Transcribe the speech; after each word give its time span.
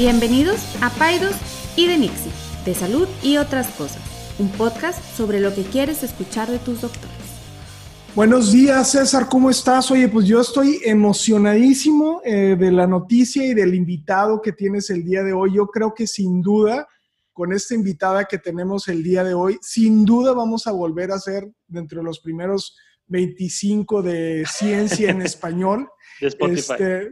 Bienvenidos 0.00 0.64
a 0.80 0.88
Paidos 0.88 1.36
y 1.76 1.86
de 1.86 1.98
Nixie, 1.98 2.32
de 2.64 2.74
salud 2.74 3.06
y 3.22 3.36
otras 3.36 3.68
cosas, 3.72 4.00
un 4.38 4.50
podcast 4.50 4.98
sobre 5.14 5.40
lo 5.40 5.54
que 5.54 5.62
quieres 5.62 6.02
escuchar 6.02 6.48
de 6.48 6.58
tus 6.58 6.80
doctores. 6.80 7.10
Buenos 8.14 8.50
días, 8.50 8.92
César, 8.92 9.28
¿cómo 9.28 9.50
estás? 9.50 9.90
Oye, 9.90 10.08
pues 10.08 10.26
yo 10.26 10.40
estoy 10.40 10.80
emocionadísimo 10.86 12.22
eh, 12.24 12.56
de 12.58 12.72
la 12.72 12.86
noticia 12.86 13.44
y 13.44 13.52
del 13.52 13.74
invitado 13.74 14.40
que 14.40 14.52
tienes 14.52 14.88
el 14.88 15.04
día 15.04 15.22
de 15.22 15.34
hoy. 15.34 15.52
Yo 15.56 15.66
creo 15.66 15.92
que 15.92 16.06
sin 16.06 16.40
duda, 16.40 16.88
con 17.34 17.52
esta 17.52 17.74
invitada 17.74 18.24
que 18.24 18.38
tenemos 18.38 18.88
el 18.88 19.02
día 19.02 19.22
de 19.22 19.34
hoy, 19.34 19.58
sin 19.60 20.06
duda 20.06 20.32
vamos 20.32 20.66
a 20.66 20.72
volver 20.72 21.12
a 21.12 21.18
ser 21.18 21.46
dentro 21.66 21.98
de 21.98 22.04
los 22.06 22.20
primeros 22.20 22.74
25 23.08 24.00
de 24.00 24.46
ciencia 24.50 25.10
en 25.10 25.20
español. 25.20 25.90
De 26.22 26.28
Spotify. 26.28 26.72
Este, 26.72 27.10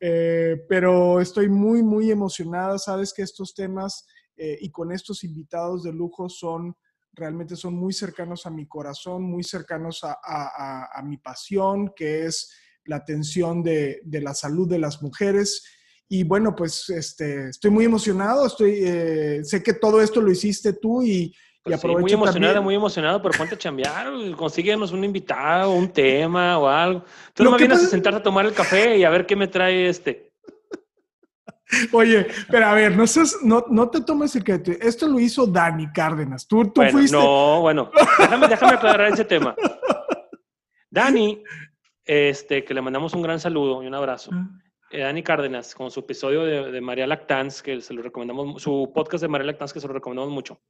eh, 0.00 0.56
pero 0.68 1.20
estoy 1.20 1.48
muy, 1.48 1.82
muy 1.82 2.10
emocionada. 2.10 2.78
Sabes 2.78 3.12
que 3.12 3.22
estos 3.22 3.54
temas 3.54 4.06
eh, 4.36 4.58
y 4.60 4.70
con 4.70 4.92
estos 4.92 5.24
invitados 5.24 5.82
de 5.82 5.92
lujo 5.92 6.28
son 6.28 6.76
realmente 7.12 7.56
son 7.56 7.74
muy 7.74 7.94
cercanos 7.94 8.44
a 8.44 8.50
mi 8.50 8.66
corazón, 8.66 9.22
muy 9.22 9.42
cercanos 9.42 10.04
a, 10.04 10.18
a, 10.22 10.98
a 10.98 11.02
mi 11.02 11.16
pasión, 11.16 11.92
que 11.96 12.26
es 12.26 12.52
la 12.84 12.96
atención 12.96 13.62
de, 13.62 14.00
de, 14.04 14.20
la 14.20 14.34
salud 14.34 14.68
de 14.68 14.78
las 14.78 15.02
mujeres. 15.02 15.64
Y 16.08 16.24
bueno, 16.24 16.54
pues 16.54 16.88
este, 16.90 17.48
estoy 17.48 17.70
muy 17.70 17.86
emocionado, 17.86 18.46
estoy, 18.46 18.80
eh, 18.84 19.40
sé 19.44 19.62
que 19.62 19.72
todo 19.72 20.02
esto 20.02 20.20
lo 20.20 20.30
hiciste 20.30 20.74
tú 20.74 21.02
y, 21.02 21.34
y 21.66 21.70
pues 21.70 21.80
sí, 21.80 21.88
muy 21.88 22.12
emocionada, 22.12 22.60
muy 22.60 22.74
emocionado, 22.76 23.20
pero 23.20 23.36
ponte 23.36 23.56
a 23.56 23.58
chambear, 23.58 24.06
consíguenos 24.36 24.92
un 24.92 25.02
invitado, 25.02 25.72
un 25.72 25.88
tema 25.88 26.58
o 26.58 26.68
algo. 26.68 27.04
Tú 27.34 27.42
no 27.42 27.50
me 27.50 27.58
vienes 27.58 27.82
a 27.82 27.88
sentarte 27.88 28.20
a 28.20 28.22
tomar 28.22 28.46
el 28.46 28.52
café 28.52 28.96
y 28.96 29.02
a 29.02 29.10
ver 29.10 29.26
qué 29.26 29.34
me 29.34 29.48
trae 29.48 29.88
este. 29.88 30.30
Oye, 31.92 32.28
pero 32.48 32.66
a 32.66 32.74
ver, 32.74 32.96
no, 32.96 33.04
seas, 33.08 33.38
no, 33.42 33.64
no 33.68 33.90
te 33.90 34.00
tomes 34.00 34.36
el 34.36 34.44
que 34.44 34.62
esto 34.80 35.08
lo 35.08 35.18
hizo 35.18 35.44
Dani 35.44 35.90
Cárdenas. 35.92 36.46
Tú, 36.46 36.62
tú 36.66 36.74
bueno, 36.76 36.92
fuiste. 36.92 37.16
No, 37.16 37.60
bueno, 37.62 37.90
déjame, 38.18 38.46
déjame 38.46 38.74
aclarar 38.74 39.12
ese 39.12 39.24
tema. 39.24 39.56
Dani, 40.88 41.42
este, 42.04 42.64
que 42.64 42.74
le 42.74 42.80
mandamos 42.80 43.12
un 43.14 43.22
gran 43.22 43.40
saludo 43.40 43.82
y 43.82 43.88
un 43.88 43.94
abrazo. 43.94 44.30
Eh, 44.90 45.00
Dani 45.00 45.24
Cárdenas, 45.24 45.74
con 45.74 45.90
su 45.90 45.98
episodio 45.98 46.44
de, 46.44 46.70
de 46.70 46.80
María 46.80 47.08
Lactans, 47.08 47.60
que 47.60 47.80
se 47.80 47.92
lo 47.92 48.02
recomendamos, 48.02 48.62
su 48.62 48.92
podcast 48.94 49.22
de 49.22 49.28
María 49.28 49.48
Lactans, 49.48 49.72
que 49.72 49.80
se 49.80 49.88
lo 49.88 49.94
recomendamos 49.94 50.32
mucho 50.32 50.60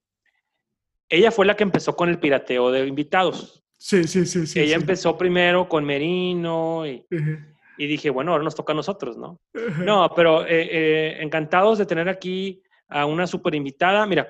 ella 1.08 1.30
fue 1.30 1.46
la 1.46 1.56
que 1.56 1.62
empezó 1.62 1.94
con 1.94 2.08
el 2.08 2.18
pirateo 2.18 2.70
de 2.70 2.86
invitados. 2.86 3.62
Sí, 3.78 4.04
sí, 4.04 4.26
sí. 4.26 4.46
sí 4.46 4.60
ella 4.60 4.76
sí. 4.76 4.80
empezó 4.80 5.16
primero 5.16 5.68
con 5.68 5.84
Merino 5.84 6.86
y, 6.86 7.06
uh 7.10 7.14
-huh. 7.16 7.54
y, 7.78 7.86
dije, 7.86 8.10
bueno, 8.10 8.32
ahora 8.32 8.44
nos 8.44 8.54
toca 8.54 8.72
a 8.72 8.76
nosotros, 8.76 9.16
¿no? 9.16 9.40
Uh 9.54 9.58
-huh. 9.58 9.84
No, 9.84 10.10
pero 10.14 10.46
eh, 10.46 10.68
eh, 10.70 11.16
encantados 11.20 11.78
de 11.78 11.86
tener 11.86 12.08
aquí 12.08 12.62
a 12.88 13.06
una 13.06 13.26
super 13.26 13.54
invitada. 13.54 14.06
Mira, 14.06 14.28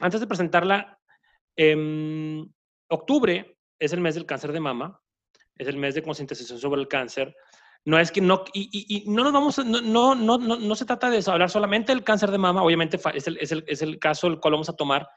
antes 0.00 0.20
de 0.20 0.26
presentarla, 0.26 0.98
eh, 1.56 2.44
octubre 2.88 3.56
es 3.78 3.92
el 3.92 4.00
mes 4.00 4.14
del 4.14 4.26
cáncer 4.26 4.52
de 4.52 4.60
mama, 4.60 5.00
es 5.56 5.68
el 5.68 5.76
mes 5.76 5.94
de 5.94 6.02
concientización 6.02 6.58
sobre 6.58 6.80
el 6.80 6.88
cáncer. 6.88 7.34
No 7.84 7.98
es 7.98 8.12
que 8.12 8.20
no, 8.20 8.44
y, 8.52 8.68
y, 8.72 8.96
y 8.96 9.10
no 9.10 9.24
nos 9.24 9.32
vamos, 9.32 9.58
no, 9.58 9.80
no, 9.80 10.14
no, 10.14 10.38
no, 10.38 10.56
no 10.56 10.74
se 10.76 10.84
trata 10.84 11.10
de 11.10 11.22
hablar 11.26 11.50
solamente 11.50 11.92
del 11.92 12.04
cáncer 12.04 12.30
de 12.30 12.38
mama, 12.38 12.62
obviamente 12.62 12.98
es 13.14 13.26
el, 13.26 13.38
es 13.38 13.50
el, 13.50 13.64
es 13.66 13.82
el 13.82 13.98
caso 13.98 14.28
el 14.28 14.38
cual 14.38 14.52
vamos 14.52 14.68
a 14.68 14.76
tomar, 14.76 15.08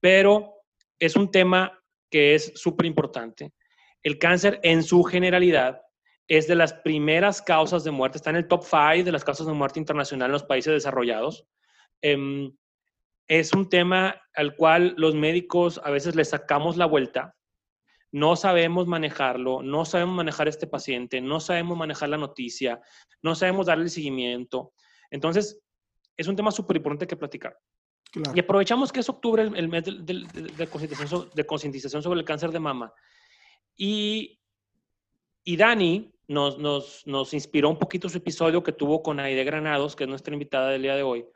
pero 0.00 0.54
es 0.98 1.16
un 1.16 1.30
tema 1.30 1.80
que 2.10 2.34
es 2.34 2.52
súper 2.54 2.86
importante. 2.86 3.52
El 4.02 4.18
cáncer 4.18 4.60
en 4.62 4.82
su 4.82 5.02
generalidad 5.02 5.82
es 6.26 6.46
de 6.46 6.54
las 6.54 6.72
primeras 6.72 7.40
causas 7.42 7.84
de 7.84 7.90
muerte, 7.90 8.18
está 8.18 8.30
en 8.30 8.36
el 8.36 8.48
top 8.48 8.64
5 8.64 9.04
de 9.04 9.12
las 9.12 9.24
causas 9.24 9.46
de 9.46 9.52
muerte 9.52 9.80
internacional 9.80 10.26
en 10.26 10.32
los 10.32 10.44
países 10.44 10.72
desarrollados. 10.72 11.46
Eh, 12.02 12.50
es 13.28 13.52
un 13.52 13.68
tema 13.68 14.20
al 14.34 14.56
cual 14.56 14.94
los 14.96 15.14
médicos 15.14 15.80
a 15.84 15.90
veces 15.90 16.14
le 16.16 16.24
sacamos 16.24 16.76
la 16.78 16.86
vuelta, 16.86 17.36
no 18.10 18.36
sabemos 18.36 18.86
manejarlo, 18.86 19.62
no 19.62 19.84
sabemos 19.84 20.16
manejar 20.16 20.48
este 20.48 20.66
paciente, 20.66 21.20
no 21.20 21.40
sabemos 21.40 21.76
manejar 21.76 22.08
la 22.08 22.16
noticia, 22.16 22.80
no 23.22 23.34
sabemos 23.34 23.66
darle 23.66 23.90
seguimiento. 23.90 24.72
Entonces, 25.10 25.60
es 26.16 26.26
un 26.26 26.36
tema 26.36 26.50
súper 26.50 26.78
importante 26.78 27.06
que 27.06 27.16
platicar. 27.16 27.58
Y 28.14 28.40
aprovechamos 28.40 28.90
que 28.90 29.00
es 29.00 29.08
octubre, 29.08 29.42
el, 29.42 29.68
mes 29.68 29.84
de, 29.84 30.66
concientización, 31.46 32.02
sobre 32.02 32.20
el 32.20 32.24
cáncer 32.24 32.50
de 32.50 32.58
mama. 32.58 32.92
Y, 33.76 34.40
y 35.44 35.56
Dani 35.56 36.10
nos, 36.26 36.58
nos, 36.58 37.06
nos, 37.06 37.34
inspiró 37.34 37.68
un 37.68 37.78
poquito 37.78 38.08
su 38.08 38.18
episodio 38.18 38.62
que 38.62 38.72
tuvo 38.72 39.02
con 39.02 39.20
Aide 39.20 39.44
Granados, 39.44 39.94
que 39.94 40.04
es 40.04 40.10
nuestra 40.10 40.32
invitada 40.32 40.70
del 40.70 40.82
día 40.82 40.96
de 40.96 41.02
hoy. 41.02 41.26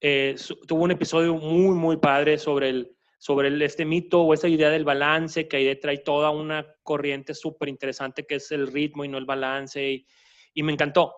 Eh, 0.00 0.34
tuvo 0.66 0.84
un 0.84 0.92
episodio 0.92 1.34
muy, 1.34 1.74
muy 1.74 1.98
padre 1.98 2.38
sobre, 2.38 2.70
el, 2.70 2.96
sobre 3.18 3.64
este 3.64 3.84
mito 3.84 4.22
o 4.22 4.32
esa 4.32 4.48
idea 4.48 4.70
del 4.70 4.84
balance, 4.84 5.46
que 5.46 5.58
Aide 5.58 5.76
trae 5.76 5.98
toda 5.98 6.30
una 6.30 6.66
corriente 6.82 7.34
súper 7.34 7.68
interesante 7.68 8.26
que 8.26 8.36
es 8.36 8.50
el 8.50 8.68
ritmo 8.68 9.04
y 9.04 9.08
no 9.08 9.18
el 9.18 9.26
balance. 9.26 9.92
Y, 9.92 10.06
y 10.54 10.62
me 10.62 10.72
encantó. 10.72 11.14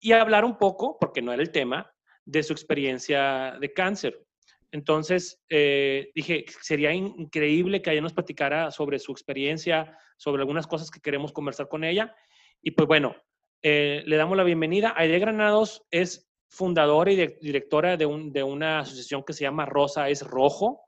Y 0.00 0.12
hablar 0.12 0.46
un 0.46 0.56
poco, 0.56 0.96
porque 0.98 1.20
no 1.20 1.32
era 1.32 1.42
el 1.42 1.50
tema, 1.50 1.92
de 2.28 2.42
su 2.42 2.52
experiencia 2.52 3.56
de 3.58 3.72
cáncer. 3.72 4.22
Entonces, 4.70 5.42
eh, 5.48 6.10
dije, 6.14 6.44
sería 6.60 6.92
increíble 6.92 7.80
que 7.80 7.90
ella 7.90 8.02
nos 8.02 8.12
platicara 8.12 8.70
sobre 8.70 8.98
su 8.98 9.12
experiencia, 9.12 9.96
sobre 10.18 10.42
algunas 10.42 10.66
cosas 10.66 10.90
que 10.90 11.00
queremos 11.00 11.32
conversar 11.32 11.68
con 11.68 11.84
ella. 11.84 12.14
Y 12.60 12.72
pues 12.72 12.86
bueno, 12.86 13.16
eh, 13.62 14.02
le 14.04 14.16
damos 14.16 14.36
la 14.36 14.44
bienvenida. 14.44 14.92
Aide 14.94 15.18
Granados 15.18 15.86
es 15.90 16.30
fundadora 16.50 17.10
y 17.10 17.16
directora 17.40 17.96
de, 17.96 18.04
un, 18.04 18.30
de, 18.30 18.42
una 18.42 18.80
asociación 18.80 19.24
que 19.24 19.32
se 19.32 19.44
llama 19.44 19.64
Rosa 19.64 20.10
es 20.10 20.22
Rojo, 20.22 20.82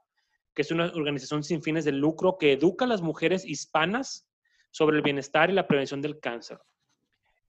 que 0.54 0.60
es 0.60 0.70
una 0.70 0.92
organización 0.94 1.42
sin 1.42 1.62
fines 1.62 1.86
de 1.86 1.92
lucro 1.92 2.36
que 2.36 2.52
educa 2.52 2.84
a 2.84 2.88
las 2.88 3.00
mujeres 3.00 3.46
hispanas 3.46 4.28
sobre 4.70 4.98
el 4.98 5.02
bienestar 5.02 5.48
y 5.48 5.54
la 5.54 5.66
prevención 5.66 6.02
del 6.02 6.20
cáncer. 6.20 6.58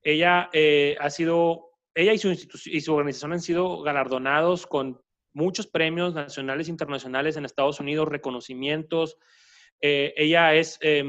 Ella 0.01 0.49
eh, 0.53 0.95
ha 0.99 1.09
sido 1.09 1.70
ella 1.95 2.13
y 2.13 2.17
su, 2.17 2.31
y 2.65 2.81
su, 2.81 2.93
organización 2.93 3.33
han 3.33 3.41
sido 3.41 3.81
galardonados 3.81 4.65
con 4.65 5.01
muchos 5.33 5.67
premios 5.67 6.13
nacionales 6.13 6.67
e 6.67 6.71
internacionales 6.71 7.37
en 7.37 7.45
Estados 7.45 7.79
Unidos, 7.79 8.07
reconocimientos. 8.07 9.17
Eh, 9.81 10.13
ella 10.15 10.53
es 10.53 10.77
eh, 10.81 11.03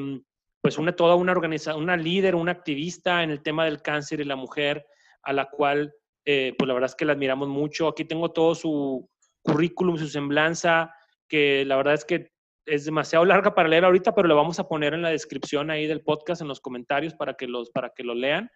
pues 0.61 0.79
una, 0.79 0.95
toda 0.95 1.15
una, 1.15 1.33
organiza 1.33 1.77
una 1.77 1.97
líder, 1.97 2.35
una 2.35 2.53
activista 2.53 3.23
en 3.23 3.31
el 3.31 3.43
tema 3.43 3.65
del 3.65 3.83
cáncer 3.83 4.21
y 4.21 4.25
la 4.25 4.37
mujer, 4.37 4.87
a 5.23 5.33
la 5.33 5.51
cual 5.51 5.95
eh, 6.25 6.55
pues 6.57 6.69
la 6.69 6.75
verdad 6.75 6.91
es 6.91 6.95
que 6.95 7.05
la 7.05 7.13
admiramos 7.13 7.49
mucho. 7.49 7.89
Aquí 7.89 8.05
tengo 8.05 8.31
todo 8.31 8.55
su 8.55 9.09
currículum, 9.43 9.99
su 9.99 10.09
semblanza, 10.09 10.95
que 11.29 11.65
la 11.65 11.77
verdad 11.77 11.95
es 11.95 12.05
que 12.05 12.33
es 12.65 12.85
demasiado 12.85 13.25
larga 13.25 13.55
para 13.55 13.69
leer 13.69 13.85
ahorita, 13.85 14.15
pero 14.15 14.29
lo 14.29 14.37
vamos 14.37 14.61
a 14.61 14.69
poner 14.69 14.95
en 14.95 15.03
la 15.03 15.11
descripción 15.11 15.71
ahí 15.71 15.89
del 15.89 16.03
podcast, 16.03 16.43
en 16.43 16.49
los 16.49 16.61
comentarios, 16.61 17.15
para 17.15 17.35
que, 17.35 17.49
los, 17.49 17.71
para 17.71 17.91
que 17.91 18.05
lo 18.05 18.15
lean 18.15 18.49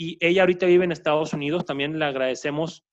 y 0.00 0.16
ella 0.18 0.40
ahorita 0.40 0.64
vive 0.64 0.84
en 0.84 0.92
Estados 0.92 1.34
Unidos. 1.34 1.66
También 1.66 1.98
le 1.98 2.06
agradecemos 2.06 2.86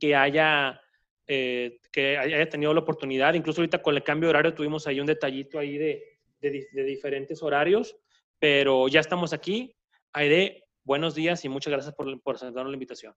que 0.00 0.16
haya, 0.16 0.80
eh, 1.26 1.78
que 1.92 2.16
haya 2.16 2.48
tenido 2.48 2.72
la 2.72 2.80
oportunidad. 2.80 3.34
Incluso 3.34 3.60
ahorita 3.60 3.82
con 3.82 3.94
el 3.96 4.02
cambio 4.02 4.28
de 4.28 4.30
horario 4.30 4.54
tuvimos 4.54 4.86
ahí 4.86 4.98
un 4.98 5.04
detallito 5.04 5.58
ahí 5.58 5.76
de, 5.76 6.18
de, 6.40 6.68
de 6.72 6.84
diferentes 6.84 7.42
horarios, 7.42 7.98
pero 8.38 8.88
ya 8.88 9.00
estamos 9.00 9.34
aquí. 9.34 9.76
Aide, 10.14 10.64
buenos 10.84 11.14
días 11.14 11.44
y 11.44 11.50
muchas 11.50 11.70
gracias 11.70 11.94
por, 11.94 12.22
por 12.22 12.36
aceptarnos 12.36 12.70
la 12.70 12.76
invitación. 12.76 13.14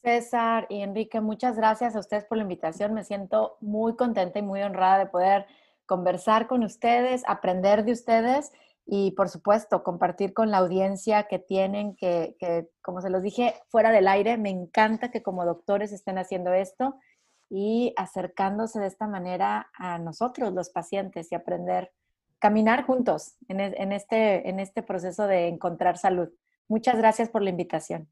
César 0.00 0.66
y 0.70 0.80
Enrique, 0.80 1.20
muchas 1.20 1.58
gracias 1.58 1.94
a 1.94 1.98
ustedes 1.98 2.24
por 2.24 2.38
la 2.38 2.44
invitación. 2.44 2.94
Me 2.94 3.04
siento 3.04 3.58
muy 3.60 3.96
contenta 3.96 4.38
y 4.38 4.42
muy 4.42 4.62
honrada 4.62 4.96
de 4.96 5.06
poder 5.10 5.44
conversar 5.84 6.46
con 6.46 6.64
ustedes, 6.64 7.22
aprender 7.26 7.84
de 7.84 7.92
ustedes 7.92 8.50
y 8.86 9.12
por 9.12 9.28
supuesto 9.28 9.82
compartir 9.82 10.34
con 10.34 10.50
la 10.50 10.58
audiencia 10.58 11.24
que 11.24 11.38
tienen, 11.38 11.96
que, 11.96 12.36
que, 12.38 12.68
como 12.82 13.00
se 13.00 13.10
los 13.10 13.22
dije 13.22 13.54
fuera 13.68 13.90
del 13.90 14.08
aire, 14.08 14.36
me 14.36 14.50
encanta 14.50 15.10
que 15.10 15.22
como 15.22 15.44
doctores 15.44 15.92
estén 15.92 16.18
haciendo 16.18 16.52
esto 16.52 16.96
y 17.48 17.94
acercándose 17.96 18.80
de 18.80 18.86
esta 18.86 19.06
manera 19.06 19.70
a 19.78 19.98
nosotros, 19.98 20.52
los 20.52 20.70
pacientes, 20.70 21.30
y 21.30 21.34
aprender, 21.34 21.92
caminar 22.38 22.84
juntos 22.84 23.36
en, 23.48 23.92
este, 23.92 24.48
en 24.48 24.60
este 24.60 24.82
proceso 24.82 25.26
de 25.26 25.48
encontrar 25.48 25.96
salud. 25.96 26.28
Muchas 26.68 26.96
gracias 26.96 27.28
por 27.28 27.42
la 27.42 27.50
invitación. 27.50 28.08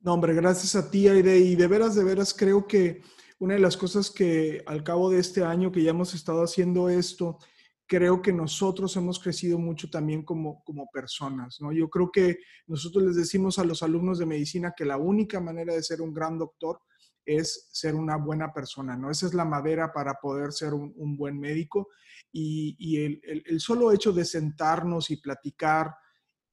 No, 0.00 0.14
hombre, 0.14 0.34
gracias 0.34 0.76
a 0.76 0.90
ti, 0.90 1.08
Aide, 1.08 1.38
y 1.38 1.56
de 1.56 1.66
veras, 1.66 1.94
de 1.94 2.04
veras 2.04 2.34
creo 2.34 2.66
que 2.66 3.02
una 3.38 3.54
de 3.54 3.60
las 3.60 3.76
cosas 3.76 4.10
que 4.10 4.62
al 4.66 4.82
cabo 4.82 5.10
de 5.10 5.20
este 5.20 5.44
año 5.44 5.70
que 5.70 5.82
ya 5.82 5.90
hemos 5.90 6.14
estado 6.14 6.42
haciendo 6.42 6.88
esto, 6.88 7.38
creo 7.86 8.20
que 8.20 8.32
nosotros 8.32 8.96
hemos 8.96 9.18
crecido 9.18 9.58
mucho 9.58 9.88
también 9.88 10.22
como, 10.24 10.62
como 10.64 10.88
personas, 10.90 11.60
¿no? 11.60 11.72
Yo 11.72 11.88
creo 11.88 12.10
que 12.10 12.38
nosotros 12.66 13.04
les 13.04 13.16
decimos 13.16 13.58
a 13.58 13.64
los 13.64 13.82
alumnos 13.82 14.18
de 14.18 14.26
medicina 14.26 14.74
que 14.76 14.84
la 14.84 14.96
única 14.96 15.40
manera 15.40 15.74
de 15.74 15.82
ser 15.82 16.02
un 16.02 16.12
gran 16.12 16.38
doctor 16.38 16.80
es 17.24 17.68
ser 17.72 17.94
una 17.94 18.16
buena 18.16 18.52
persona, 18.52 18.96
¿no? 18.96 19.10
Esa 19.10 19.26
es 19.26 19.34
la 19.34 19.44
madera 19.44 19.92
para 19.92 20.14
poder 20.14 20.52
ser 20.52 20.74
un, 20.74 20.92
un 20.96 21.16
buen 21.16 21.38
médico 21.38 21.88
y, 22.32 22.76
y 22.78 23.04
el, 23.04 23.20
el, 23.24 23.42
el, 23.46 23.60
solo 23.60 23.92
hecho 23.92 24.12
de 24.12 24.24
sentarnos 24.24 25.10
y 25.10 25.16
platicar 25.16 25.94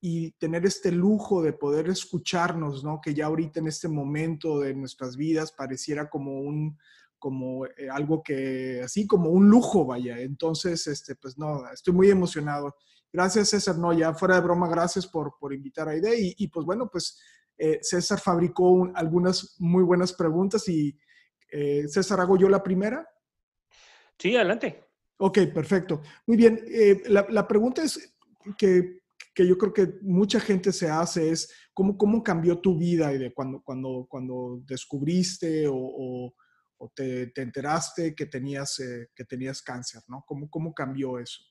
y 0.02 0.32
tener 0.32 0.66
este 0.66 0.92
lujo 0.92 1.42
de 1.42 1.54
poder 1.54 1.90
escucharnos, 1.90 2.84
¿no? 2.84 3.00
Que 3.02 3.14
ya 3.14 3.28
ahorita 3.28 3.60
en 3.60 3.68
este 3.68 3.88
momento 3.88 4.60
de 4.60 4.74
nuestras 4.74 5.16
vidas 5.16 5.52
pareciera 5.52 6.10
como 6.10 6.42
un, 6.42 6.78
como 7.24 7.66
eh, 7.66 7.90
algo 7.90 8.22
que, 8.22 8.81
así 8.84 9.08
como 9.08 9.30
un 9.30 9.48
lujo, 9.48 9.86
vaya. 9.86 10.20
Entonces, 10.20 10.86
este, 10.88 11.16
pues 11.16 11.38
no, 11.38 11.64
estoy 11.72 11.94
muy 11.94 12.10
emocionado. 12.10 12.75
Gracias, 13.14 13.48
César. 13.48 13.78
No, 13.78 13.94
ya 13.94 14.14
fuera 14.14 14.36
de 14.36 14.42
broma, 14.42 14.68
gracias 14.68 15.08
por, 15.08 15.38
por 15.40 15.54
invitar 15.54 15.88
a 15.88 15.92
Aide. 15.92 16.20
Y, 16.20 16.36
y 16.38 16.50
pues 16.50 16.66
bueno, 16.66 16.90
pues 16.92 17.18
eh, 17.58 17.80
César 17.81 18.20
fabricó 18.20 18.92
algunas 18.94 19.56
muy 19.60 19.84
buenas 19.84 20.12
preguntas 20.12 20.68
y 20.68 21.00
eh, 21.50 21.88
César, 21.88 22.20
¿hago 22.20 22.36
yo 22.36 22.50
la 22.50 22.62
primera? 22.62 23.08
Sí, 24.20 24.36
adelante. 24.36 24.84
Ok, 25.16 25.40
perfecto. 25.54 26.02
Muy 26.28 26.36
bien. 26.36 26.60
La, 27.06 27.25
la, 27.30 27.48
pregunta 27.48 27.84
es 27.84 28.18
que, 28.58 29.00
que, 29.34 29.48
yo 29.48 29.58
creo 29.58 29.72
que 29.72 29.94
mucha 30.02 30.42
gente 30.42 30.74
se 30.74 30.90
hace 30.90 31.30
es, 31.30 31.50
¿cómo, 31.74 31.98
cómo 31.98 32.22
cambió 32.22 32.60
tu 32.60 32.78
vida 32.78 33.14
y 33.14 33.18
de 33.18 33.34
cuando, 33.34 33.62
cuando, 33.62 34.08
cuando 34.10 34.62
descubriste 34.66 35.70
o, 35.70 35.78
o 35.78 36.34
o 36.84 36.90
te, 36.94 37.32
enteraste 37.42 38.14
que 38.14 38.26
tenías, 38.26 38.78
eh, 38.82 39.10
que 39.16 39.24
tenías 39.24 39.62
cáncer, 39.62 40.02
¿no? 40.10 40.26
¿Cómo, 40.28 40.50
¿Cómo 40.50 40.74
cambió 40.74 41.18
eso? 41.18 41.42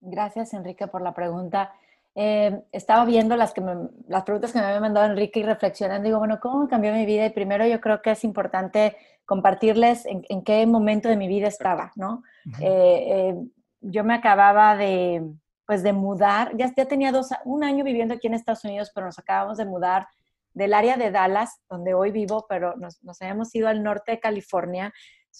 Gracias, 0.00 0.54
Enrique, 0.54 0.86
por 0.86 1.02
la 1.02 1.12
pregunta. 1.12 1.74
Eh, 2.14 2.62
estaba 2.72 3.04
viendo 3.04 3.36
las, 3.36 3.52
que 3.52 3.62
las 4.08 4.22
preguntas 4.24 4.52
que 4.52 4.58
me 4.58 4.64
había 4.64 4.80
mandado 4.80 5.06
Enrique 5.06 5.40
y 5.40 5.42
reflexionando, 5.42 6.06
digo, 6.06 6.18
bueno, 6.18 6.40
¿cómo 6.40 6.66
cambió 6.66 6.94
mi 6.94 7.04
vida? 7.04 7.26
Y 7.26 7.30
primero 7.30 7.66
yo 7.66 7.78
creo 7.80 8.00
que 8.00 8.12
es 8.12 8.24
importante 8.24 8.96
compartirles 9.26 10.06
en, 10.06 10.42
qué 10.42 10.66
momento 10.66 11.10
de 11.10 11.16
mi 11.16 11.28
vida 11.28 11.48
estaba, 11.48 11.92
¿no? 11.94 12.22
Eh, 12.60 13.34
yo 13.80 14.02
me 14.02 14.14
acababa 14.14 14.76
de, 14.76 15.22
pues, 15.66 15.82
de 15.82 15.92
mudar, 15.92 16.56
ya, 16.56 16.72
ya 16.74 16.86
tenía 16.86 17.12
dos, 17.12 17.28
un 17.44 17.64
año 17.64 17.84
viviendo 17.84 18.14
aquí 18.14 18.28
en 18.28 18.34
Estados 18.34 18.64
Unidos, 18.64 18.90
pero 18.94 19.06
nos 19.06 19.18
acabamos 19.18 19.58
de 19.58 19.66
mudar 19.66 20.06
del 20.54 20.74
área 20.74 20.96
de 20.96 21.10
Dallas, 21.10 21.60
donde 21.68 21.94
hoy 21.94 22.10
vivo, 22.10 22.46
pero 22.48 22.76
nos, 22.76 23.02
nos 23.02 23.20
habíamos 23.22 23.54
ido 23.54 23.68
al 23.68 23.82
norte 23.82 24.12
de 24.12 24.20
California. 24.20 24.92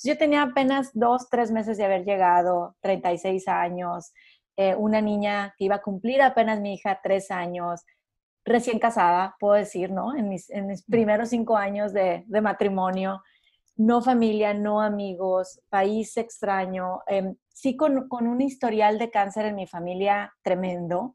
yo 0.05 0.17
tenía 0.17 0.43
apenas 0.43 0.91
dos, 0.95 1.29
tres 1.31 1.51
meses 1.51 1.77
de 1.77 1.85
haber 1.85 2.05
llegado, 2.05 2.77
36 2.81 3.47
años, 3.49 4.13
eh, 4.57 4.75
una 4.75 5.01
niña 5.01 5.55
que 5.57 5.65
iba 5.65 5.77
a 5.77 5.83
cumplir 5.83 6.21
apenas 6.21 6.61
mi 6.61 6.75
hija 6.75 7.01
tres 7.03 7.31
años, 7.31 7.85
recién 8.45 8.79
casada, 8.79 9.37
puedo 9.41 9.55
decir, 9.55 9.91
¿no? 9.91 10.15
En 10.15 10.29
mis, 10.29 10.51
en 10.51 10.67
mis 10.67 10.85
primeros 10.85 11.31
cinco 11.31 11.57
años 11.57 11.93
de, 11.93 12.25
de, 12.27 12.41
matrimonio, 12.41 13.23
no 13.77 14.03
familia, 14.03 14.53
no 14.53 14.81
amigos, 14.83 15.61
país 15.71 16.17
extraño, 16.17 17.01
em, 17.07 17.37
sí 17.49 17.77
con, 17.77 18.09
con 18.09 18.27
un 18.27 18.41
historial 18.41 18.99
de 18.99 19.11
cáncer 19.11 19.47
en 19.47 19.55
mi 19.57 19.67
familia 19.67 20.33
tremendo. 20.43 21.15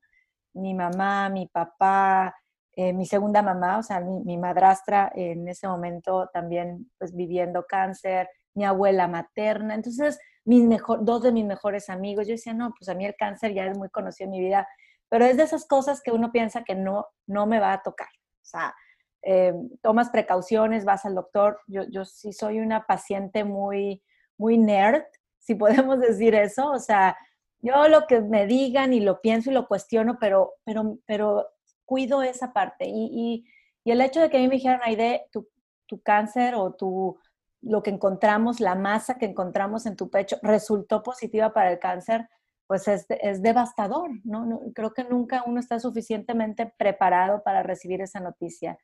Mi 0.53 0.73
mamá, 0.73 1.29
mi 1.29 1.47
papá, 1.47 2.35
eh, 2.79 2.93
mi 2.93 3.07
segunda 3.07 3.41
mamá, 3.41 3.79
o 3.79 3.81
sea, 3.81 4.01
mi, 4.01 4.37
madrastra 4.37 5.11
en 5.15 5.47
ese 5.47 5.67
momento 5.67 6.29
también 6.31 6.91
pues 6.99 7.15
viviendo 7.15 7.65
cáncer, 7.67 8.29
mi 8.53 8.65
abuela 8.65 9.07
materna, 9.07 9.73
entonces 9.73 10.19
mis 10.45 10.63
mejor, 10.63 11.03
dos 11.03 11.23
de 11.23 11.31
mis 11.31 11.43
mejores 11.43 11.89
amigos, 11.89 12.27
yo 12.27 12.33
decía, 12.33 12.53
no, 12.53 12.75
pues 12.77 12.87
a 12.87 12.93
mí 12.93 13.03
el 13.03 13.15
cáncer 13.15 13.55
ya 13.55 13.65
es 13.65 13.75
muy 13.75 13.89
conocido 13.89 14.25
en 14.25 14.31
mi 14.31 14.39
vida, 14.39 14.67
pero 15.09 15.25
es 15.25 15.37
de 15.37 15.43
esas 15.43 15.65
cosas 15.65 16.03
que 16.03 16.11
uno 16.11 16.31
piensa 16.31 16.63
que 16.63 16.75
no, 16.75 17.07
no 17.25 17.47
me 17.47 17.59
va 17.59 17.73
a 17.73 17.81
tocar, 17.81 18.09
o 18.09 18.45
sea, 18.45 18.75
eh, 19.23 19.55
tomas 19.81 20.11
precauciones, 20.11 20.85
vas 20.85 21.03
al 21.03 21.15
doctor, 21.15 21.59
yo, 21.65 21.81
yo 21.89 22.05
sí 22.05 22.31
soy 22.31 22.59
una 22.59 22.85
paciente 22.85 23.43
muy, 23.43 24.03
muy 24.37 24.59
nerd, 24.59 25.01
si 25.39 25.55
podemos 25.95 25.99
decir 25.99 26.35
eso, 26.35 26.69
o 26.69 26.79
sea, 26.79 27.17
yo 27.59 27.87
lo 27.87 28.05
que 28.05 28.21
me 28.21 28.45
digan 28.45 28.93
y 28.93 28.99
lo 28.99 29.19
pienso 29.19 29.49
y 29.49 29.55
lo 29.55 29.67
cuestiono, 29.67 30.19
pero, 30.19 30.53
pero, 30.63 30.99
pero 31.07 31.47
cuido 31.87 32.21
esa 32.21 32.53
parte. 32.53 32.85
Y, 32.87 33.45
el 33.85 34.01
hecho 34.01 34.19
de 34.19 34.29
que 34.29 34.35
a 34.35 34.41
mí 34.41 34.49
me 34.49 34.55
dijeran, 34.55 34.81
Aide, 34.83 35.27
tu, 35.31 35.47
tu 35.85 36.01
cáncer 36.01 36.55
o 36.55 36.73
tu, 36.73 37.17
lo 37.61 37.81
que 37.81 37.89
encontramos, 37.89 38.59
la 38.59 38.75
masa 38.75 39.17
que 39.17 39.25
encontramos 39.25 39.85
en 39.85 39.95
tu 39.95 40.09
pecho, 40.09 40.37
resultó 40.41 41.01
positiva 41.01 41.53
para 41.53 41.71
el 41.71 41.79
cáncer, 41.79 42.27
pues 42.67 42.89
es, 42.89 43.05
es 43.09 43.41
devastador, 43.41 44.09
¿no? 44.25 44.59
Creo 44.75 44.93
que 44.93 45.05
nunca 45.05 45.43
uno 45.47 45.61
está 45.61 45.79
suficientemente 45.79 46.73
preparado 46.77 47.41
para 47.43 47.63
recibir 47.63 48.01
esa 48.01 48.19
noticia. 48.19 48.77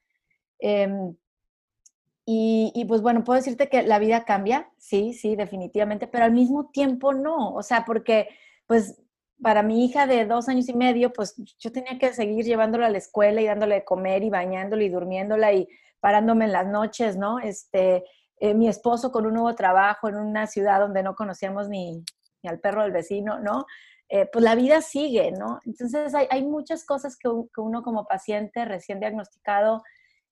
Em, 0.60 1.14
y, 2.26 2.72
y, 2.74 2.86
pues 2.86 3.02
bueno, 3.02 3.26
puedo 3.26 3.36
decirte 3.38 3.68
que 3.68 3.84
la 3.84 4.00
vida 4.00 4.24
cambia, 4.24 4.72
sí, 4.78 5.14
sí, 5.14 5.36
definitivamente, 5.36 6.08
pero 6.08 6.24
al 6.24 6.32
mismo 6.32 6.70
tiempo 6.70 7.14
no, 7.14 7.54
o 7.54 7.62
sea, 7.62 7.84
porque 7.84 8.30
pues 8.68 9.03
para 9.44 9.62
mi 9.62 9.86
hija 9.86 10.08
de 10.08 10.26
dos 10.26 10.50
años 10.50 10.70
y 10.70 10.74
medio, 10.74 11.14
pues 11.14 11.36
yo 11.60 11.72
tenía 11.72 12.00
que 12.00 12.14
seguir 12.14 12.46
llevándola 12.46 12.88
a 12.88 12.90
la 12.90 12.98
escuela 12.98 13.42
y 13.42 13.46
dándole 13.46 13.76
de 13.76 13.86
comer 13.86 14.24
y 14.24 14.30
bañándola 14.30 14.84
y 14.84 14.90
durmiéndola 14.90 15.54
y 15.54 15.68
parándome 16.00 16.46
en 16.46 16.54
las 16.54 16.68
noches, 16.68 17.18
¿no? 17.18 17.40
Este, 17.40 18.04
eh, 18.38 18.54
mi 18.54 18.68
esposo 18.68 19.12
con 19.12 19.26
un 19.26 19.34
nuevo 19.34 19.54
trabajo 19.54 20.10
en 20.10 20.16
una 20.16 20.48
ciudad 20.48 20.80
donde 20.80 21.04
no 21.04 21.16
conocíamos 21.16 21.70
ni, 21.70 22.04
ni 22.42 22.50
al 22.50 22.60
perro 22.60 22.84
del 22.84 22.92
vecino, 22.92 23.40
¿no? 23.40 23.66
Eh, 24.10 24.28
pues 24.32 24.44
la 24.44 24.56
vida 24.56 24.82
sigue, 24.82 25.32
¿no? 25.32 25.60
Entonces 25.66 26.14
hay, 26.14 26.28
hay 26.30 26.44
muchas 26.44 26.86
cosas 26.86 27.18
que, 27.18 27.28
uno 27.28 27.84
como 27.84 28.06
paciente 28.06 28.66
recién 28.66 29.00
diagnosticado, 29.00 29.84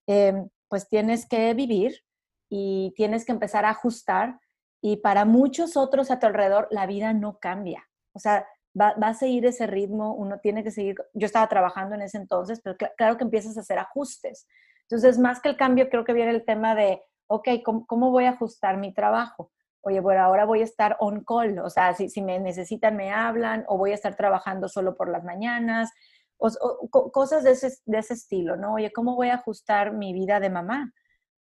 em, 0.08 0.50
pues 0.68 0.88
tienes 0.88 1.28
que 1.28 1.54
vivir 1.54 2.04
y 2.50 2.94
tienes 2.96 3.26
que 3.26 3.32
empezar 3.32 3.66
a 3.66 3.72
ajustar 3.72 4.40
y 4.82 4.98
para 4.98 5.26
muchos 5.26 5.78
otros 5.78 6.12
a 6.12 6.20
tu 6.20 6.28
alrededor 6.28 6.68
la 6.72 6.86
vida 6.86 7.14
no 7.14 7.40
cambia. 7.40 7.88
O 8.14 8.20
sea, 8.20 8.46
va, 8.80 8.96
a 9.02 9.14
seguir 9.14 9.46
ese 9.46 9.68
ritmo, 9.68 10.14
uno 10.14 10.40
tiene 10.40 10.64
que 10.64 10.72
seguir, 10.72 10.96
yo 11.14 11.26
estaba 11.26 11.48
trabajando 11.48 11.96
en 11.96 12.02
ese 12.02 12.18
entonces, 12.18 12.62
pero 12.64 12.78
claro 12.98 13.18
que 13.18 13.24
empiezas 13.24 13.58
a 13.58 13.62
hacer 13.62 13.80
ajustes. 13.80 14.48
Entonces, 14.84 15.18
más 15.18 15.42
que 15.42 15.50
el 15.50 15.58
cambio, 15.58 15.90
creo 15.90 16.04
que 16.04 16.14
viene 16.14 16.32
el 16.32 16.46
tema 16.46 16.76
de, 16.76 17.02
ok, 17.28 17.48
¿cómo, 17.64 18.12
voy 18.12 18.26
a 18.26 18.32
ajustar 18.32 18.78
mi 18.78 18.94
trabajo? 18.94 19.52
Oye, 19.82 20.00
bueno, 20.00 20.22
ahora 20.22 20.46
voy 20.46 20.62
a 20.62 20.66
estar 20.66 20.98
on 21.00 21.24
call, 21.24 21.60
o 21.60 21.70
sea, 21.70 21.94
si, 21.94 22.10
si 22.10 22.22
me 22.22 22.40
necesitan, 22.40 22.96
me 22.96 23.12
hablan, 23.12 23.66
o 23.68 23.78
voy 23.78 23.92
a 23.92 23.96
estar 23.96 24.16
trabajando 24.16 24.68
solo 24.68 24.96
por 24.96 25.10
las 25.10 25.24
mañanas, 25.24 25.92
o, 26.38 26.90
cosas 27.12 27.44
de 27.44 27.52
ese, 27.52 27.72
de 27.86 28.00
ese, 28.00 28.16
estilo, 28.16 28.56
¿no? 28.56 28.74
Oye, 28.74 28.92
¿cómo 28.92 29.16
voy 29.16 29.30
a 29.30 29.36
ajustar 29.36 29.94
mi 29.94 30.12
vida 30.14 30.40
de 30.40 30.50
mamá? 30.50 30.92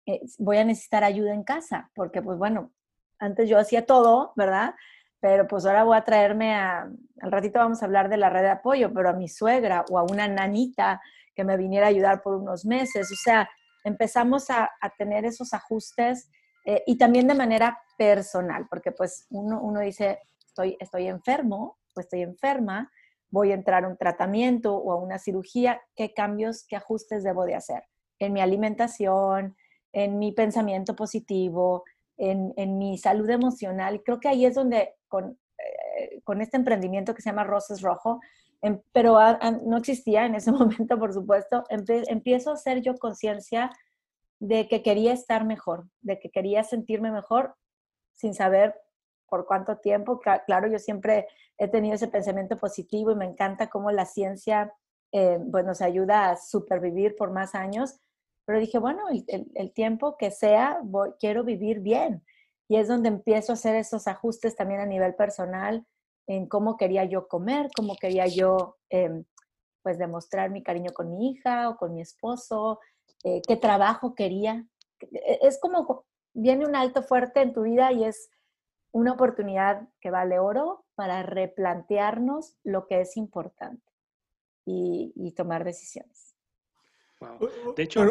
Eh, 0.07 0.21
voy 0.39 0.59
a 0.59 0.65
necesitar 0.65 1.05
ayuda 1.05 1.33
en 1.33 1.45
casa, 1.45 1.91
porque 1.95 2.23
pues 2.23 2.39
bueno, 2.39 2.73
antes 3.19 3.49
yo 3.49 3.59
hacía 3.59 3.87
todo, 3.87 4.33
¿verdad? 4.35 4.75
Pero 5.21 5.47
pues 5.47 5.67
ahora 5.67 5.85
voy 5.85 5.97
a 5.97 6.05
traerme 6.05 6.55
a, 6.55 6.91
al 7.21 7.33
ratito 7.33 7.59
vamos 7.59 7.83
a 7.83 7.85
hablar 7.85 8.09
de 8.09 8.17
la 8.17 8.31
red 8.31 8.43
de 8.43 8.51
apoyo, 8.51 8.93
pero 8.93 9.11
a 9.11 9.13
mi 9.13 9.29
suegra 9.29 9.85
o 9.91 9.99
a 9.99 10.03
una 10.03 10.27
nanita 10.27 11.01
que 11.35 11.45
me 11.45 11.57
viniera 11.57 11.87
a 11.87 11.91
ayudar 11.91 12.23
por 12.23 12.35
unos 12.35 12.65
meses. 12.65 13.11
O 13.13 13.17
sea, 13.17 13.49
empezamos 13.85 14.51
a, 14.51 14.71
tener 14.99 15.25
esos 15.25 15.53
ajustes 15.53 16.31
eh, 16.65 16.83
y 16.87 16.97
también 16.99 17.27
de 17.27 17.35
manera 17.35 17.79
personal, 17.97 18.67
porque 18.69 18.93
pues 18.93 19.27
uno, 19.31 19.61
uno 19.63 19.81
dice, 19.81 20.21
estoy, 20.45 20.77
estoy 20.81 21.07
enfermo 21.07 21.79
o 21.95 22.01
estoy 22.01 22.23
enferma, 22.23 22.91
voy 23.31 23.53
a 23.53 23.55
entrar 23.55 23.85
a 23.85 23.89
un 23.89 23.97
tratamiento 23.97 24.75
o 24.75 24.93
a 24.93 24.97
una 24.97 25.19
cirugía, 25.19 25.81
¿qué 25.95 26.13
cambios, 26.13 26.65
qué 26.67 26.77
ajustes 26.77 27.23
debo 27.23 27.45
de 27.45 27.55
hacer? 27.55 27.85
En 28.19 28.33
mi 28.33 28.41
alimentación, 28.41 29.57
en 29.93 30.19
mi 30.19 30.33
pensamiento 30.33 30.95
positivo, 30.95 31.85
en, 32.21 32.53
en 32.57 32.79
mi 32.79 32.99
salud 32.99 33.29
emocional. 33.31 34.03
Creo 34.05 34.21
que 34.21 34.29
ahí 34.29 34.45
es 34.45 34.55
donde 34.55 34.95
con, 35.09 35.39
eh, 35.59 36.21
este 36.41 36.57
emprendimiento 36.57 37.15
que 37.15 37.23
se 37.23 37.31
llama 37.31 37.45
Roses 37.45 37.81
Rojo, 37.81 38.21
em, 38.61 38.81
pero 38.93 39.19
no 39.67 39.79
existía 39.79 40.27
en 40.27 40.35
ese 40.35 40.53
momento, 40.53 40.99
por 40.99 41.13
supuesto, 41.13 41.65
empiezo 41.69 42.51
a 42.51 42.55
hacer 42.55 42.83
yo 42.83 42.97
conciencia 42.97 43.71
de 44.39 44.69
que 44.69 44.83
quería 44.83 45.13
estar 45.13 45.45
mejor, 45.45 45.89
de 46.01 46.19
que 46.19 46.31
quería 46.31 46.63
sentirme 46.63 47.11
mejor 47.11 47.57
sin 48.15 48.35
saber 48.35 48.75
por 49.29 49.47
cuánto 49.47 49.79
tiempo. 49.79 50.21
Claro, 50.21 50.69
yo 50.69 50.79
siempre 50.79 51.27
he 51.57 51.69
tenido 51.69 51.95
ese 51.95 52.09
pensamiento 52.09 52.57
positivo 52.59 53.13
y 53.13 53.17
me 53.17 53.25
encanta 53.25 53.69
cómo 53.69 53.91
la 53.91 54.05
ciencia 54.05 54.73
eh, 55.13 55.39
pues 55.51 55.65
nos 55.65 55.81
ayuda 55.81 56.31
a 56.31 56.37
supervivir 56.37 57.17
por 57.17 57.31
más 57.31 57.55
años, 57.55 57.99
pero 58.51 58.59
dije, 58.59 58.81
bueno, 58.81 59.05
el, 59.29 59.73
tiempo 59.73 60.17
que 60.17 60.33
sea, 60.33 60.81
quiero 61.21 61.45
vivir 61.45 61.79
bien. 61.79 62.25
Y 62.69 62.79
es 62.79 62.89
donde 62.89 63.09
empiezo 63.09 63.53
a 63.53 63.55
hacer 63.55 63.77
esos 63.77 64.09
ajustes 64.09 64.57
también 64.57 64.81
a 64.81 64.87
nivel 64.87 65.15
personal 65.15 65.87
en 66.27 66.49
cómo 66.49 66.77
quería 66.77 67.05
yo 67.05 67.29
comer, 67.29 67.69
cómo 67.77 67.95
quería 67.95 68.27
yo 68.27 68.77
em, 68.89 69.25
pues 69.85 69.99
demostrar 69.99 70.51
mi 70.51 70.65
cariño 70.65 70.91
con 70.93 71.11
mi 71.11 71.31
hija 71.31 71.69
o 71.69 71.77
con 71.77 71.95
mi 71.95 72.01
esposo, 72.01 72.81
eh, 73.23 73.41
qué 73.47 73.55
trabajo 73.55 74.17
quería. 74.17 74.67
E, 75.01 75.39
es 75.43 75.61
como 75.61 76.05
viene 76.35 76.67
un 76.67 76.75
alto 76.75 77.05
fuerte 77.05 77.43
en 77.43 77.53
tu 77.53 77.63
vida 77.63 77.93
y 77.93 78.03
es 78.03 78.31
una 78.91 79.13
oportunidad 79.13 79.89
que 80.01 80.11
vale 80.11 80.41
oro 80.41 80.85
para 80.97 81.23
replantearnos 81.23 82.57
lo 82.65 82.89
que 82.89 83.01
es 83.03 83.17
importante 83.17 83.93
y, 84.67 85.33
tomar 85.37 85.63
decisiones. 85.63 86.30
De 87.77 87.83
hecho, 87.83 88.03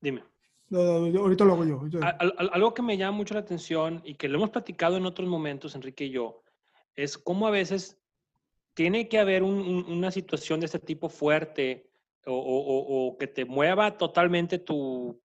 dime. 0.00 0.24
No, 0.68 0.80
ahorita 0.80 1.44
lo 1.44 1.54
hago 1.54 1.88
yo. 1.88 2.00
algo 2.00 2.74
que 2.74 2.82
me 2.82 2.96
llama 2.96 3.16
mucho 3.16 3.34
la 3.34 3.40
atención 3.40 4.00
y 4.04 4.14
que 4.14 4.28
lo 4.28 4.38
hemos 4.38 4.50
platicado 4.50 4.96
en 4.96 5.04
otros 5.04 5.28
momentos, 5.28 5.74
Enrique 5.74 6.04
y 6.04 6.10
yo, 6.10 6.44
es 6.94 7.18
cómo 7.18 7.48
a 7.48 7.50
veces 7.50 8.00
tiene 8.74 9.08
que 9.08 9.18
haber 9.18 9.42
una 9.42 10.12
situación 10.12 10.60
de 10.60 10.66
este 10.66 10.78
tipo 10.78 11.08
fuerte 11.08 11.90
o, 12.24 13.16
que 13.18 13.26
te 13.26 13.44
mueva 13.44 13.98
totalmente 13.98 14.58
tu 14.58 15.20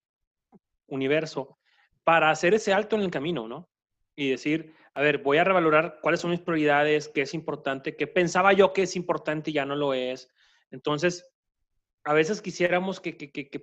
universo 0.87 1.59
para 2.05 2.31
hacer 2.31 2.55
ese 2.55 2.73
alto 2.73 2.97
en 2.97 3.03
el 3.03 3.11
camino, 3.11 3.47
¿no? 3.47 3.69
Y 4.17 4.31
decir, 4.31 4.75
a 4.95 5.03
ver, 5.03 5.19
voy 5.19 5.39
a 5.39 5.45
revalorar 5.45 5.99
cuáles 6.01 6.21
son 6.21 6.31
mis 6.31 6.41
prioridades, 6.41 7.09
qué 7.09 7.23
es 7.23 7.35
importante, 7.35 7.97
qué 7.97 8.07
pensaba 8.07 8.53
yo 8.53 8.73
que 8.73 8.83
es 8.83 8.97
importante 8.97 9.51
y 9.51 9.55
ya 9.55 9.67
no 9.67 9.77
lo 9.77 9.93
es. 9.93 10.29
Entonces, 10.71 11.34
a 12.05 12.13
veces 12.13 12.43
quisiéramos 12.43 13.01
que, 13.01 13.13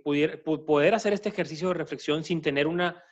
poder 0.03 0.95
hacer 0.95 1.13
este 1.13 1.29
ejercicio 1.29 1.67
de 1.69 1.75
reflexión 1.75 2.23
sin 2.23 2.41
tener 2.41 2.65
una, 2.65 3.03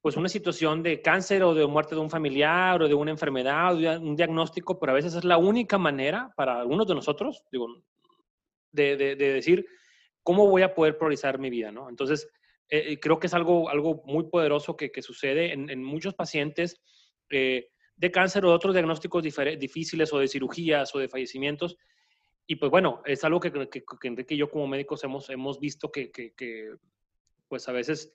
pues 0.00 0.16
una 0.16 0.30
situación 0.30 0.82
de 0.82 1.02
cáncer 1.02 1.42
o 1.42 1.54
de 1.54 1.66
muerte 1.66 1.94
de 1.94 2.00
un 2.00 2.10
familiar 2.10 2.82
o 2.82 2.88
de 2.88 2.94
una 2.94 3.10
enfermedad 3.10 3.74
o 3.74 3.76
de 3.76 3.98
un 3.98 4.16
diagnóstico, 4.16 4.78
pero 4.78 4.92
a 4.92 4.94
veces 4.94 5.14
es 5.14 5.24
la 5.24 5.36
única 5.36 5.76
manera 5.76 6.32
para 6.36 6.58
algunos 6.58 6.86
de 6.86 6.94
nosotros, 6.94 7.44
digo, 7.52 7.68
de, 8.72 8.96
de, 8.96 9.16
decir 9.16 9.66
cómo 10.22 10.48
voy 10.48 10.62
a 10.62 10.74
poder 10.74 10.96
priorizar 10.96 11.38
mi 11.38 11.50
vida, 11.50 11.70
¿no? 11.70 11.90
Entonces, 11.90 12.28
eh, 12.70 12.98
creo 12.98 13.18
que 13.18 13.26
es 13.26 13.34
algo, 13.34 13.68
algo 13.68 14.02
muy 14.06 14.24
poderoso 14.24 14.76
que, 14.76 14.90
sucede 15.02 15.52
en, 15.52 15.68
en, 15.68 15.82
muchos 15.84 16.14
pacientes 16.14 16.80
eh, 17.30 17.68
de 17.96 18.10
cáncer 18.10 18.44
o 18.44 18.50
de 18.50 18.54
otros 18.54 18.74
diagnósticos 18.74 19.22
difíciles 19.22 20.12
o 20.12 20.18
de 20.18 20.28
cirugías 20.28 20.94
o 20.94 20.98
de 20.98 21.08
fallecimientos. 21.08 21.76
Y 22.50 22.56
pues 22.56 22.70
bueno, 22.70 23.02
es 23.04 23.22
algo 23.24 23.40
que, 23.40 23.52
que, 23.52 23.84
que 23.84 24.08
Enrique 24.08 24.34
y 24.34 24.38
yo 24.38 24.50
como 24.50 24.66
médicos 24.66 25.04
hemos, 25.04 25.28
hemos 25.28 25.60
visto 25.60 25.92
que, 25.92 26.10
que, 26.10 26.72
pues 27.46 27.68
a 27.68 27.72
veces 27.72 28.14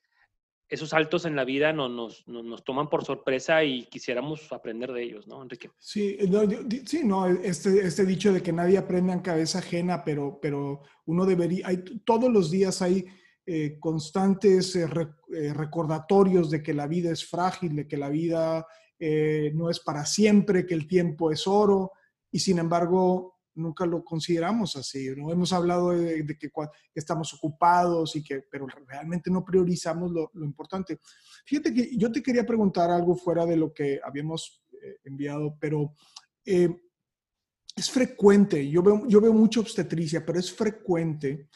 esos 0.68 0.90
saltos 0.90 1.25
en 1.25 1.36
la 1.36 1.46
vida 1.46 1.72
no, 1.72 1.88
nos, 1.88 2.28
nos, 2.28 2.63
toman 2.63 2.90
por 2.90 3.06
sorpresa 3.06 3.63
y 3.63 3.86
quisiéramos 3.86 4.52
aprender 4.52 4.92
de 4.92 5.04
ellos, 5.04 5.28
¿no, 5.28 5.44
Enrique? 5.44 5.70
Sí, 5.78 6.18
no, 6.28 6.42
sí, 6.84 7.04
no 7.04 7.28
este, 7.28 7.86
este 7.86 8.08
dicho 8.08 8.34
de 8.34 8.42
que 8.42 8.52
nadie 8.52 8.80
aprende 8.80 9.13
en 9.13 9.20
cabeza 9.20 9.60
ajena, 9.60 10.04
pero, 10.04 10.40
pero 10.42 10.82
uno 11.06 11.28
debería, 11.28 11.68
hay, 11.68 11.84
todos 12.04 12.32
los 12.32 12.50
días 12.50 12.82
hay 12.82 13.06
eh, 13.46 13.78
constantes 13.80 14.75
eh, 14.75 14.88
eh, 15.32 15.54
recordatorios 15.54 16.50
de 16.50 16.63
que 16.63 16.74
la 16.74 16.88
vida 16.88 17.12
es 17.12 17.24
frágil, 17.24 17.75
de 17.75 17.88
que 17.88 17.98
la 17.98 18.10
vida 18.10 18.66
no 19.54 19.70
es 19.70 19.82
para 19.82 20.06
siempre, 20.06 20.66
que 20.66 20.74
el 20.74 20.88
tiempo 20.88 21.30
es 21.30 21.46
oro, 21.46 21.92
y 22.32 22.40
sin 22.40 22.58
embargo 22.58 23.33
nunca 23.55 23.86
lo 23.86 24.03
consideramos 24.03 24.75
así, 24.75 25.10
¿no? 25.15 25.31
Hemos 25.31 25.53
hablado 25.53 25.91
de, 25.91 26.25
que, 26.38 26.51
estamos 26.93 27.33
ocupados 27.33 28.15
y 28.15 28.24
que, 28.24 28.41
pero 28.50 28.67
realmente 28.88 29.29
no 29.29 29.43
priorizamos 29.43 30.12
lo, 30.12 30.31
importante. 30.43 31.00
Fíjate 31.45 31.74
que 31.74 31.95
yo 31.98 32.12
te 32.12 32.22
quería 32.22 32.45
preguntar 32.45 32.89
algo 32.89 33.15
fuera 33.15 33.45
de 33.45 33.57
lo 33.57 33.74
que 33.74 34.00
habíamos 34.03 34.63
eh, 34.72 34.98
enviado, 35.03 35.57
pero 35.60 35.93
eh, 36.45 36.69
es 37.75 37.89
frecuente, 37.89 38.69
yo 38.69 38.83
veo, 38.83 39.07
yo 39.07 39.19
veo 39.19 39.33
mucha 39.33 39.60
obstetricia, 39.60 40.25
pero 40.25 40.39
es 40.39 40.53
frecuente 40.53 41.50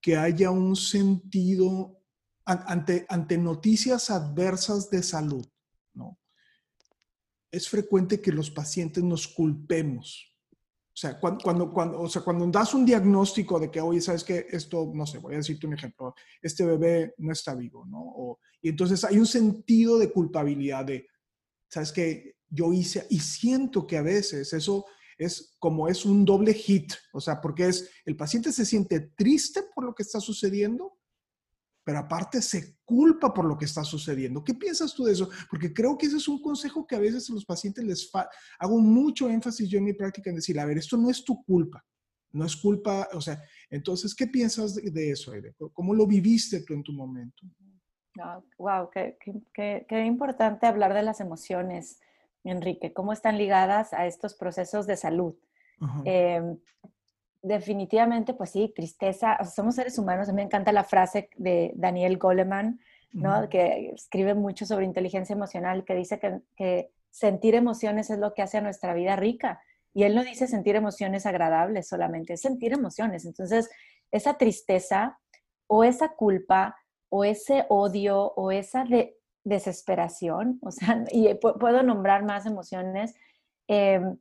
que 0.00 0.16
haya 0.16 0.50
un 0.50 0.74
sentido 0.74 1.98
ante, 2.44 3.06
ante 3.08 3.36
noticias 3.36 4.10
adversas 4.10 4.90
de 4.90 5.02
salud, 5.02 5.46
¿no? 5.94 6.18
Es 7.50 7.68
frecuente 7.68 8.20
que 8.20 8.32
los 8.32 8.50
pacientes 8.50 9.04
nos 9.04 9.28
culpemos 9.28 10.30
sea, 11.00 11.18
cuando, 11.18 11.72
cuando, 11.72 11.98
o 11.98 12.08
sea, 12.10 12.20
cuando 12.20 12.46
das 12.48 12.74
un 12.74 12.84
diagnóstico 12.84 13.58
de 13.58 13.70
que, 13.70 13.80
oye, 13.80 14.02
sabes 14.02 14.22
que 14.22 14.46
esto, 14.50 14.90
no 14.94 15.06
sé, 15.06 15.16
voy 15.16 15.32
a 15.32 15.38
decirte 15.38 15.66
un 15.66 15.72
ejemplo, 15.72 16.14
este 16.42 16.62
bebé 16.64 17.14
no 17.16 17.32
está 17.32 17.54
vivo, 17.54 17.86
¿no? 17.86 18.38
y 18.60 18.68
entonces 18.68 19.02
hay 19.04 19.16
un 19.16 19.26
sentido 19.26 19.98
de 19.98 20.12
culpabilidad 20.12 20.84
de, 20.84 21.06
sabes 21.70 21.90
que 21.92 22.36
yo 22.50 22.74
hice, 22.74 23.06
y 23.08 23.18
siento 23.20 23.86
que 23.86 23.96
a 23.96 24.02
veces 24.02 24.52
eso 24.52 24.84
es 25.16 25.56
como 25.58 25.88
es 25.88 26.04
un 26.04 26.26
doble 26.26 26.52
hit, 26.52 26.92
o 27.14 27.20
sea, 27.20 27.40
porque 27.40 27.68
es, 27.68 27.88
el 28.04 28.16
paciente 28.16 28.52
se 28.52 28.66
siente 28.66 29.00
triste 29.16 29.62
por 29.74 29.84
lo 29.84 29.94
que 29.94 30.02
está 30.02 30.20
sucediendo, 30.20 30.98
pero 31.90 31.98
aparte 31.98 32.40
se 32.40 32.76
culpa 32.84 33.34
por 33.34 33.44
lo 33.44 33.58
que 33.58 33.64
está 33.64 33.82
sucediendo. 33.82 34.44
¿Qué 34.44 34.54
piensas 34.54 34.94
tú 34.94 35.02
de 35.02 35.12
eso? 35.12 35.28
Porque 35.50 35.74
creo 35.74 35.98
que 35.98 36.06
ese 36.06 36.18
es 36.18 36.28
un 36.28 36.40
consejo 36.40 36.86
que 36.86 36.94
a 36.94 37.00
veces 37.00 37.28
a 37.28 37.32
los 37.32 37.44
pacientes 37.44 37.84
les 37.84 38.08
hago 38.60 38.78
mucho 38.78 39.28
énfasis 39.28 39.68
yo 39.68 39.78
en 39.78 39.86
mi 39.86 39.92
práctica 39.92 40.30
en 40.30 40.36
decir, 40.36 40.60
a 40.60 40.64
ver, 40.66 40.78
esto 40.78 40.96
no 40.96 41.10
es 41.10 41.24
tu 41.24 41.42
culpa, 41.42 41.84
no 42.30 42.44
es 42.44 42.54
culpa, 42.54 43.08
o 43.12 43.20
sea, 43.20 43.42
entonces, 43.70 44.14
¿qué 44.14 44.28
piensas 44.28 44.76
de, 44.76 45.10
eso? 45.10 45.32
¿Cómo 45.72 45.92
lo 45.92 46.06
viviste 46.06 46.62
tú 46.62 46.74
en 46.74 46.84
tu 46.84 46.92
momento? 46.92 47.44
Wow, 48.56 48.88
qué, 48.92 49.18
qué, 49.52 50.04
importante 50.06 50.66
hablar 50.66 50.94
de 50.94 51.02
las 51.02 51.18
emociones, 51.18 51.98
Enrique, 52.44 52.92
cómo 52.92 53.12
están 53.12 53.36
ligadas 53.36 53.92
a 53.94 54.06
estos 54.06 54.34
procesos 54.34 54.86
de 54.86 54.96
salud 54.96 55.34
definitivamente, 57.42 58.34
pues 58.34 58.50
sí, 58.50 58.72
tristeza. 58.74 59.38
somos 59.44 59.74
seres 59.74 59.98
humanos. 59.98 60.28
A 60.28 60.32
mí 60.32 60.36
me 60.36 60.42
encanta 60.42 60.72
la 60.72 60.84
frase 60.84 61.30
de 61.36 61.72
Daniel 61.74 62.18
Goleman, 62.18 62.80
¿no? 63.12 63.48
Que 63.48 63.92
escribe 63.94 64.34
mucho 64.34 64.66
sobre 64.66 64.84
inteligencia 64.84 65.34
emocional, 65.34 65.84
que 65.84 65.94
dice 65.94 66.20
que, 66.56 66.90
sentir 67.12 67.56
emociones 67.56 68.08
es 68.08 68.20
lo 68.20 68.34
que 68.34 68.42
hace 68.42 68.58
a 68.58 68.60
nuestra 68.60 68.94
vida 68.94 69.16
rica. 69.16 69.60
Y 69.92 70.04
él 70.04 70.14
no 70.14 70.22
dice 70.22 70.46
sentir 70.46 70.76
emociones 70.76 71.26
agradables 71.26 71.88
solamente, 71.88 72.34
es 72.34 72.40
sentir 72.40 72.72
emociones. 72.72 73.24
Entonces, 73.24 73.68
esa 74.12 74.34
tristeza 74.34 75.18
o 75.66 75.82
esa 75.82 76.10
culpa 76.10 76.76
o 77.08 77.24
ese 77.24 77.66
odio 77.68 78.32
o 78.36 78.52
esa 78.52 78.84
desesperación, 79.42 80.60
o 80.62 80.70
sea, 80.70 81.04
y 81.10 81.34
puedo 81.34 81.82
nombrar 81.82 82.22
más 82.24 82.46
emociones, 82.46 83.14
em, 83.66 84.16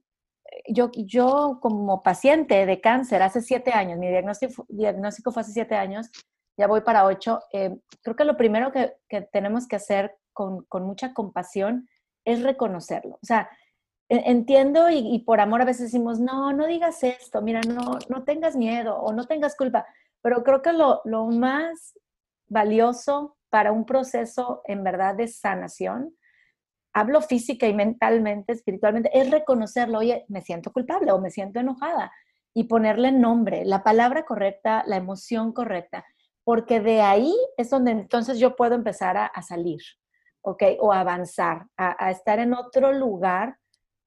yo, 0.68 0.92
yo 0.96 1.60
como 1.62 2.04
paciente 2.04 2.66
de 2.66 2.82
cáncer 2.82 3.22
hace 3.22 3.42
siete 3.42 3.72
años, 3.72 3.98
mi 3.98 4.08
diagnóstico, 4.08 4.66
diagnóstico 4.70 5.32
fue 5.32 5.42
hace 5.42 5.54
siete 5.54 5.76
años, 5.76 6.10
ya 6.58 6.68
voy 6.68 6.82
para 6.82 7.06
ocho, 7.06 7.42
eh, 7.54 7.78
creo 8.02 8.16
que 8.16 8.26
lo 8.26 8.38
primero 8.38 8.72
que, 8.72 8.94
que 9.08 9.22
tenemos 9.22 9.68
que 9.68 9.78
hacer 9.78 10.16
con, 10.34 10.66
con, 10.66 10.84
mucha 10.84 11.14
compasión 11.14 11.88
es 12.26 12.44
reconocerlo. 12.44 13.16
O 13.16 13.26
sea, 13.26 13.50
e, 14.10 14.30
entiendo 14.30 14.90
y, 14.90 14.98
y, 14.98 15.20
por 15.20 15.40
amor 15.40 15.62
a 15.62 15.66
veces 15.66 15.92
decimos, 15.92 16.20
no, 16.20 16.52
no 16.54 16.68
digas 16.68 17.04
esto, 17.04 17.42
mira, 17.42 17.62
no, 17.62 17.98
no 18.10 18.24
tengas 18.24 18.56
miedo 18.56 18.98
o 18.98 19.14
no 19.14 19.26
tengas 19.26 19.56
culpa, 19.56 19.86
pero 20.22 20.44
creo 20.44 20.62
que 20.62 20.74
lo, 20.74 21.02
lo 21.06 21.28
más 21.28 21.94
valioso 22.48 23.38
para 23.50 23.72
un 23.72 23.86
proceso 23.86 24.62
en 24.66 24.84
verdad 24.84 25.16
de 25.16 25.28
sanación 25.28 26.16
hablo 27.00 27.22
física 27.22 27.68
y 27.68 27.74
mentalmente, 27.74 28.54
espiritualmente, 28.54 29.10
es 29.18 29.32
reconocerlo, 29.32 30.00
oye, 30.00 30.26
me 30.28 30.42
siento 30.42 30.72
culpable 30.72 31.12
o 31.12 31.20
me 31.20 31.32
siento 31.32 31.60
enojada 31.60 32.12
y 32.54 32.66
ponerle 32.66 33.12
nombre, 33.12 33.64
la 33.66 33.84
palabra 33.84 34.26
correcta, 34.26 34.84
la 34.86 34.98
emoción 34.98 35.54
correcta, 35.54 36.06
porque 36.44 36.80
de 36.80 37.02
ahí 37.02 37.34
es 37.58 37.70
donde 37.70 37.92
entonces 37.92 38.40
yo 38.40 38.56
puedo 38.56 38.76
empezar 38.76 39.18
a, 39.18 39.42
salir, 39.42 39.80
¿ok? 40.42 40.64
O 40.80 40.92
avanzar, 40.92 41.68
a, 41.78 42.12
estar 42.12 42.40
en 42.40 42.54
otro 42.54 42.92
lugar 42.92 43.58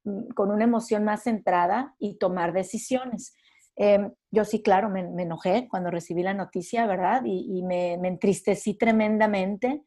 mm, 0.04 0.30
con 0.34 0.50
una 0.50 0.64
emoción 0.64 1.04
más 1.04 1.22
centrada 1.22 1.94
y 1.98 2.18
tomar 2.18 2.52
decisiones. 2.52 3.34
Em, 3.76 4.12
yo 4.30 4.44
sí, 4.44 4.62
claro, 4.62 4.90
me, 4.90 5.00
enojé 5.00 5.68
cuando 5.70 5.90
recibí 5.90 6.22
la 6.22 6.34
noticia, 6.34 6.86
¿verdad? 6.86 7.22
Y, 7.24 7.62
me, 7.62 7.96
me, 7.98 8.08
entristecí 8.08 8.76
tremendamente 8.76 9.82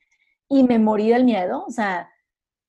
y 0.50 0.64
me 0.64 0.80
morí 0.80 1.10
del 1.10 1.26
miedo, 1.26 1.66
o 1.68 1.72
sea, 1.72 2.10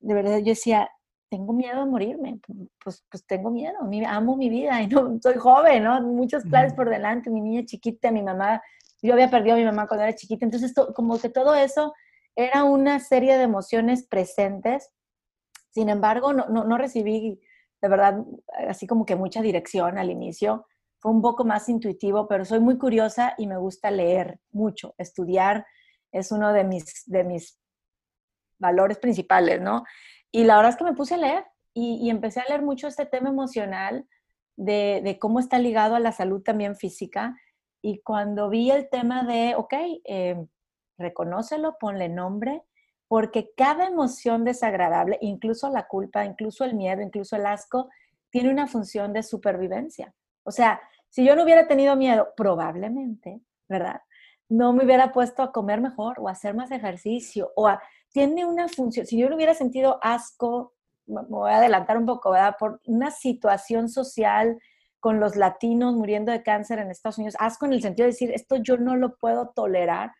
de 0.06 0.14
verdad 0.14 0.38
yo 0.38 0.50
decía, 0.50 0.88
tengo 1.28 1.52
miedo 1.52 1.80
de 1.80 1.90
morirme, 1.90 2.40
pues, 2.82 3.04
pues 3.10 3.26
tengo 3.26 3.50
miedo, 3.50 3.76
amo 4.06 4.36
mi 4.36 4.48
vida 4.48 4.80
y 4.80 4.86
no 4.86 5.18
soy 5.20 5.34
joven, 5.34 5.82
¿no? 5.82 6.00
Muchos 6.00 6.44
planes 6.44 6.72
por 6.74 6.88
delante, 6.88 7.30
mi 7.30 7.40
niña 7.40 7.64
chiquita, 7.64 8.12
mi 8.12 8.22
mamá, 8.22 8.62
yo 9.02 9.12
había 9.12 9.30
perdido 9.30 9.56
a 9.56 9.58
mi 9.58 9.64
mamá 9.64 9.88
cuando 9.88 10.04
era 10.04 10.14
chiquita, 10.14 10.44
entonces 10.44 10.72
como 10.94 11.18
que 11.18 11.28
todo 11.28 11.54
eso 11.54 11.92
era 12.36 12.64
una 12.64 13.00
serie 13.00 13.36
de 13.36 13.44
emociones 13.44 14.06
presentes, 14.06 14.90
sin 15.70 15.88
embargo, 15.88 16.32
no, 16.32 16.46
no, 16.48 16.64
no 16.64 16.78
recibí 16.78 17.40
de 17.82 17.88
verdad 17.88 18.24
así 18.68 18.86
como 18.86 19.04
que 19.04 19.16
mucha 19.16 19.42
dirección 19.42 19.98
al 19.98 20.10
inicio, 20.10 20.66
fue 20.98 21.12
un 21.12 21.20
poco 21.20 21.44
más 21.44 21.68
intuitivo, 21.68 22.26
pero 22.28 22.44
soy 22.44 22.60
muy 22.60 22.78
curiosa 22.78 23.34
y 23.38 23.46
me 23.46 23.58
gusta 23.58 23.90
leer 23.90 24.38
mucho, 24.52 24.94
estudiar 24.98 25.66
es 26.12 26.32
uno 26.32 26.52
de 26.52 26.64
mis, 26.64 27.04
de 27.06 27.24
mis 27.24 27.58
valores 28.58 28.98
principales, 28.98 29.60
¿no? 29.60 29.84
Y 30.32 30.44
la 30.44 30.56
verdad 30.56 30.70
es 30.70 30.76
que 30.76 30.84
me 30.84 30.94
puse 30.94 31.14
a 31.14 31.18
leer 31.18 31.44
y, 31.72 32.08
empecé 32.08 32.40
a 32.40 32.48
leer 32.48 32.62
mucho 32.62 32.88
este 32.88 33.04
tema 33.04 33.28
emocional 33.28 34.06
de, 34.56 35.18
cómo 35.20 35.40
está 35.40 35.58
ligado 35.58 35.94
a 35.94 36.00
la 36.00 36.12
salud 36.12 36.42
también 36.42 36.74
física. 36.74 37.38
Y 37.82 38.00
cuando 38.00 38.48
vi 38.48 38.70
el 38.70 38.88
tema 38.88 39.24
de, 39.24 39.54
ok, 39.56 39.74
eh, 40.04 40.46
reconócelo, 40.98 41.76
ponle 41.78 42.08
nombre, 42.08 42.62
porque 43.08 43.52
cada 43.56 43.86
emoción 43.86 44.44
desagradable, 44.44 45.18
incluso 45.20 45.68
la 45.70 45.86
culpa, 45.86 46.24
incluso 46.24 46.64
el 46.64 46.74
miedo, 46.74 47.02
incluso 47.02 47.36
el 47.36 47.46
asco, 47.46 47.90
tiene 48.30 48.50
una 48.50 48.66
función 48.66 49.12
de 49.12 49.22
supervivencia. 49.22 50.14
O 50.44 50.50
sea, 50.50 50.80
si 51.08 51.24
yo 51.24 51.36
no 51.36 51.44
hubiera 51.44 51.66
tenido 51.66 51.96
miedo, 51.96 52.28
probablemente, 52.36 53.40
¿verdad? 53.68 54.00
No 54.48 54.72
me 54.72 54.84
hubiera 54.84 55.12
puesto 55.12 55.42
a 55.42 55.52
comer 55.52 55.80
mejor 55.80 56.18
o 56.20 56.28
a 56.28 56.32
hacer 56.32 56.54
más 56.54 56.70
ejercicio 56.70 57.52
o 57.56 57.68
a 57.68 57.82
tiene 58.16 58.46
una 58.46 58.66
función, 58.66 59.04
si 59.04 59.18
yo 59.18 59.28
no 59.28 59.36
hubiera 59.36 59.52
sentido 59.52 59.98
asco, 60.00 60.72
me 61.04 61.20
voy 61.28 61.50
a 61.50 61.58
adelantar 61.58 61.98
un 61.98 62.06
poco, 62.06 62.30
¿verdad? 62.30 62.56
Por 62.58 62.80
una 62.86 63.10
situación 63.10 63.90
social 63.90 64.58
con 65.00 65.20
los 65.20 65.36
latinos 65.36 65.92
muriendo 65.92 66.32
de 66.32 66.42
cáncer 66.42 66.78
en 66.78 66.90
Estados 66.90 67.18
Unidos, 67.18 67.36
asco 67.38 67.66
en 67.66 67.74
el 67.74 67.82
sentido 67.82 68.06
de 68.06 68.12
decir, 68.12 68.32
esto 68.32 68.56
yo 68.56 68.78
no 68.78 68.96
lo 68.96 69.18
puedo 69.18 69.50
tolerar, 69.50 70.12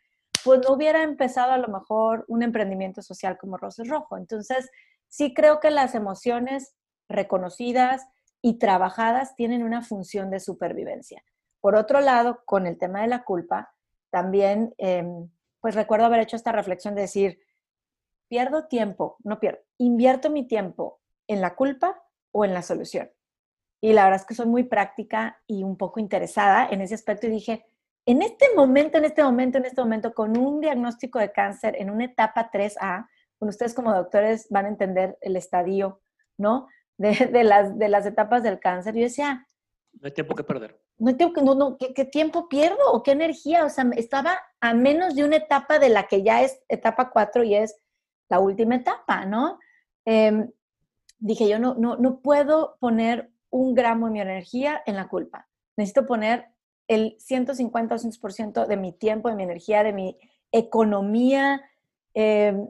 pues 0.44 0.60
no 0.60 0.74
hubiera 0.74 1.02
empezado 1.04 1.52
a 1.52 1.56
lo 1.56 1.68
mejor 1.68 2.26
un 2.28 2.42
emprendimiento 2.42 3.00
social 3.00 3.38
como 3.38 3.56
Roses 3.56 3.88
Rojo. 3.88 4.18
Entonces, 4.18 4.68
sí 5.08 5.32
creo 5.32 5.58
que 5.58 5.70
las 5.70 5.94
emociones 5.94 6.74
reconocidas 7.08 8.06
y 8.42 8.58
trabajadas 8.58 9.36
tienen 9.36 9.62
una 9.62 9.80
función 9.80 10.28
de 10.28 10.40
supervivencia. 10.40 11.24
Por 11.62 11.76
otro 11.76 12.02
lado, 12.02 12.42
con 12.44 12.66
el 12.66 12.76
tema 12.76 13.00
de 13.00 13.08
la 13.08 13.24
culpa, 13.24 13.72
también, 14.10 14.74
em, 14.76 15.30
pues 15.62 15.74
recuerdo 15.74 16.04
haber 16.04 16.20
hecho 16.20 16.36
esta 16.36 16.52
reflexión 16.52 16.94
de 16.94 17.00
decir, 17.00 17.40
pierdo 18.28 18.66
tiempo, 18.66 19.16
no 19.24 19.40
pierdo, 19.40 19.60
invierto 19.78 20.30
mi 20.30 20.46
tiempo 20.46 21.00
en 21.28 21.40
la 21.40 21.54
culpa 21.54 22.02
o 22.32 22.44
en 22.44 22.54
la 22.54 22.62
solución. 22.62 23.10
Y 23.80 23.92
la 23.92 24.04
verdad 24.04 24.20
es 24.20 24.26
que 24.26 24.34
soy 24.34 24.46
muy 24.46 24.64
práctica 24.64 25.40
y 25.46 25.62
un 25.62 25.76
poco 25.76 26.00
interesada 26.00 26.68
en 26.68 26.80
ese 26.80 26.94
aspecto 26.94 27.26
y 27.26 27.30
dije, 27.30 27.64
en 28.06 28.22
este 28.22 28.46
momento, 28.54 28.98
en 28.98 29.04
este 29.04 29.22
momento, 29.22 29.58
en 29.58 29.64
este 29.64 29.80
momento, 29.80 30.14
con 30.14 30.38
un 30.38 30.60
diagnóstico 30.60 31.18
de 31.18 31.32
cáncer 31.32 31.74
en 31.78 31.90
una 31.90 32.04
etapa 32.04 32.50
3A, 32.52 33.08
con 33.38 33.48
ustedes 33.48 33.74
como 33.74 33.92
doctores 33.92 34.46
van 34.48 34.66
a 34.66 34.68
entender 34.68 35.18
el 35.20 35.36
estadio, 35.36 36.00
¿no? 36.38 36.68
De, 36.98 37.44
las, 37.44 37.78
de 37.78 37.88
las 37.88 38.06
etapas 38.06 38.42
del 38.42 38.58
cáncer. 38.58 38.94
Yo 38.94 39.02
decía... 39.02 39.46
No 40.00 40.06
hay 40.06 40.12
tiempo 40.12 40.34
que 40.34 40.44
perder. 40.44 40.80
No 40.98 41.08
hay 41.08 41.14
tiempo 41.14 41.34
que, 41.34 41.42
no, 41.42 41.54
no, 41.54 41.76
¿qué, 41.76 42.04
tiempo 42.06 42.48
pierdo 42.48 42.78
o 42.90 43.02
qué 43.02 43.10
energía? 43.10 43.64
O 43.64 43.68
sea, 43.68 43.84
estaba 43.96 44.40
a 44.60 44.72
menos 44.72 45.14
de 45.14 45.24
una 45.24 45.36
etapa 45.36 45.78
de 45.78 45.90
la 45.90 46.06
que 46.06 46.22
ya 46.22 46.42
es 46.42 46.58
etapa 46.68 47.10
4 47.10 47.44
y 47.44 47.56
es 47.56 47.76
la 48.28 48.40
última 48.40 48.76
etapa, 48.76 49.24
¿no? 49.24 49.58
Em, 50.04 50.50
dije, 51.18 51.48
yo 51.48 51.58
no, 51.58 51.74
no, 51.74 51.96
no 51.96 52.20
puedo 52.20 52.76
poner 52.80 53.30
un 53.50 53.74
gramo 53.74 54.06
de 54.06 54.12
mi 54.12 54.20
energía 54.20 54.82
en 54.86 54.96
la 54.96 55.08
culpa. 55.08 55.48
Necesito 55.76 56.06
poner 56.06 56.48
el 56.88 57.16
150 57.18 57.94
o 57.94 57.98
100% 57.98 58.66
de 58.66 58.76
mi 58.76 58.92
tiempo, 58.92 59.28
de 59.28 59.34
mi 59.34 59.42
energía, 59.42 59.82
de 59.82 59.92
mi 59.92 60.18
economía 60.52 61.62
em, 62.14 62.68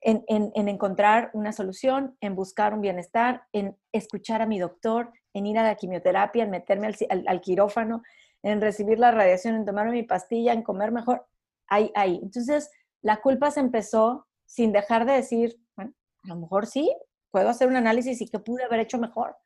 en, 0.00 0.24
en, 0.54 0.68
encontrar 0.68 1.30
una 1.34 1.52
solución, 1.52 2.16
en 2.20 2.34
buscar 2.34 2.72
un 2.72 2.80
bienestar, 2.80 3.44
en 3.52 3.76
escuchar 3.92 4.40
a 4.40 4.46
mi 4.46 4.58
doctor, 4.58 5.12
en 5.34 5.46
ir 5.46 5.58
a 5.58 5.62
la 5.62 5.74
quimioterapia, 5.74 6.44
en 6.44 6.50
meterme 6.50 6.86
al, 6.86 7.24
al, 7.26 7.40
quirófano, 7.40 8.02
en 8.42 8.60
recibir 8.62 8.98
la 8.98 9.10
radiación, 9.10 9.54
en 9.54 9.66
tomar 9.66 9.90
mi 9.90 10.02
pastilla, 10.02 10.54
en 10.54 10.62
comer 10.62 10.90
mejor. 10.90 11.26
Ahí, 11.68 11.92
ahí. 11.94 12.18
Entonces, 12.22 12.70
la 13.02 13.20
culpa 13.20 13.50
se 13.50 13.60
empezó 13.60 14.26
sin 14.50 14.72
dejar 14.72 15.06
de 15.06 15.12
decir, 15.12 15.60
bueno, 15.76 15.94
a 16.24 16.28
lo 16.28 16.34
mejor 16.34 16.66
sí, 16.66 16.92
puedo 17.30 17.48
hacer 17.48 17.68
un 17.68 17.76
análisis 17.76 18.20
y 18.20 18.28
que 18.28 18.40
pude 18.40 18.64
haber 18.64 18.80
hecho 18.80 18.98
mejor. 18.98 19.36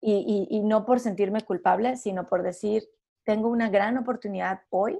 Y, 0.00 0.48
y, 0.48 0.60
no 0.60 0.86
por 0.86 1.00
sentirme 1.00 1.42
culpable, 1.42 1.98
sino 1.98 2.26
por 2.26 2.42
decir, 2.42 2.84
tengo 3.24 3.50
una 3.50 3.68
gran 3.68 3.98
oportunidad 3.98 4.62
hoy 4.70 4.98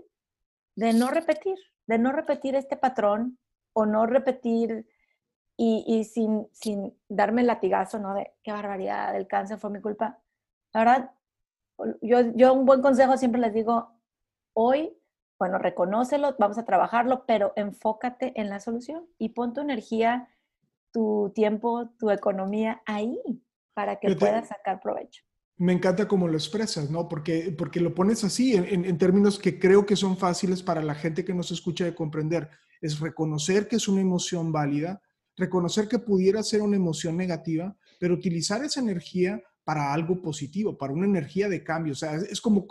de 0.76 0.92
no 0.92 1.08
repetir, 1.08 1.56
de 1.86 1.98
no 1.98 2.12
repetir 2.12 2.54
este 2.54 2.76
patrón 2.76 3.38
o 3.72 3.86
no 3.86 4.04
repetir 4.04 4.86
y, 5.56 5.82
y 5.86 6.04
sin, 6.04 6.46
sin, 6.52 6.94
darme 7.08 7.40
el 7.40 7.46
latigazo, 7.46 7.98
¿no? 7.98 8.12
De 8.12 8.34
qué 8.42 8.52
barbaridad, 8.52 9.16
el 9.16 9.26
cáncer 9.26 9.56
fue 9.56 9.70
mi 9.70 9.80
culpa. 9.80 10.18
La 10.74 10.80
verdad, 10.80 11.10
yo, 12.02 12.20
yo 12.34 12.52
un 12.52 12.66
buen 12.66 12.82
consejo 12.82 13.16
siempre 13.16 13.40
les 13.40 13.54
digo, 13.54 13.94
hoy, 14.52 14.94
bueno, 15.40 15.58
reconócelo, 15.58 16.36
vamos 16.38 16.58
a 16.58 16.66
trabajarlo, 16.66 17.24
pero 17.26 17.54
enfócate 17.56 18.38
en 18.38 18.50
la 18.50 18.60
solución 18.60 19.06
y 19.18 19.30
pon 19.30 19.54
tu 19.54 19.62
energía 19.62 20.28
tu 20.92 21.32
tiempo, 21.34 21.88
tu 21.98 22.10
economía 22.10 22.82
ahí 22.84 23.18
para 23.72 23.98
que 23.98 24.14
puedas 24.16 24.48
sacar 24.48 24.80
provecho. 24.80 25.22
Me 25.56 25.72
encanta 25.72 26.06
cómo 26.06 26.28
lo 26.28 26.34
expresas, 26.34 26.90
¿no? 26.90 27.08
Porque, 27.08 27.54
porque 27.56 27.80
lo 27.80 27.94
pones 27.94 28.22
así, 28.22 28.54
en, 28.54 28.84
en, 28.84 28.98
términos 28.98 29.38
que 29.38 29.58
creo 29.58 29.86
que 29.86 29.96
son 29.96 30.18
fáciles 30.18 30.62
para 30.62 30.82
la 30.82 30.94
gente 30.94 31.24
que 31.24 31.32
nos 31.32 31.50
escucha 31.52 31.84
de 31.84 31.94
comprender. 31.94 32.50
Es 32.82 33.00
reconocer 33.00 33.66
que 33.66 33.76
es 33.76 33.88
una 33.88 34.00
emoción 34.02 34.52
válida, 34.52 35.00
reconocer 35.36 35.88
que 35.88 35.98
pudiera 35.98 36.42
ser 36.42 36.60
una 36.60 36.76
emoción 36.76 37.16
negativa, 37.16 37.74
pero 37.98 38.14
utilizar 38.14 38.62
esa 38.62 38.80
energía 38.80 39.40
para 39.64 39.92
algo 39.92 40.20
positivo, 40.20 40.76
para 40.76 40.92
una 40.92 41.06
energía 41.06 41.48
de 41.48 41.62
cambio. 41.62 41.92
O 41.92 41.96
sea, 41.96 42.16
es 42.16 42.40
como 42.40 42.66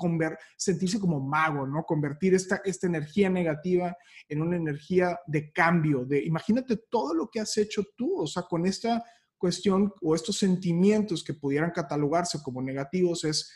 sentirse 0.57 0.99
como 0.99 1.19
mago, 1.19 1.65
¿no? 1.67 1.83
Convertir 1.83 2.33
esta, 2.33 2.61
esta 2.65 2.87
energía 2.87 3.29
negativa 3.29 3.95
en 4.27 4.41
una 4.41 4.57
energía 4.57 5.19
de 5.27 5.51
cambio. 5.51 6.05
De, 6.05 6.23
imagínate 6.23 6.77
todo 6.89 7.13
lo 7.13 7.29
que 7.29 7.39
has 7.39 7.57
hecho 7.57 7.83
tú, 7.95 8.21
o 8.21 8.27
sea, 8.27 8.43
con 8.43 8.65
esta 8.65 9.03
cuestión 9.37 9.93
o 10.01 10.15
estos 10.15 10.37
sentimientos 10.37 11.23
que 11.23 11.33
pudieran 11.33 11.71
catalogarse 11.71 12.41
como 12.43 12.61
negativos, 12.61 13.23
es 13.23 13.51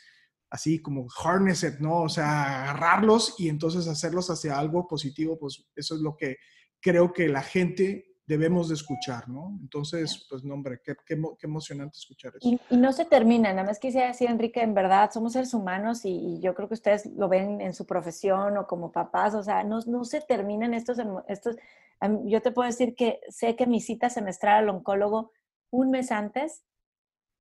así 0.50 0.82
como 0.82 1.08
harness 1.24 1.63
it, 1.63 1.80
¿no? 1.80 2.04
O 2.04 2.10
sea, 2.10 2.63
agarrarlos 2.63 3.36
y 3.39 3.50
entonces 3.50 3.88
hacerlos 3.88 4.30
hacia 4.30 4.58
algo 4.58 4.88
positivo, 4.88 5.38
pues 5.38 5.65
eso 5.76 5.96
es 5.96 6.02
lo 6.02 6.15
que 6.15 6.38
creo 6.80 7.12
que 7.12 7.28
la 7.28 7.41
gente 7.41 8.12
debemos 8.25 8.69
de 8.69 8.75
escuchar, 8.75 9.27
¿no? 9.27 9.57
Entonces, 9.62 10.25
pues, 10.29 10.43
no, 10.43 10.53
hombre, 10.53 10.79
qué, 10.83 10.95
qué, 11.05 11.17
emocionante 11.41 11.97
escuchar 11.97 12.33
eso. 12.36 12.57
Y, 12.69 12.77
no 12.77 12.93
se 12.93 13.05
termina, 13.05 13.51
nada 13.51 13.67
más 13.67 13.79
quisiera 13.79 14.07
decir, 14.07 14.29
Enrique, 14.29 14.62
en 14.62 14.73
verdad, 14.73 15.12
somos 15.12 15.33
seres 15.33 15.53
humanos 15.53 16.01
y, 16.05 16.39
yo 16.39 16.53
creo 16.55 16.67
que 16.67 16.75
ustedes 16.75 17.05
lo 17.05 17.27
ven 17.27 17.59
en 17.59 17.73
su 17.73 17.86
profesión 17.86 18.57
o 18.57 18.67
como 18.67 18.91
papás, 18.91 19.33
o 19.36 19.43
sea, 19.43 19.63
no, 19.63 19.79
no 19.88 20.05
se 20.05 20.21
terminan 20.21 20.73
estos, 20.73 20.97
estos, 21.27 21.57
yo 22.25 22.41
te 22.41 22.51
puedo 22.51 22.67
decir 22.67 22.95
que 22.95 23.19
sé 23.29 23.55
que 23.55 23.67
mi 23.67 23.81
cita 23.81 24.09
semestral 24.09 24.63
al 24.63 24.69
oncólogo 24.69 25.31
un 25.69 25.91
mes 25.91 26.12
antes, 26.12 26.63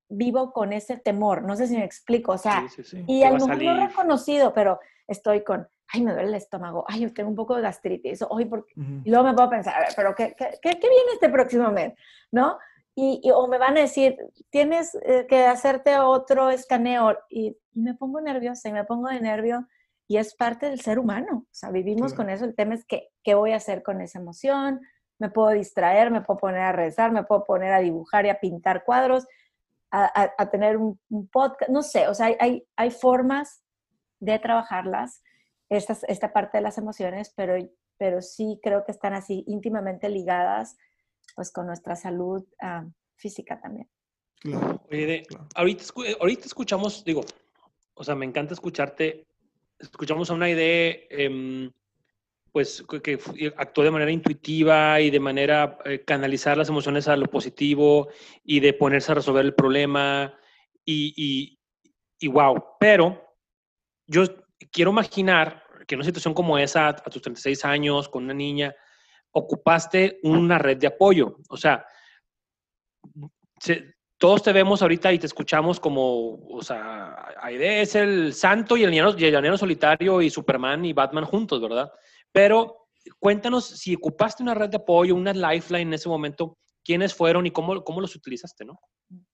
vivo 0.09 0.53
con 0.53 0.73
ese 0.73 0.97
temor, 0.97 1.42
no 1.42 1.57
sé 1.57 1.68
si 1.68 1.77
me 1.77 1.85
explico, 1.85 2.33
o 2.33 2.38
sea, 2.38 2.66
y 3.07 3.23
a 3.23 3.31
lo 3.31 3.47
mejor 3.47 3.62
no 3.62 3.87
reconocido, 3.87 4.53
pero 4.53 4.81
estoy 5.07 5.42
con 5.45 5.68
ay, 5.93 6.03
me 6.03 6.13
duele 6.13 6.29
el 6.29 6.35
estómago, 6.35 6.85
ay, 6.89 7.01
yo 7.01 7.13
tengo 7.13 7.29
un 7.29 7.37
poco 7.37 7.57
de 7.57 7.63
gastritis, 7.63 8.25
hoy 8.29 8.47
porque... 8.47 8.73
y 8.77 9.11
luego 9.11 9.25
me 9.25 9.35
puedo 9.35 9.51
pensar, 9.51 9.75
a 9.75 9.81
ver, 9.81 9.89
pero 9.95 10.15
¿qué, 10.15 10.35
qué, 10.37 10.59
qué, 10.61 10.71
viene 10.71 11.13
este 11.15 11.29
próximo 11.29 11.71
mes? 11.71 11.93
¿No? 12.31 12.59
Y, 12.95 13.23
o 13.35 13.47
me 13.47 13.59
van 13.59 13.77
a 13.77 13.83
decir, 13.83 14.17
tienes 14.51 14.95
eh, 15.03 15.27
que 15.29 15.47
hacerte 15.47 15.99
otro 15.99 16.51
escaneo 16.51 17.19
y, 17.31 17.57
me 17.75 17.95
pongo 17.95 18.21
nerviosa 18.21 18.69
y 18.69 18.73
me 18.73 18.85
pongo 18.85 19.09
de 19.09 19.19
nervio 19.19 19.67
y 20.07 20.19
es 20.19 20.35
parte 20.35 20.69
del 20.69 20.81
ser 20.81 20.99
humano, 20.99 21.47
o 21.47 21.55
sea, 21.55 21.71
vivimos 21.71 22.13
con 22.13 22.29
eso, 22.29 22.45
el 22.45 22.55
tema 22.55 22.75
es 22.75 22.85
que, 22.85 23.09
qué 23.23 23.35
voy 23.35 23.53
a 23.53 23.57
hacer 23.57 23.83
con 23.83 24.03
esa 24.03 24.19
emoción, 24.19 24.81
me 25.19 25.31
puedo 25.31 25.49
distraer, 25.51 26.11
me 26.11 26.21
puedo 26.21 26.39
poner 26.39 26.61
a 26.61 26.73
rezar, 26.73 27.13
me 27.13 27.25
puedo 27.25 27.45
poner 27.45 27.73
a 27.73 27.79
dibujar 27.79 28.27
y 28.27 28.29
a 28.29 28.41
pintar 28.41 28.85
cuadros, 28.85 29.27
a, 29.91 30.33
a, 30.37 30.51
tener 30.51 30.77
un, 30.77 30.99
un, 31.09 31.29
podcast, 31.29 31.71
no 31.71 31.83
sé, 31.83 32.09
o 32.09 32.15
sea, 32.15 32.35
hay, 32.41 32.67
hay 32.77 32.91
formas 32.91 33.63
de 34.21 34.39
trabajarlas 34.39 35.23
esta, 35.77 35.97
esta 36.09 36.33
parte 36.33 36.59
de 36.59 36.63
las 36.63 36.79
emociones, 36.79 37.33
pero, 37.37 37.57
pero 37.97 38.21
sí 38.21 38.61
creo 38.63 38.85
que 38.85 38.93
están 38.93 39.15
así 39.15 39.45
íntimamente 39.47 40.09
ligadas 40.09 40.77
pues 41.35 41.51
con 41.51 41.67
nuestra 41.67 41.97
salud 41.97 42.45
ah, 42.61 42.85
física 43.17 43.61
también. 43.61 43.89
Claro. 44.41 44.83
Oye, 44.91 45.23
Ahorita, 45.55 45.85
ahorita 46.21 46.47
escuchamos, 46.47 47.05
digo, 47.05 47.23
o 47.95 48.05
sea, 48.05 48.15
me 48.15 48.27
encanta 48.27 48.55
escucharte, 48.55 49.27
escuchamos 49.79 50.31
a 50.31 50.35
una 50.35 50.51
idea, 50.51 50.97
em, 51.11 51.71
pues, 52.51 52.85
que, 53.03 53.19
actuó 53.57 53.85
de 53.85 53.91
manera 53.91 54.11
intuitiva 54.11 55.01
y 55.01 55.11
de 55.11 55.21
manera 55.21 55.79
eh, 55.85 56.05
canalizar 56.05 56.57
las 56.59 56.69
emociones 56.69 57.09
a 57.09 57.17
lo 57.17 57.27
positivo 57.27 58.09
y 58.45 58.61
de 58.61 58.75
ponerse 58.75 59.13
a 59.13 59.15
resolver 59.15 59.45
el 59.45 59.55
problema 59.55 60.35
y, 60.85 61.15
y, 61.17 61.59
y 62.19 62.29
wow, 62.29 62.63
pero 62.79 63.37
yo 64.07 64.25
quiero 64.71 64.91
imaginar 64.91 65.62
que 65.87 65.95
en 65.95 66.01
una 66.01 66.07
situación 66.07 66.35
como 66.35 66.59
esa, 66.59 66.88
a 66.88 66.95
tus 66.95 67.23
36 67.23 67.64
años, 67.64 68.09
con 68.09 68.25
una 68.25 68.35
niña, 68.35 68.75
ocupaste 69.33 70.21
una 70.23 70.59
red 70.59 70.79
de 70.79 70.87
apoyo. 70.87 71.38
O 71.49 71.57
sea, 71.57 71.87
todos 74.18 74.42
te 74.42 74.53
vemos 74.53 74.83
ahorita 74.83 75.12
y 75.12 75.18
te 75.18 75.27
escuchamos 75.27 75.81
como, 75.81 76.35
o 76.47 76.62
sea, 76.62 77.35
Aide 77.40 77.83
es 77.83 77.95
el 77.95 78.35
santo 78.35 78.77
y 78.77 78.85
el 78.85 78.92
llanero, 78.92 79.59
solitario 79.59 80.23
y 80.23 80.31
Superman 80.31 80.85
y 80.85 80.92
Batman 80.92 81.25
juntos, 81.25 81.61
¿verdad? 81.61 81.90
Pero 82.31 82.88
cuéntanos 83.18 83.64
si 83.66 83.95
ocupaste 83.97 84.42
una 84.42 84.55
red 84.55 84.71
de 84.71 84.77
apoyo, 84.77 85.14
una 85.14 85.33
lifeline 85.33 85.88
en 85.88 85.95
ese 85.95 86.09
momento, 86.09 86.59
quiénes 86.85 87.14
fueron 87.14 87.47
y 87.47 87.51
cómo, 87.51 87.83
cómo 87.83 88.01
los 88.01 88.14
utilizaste, 88.14 88.64
¿no? 88.64 88.79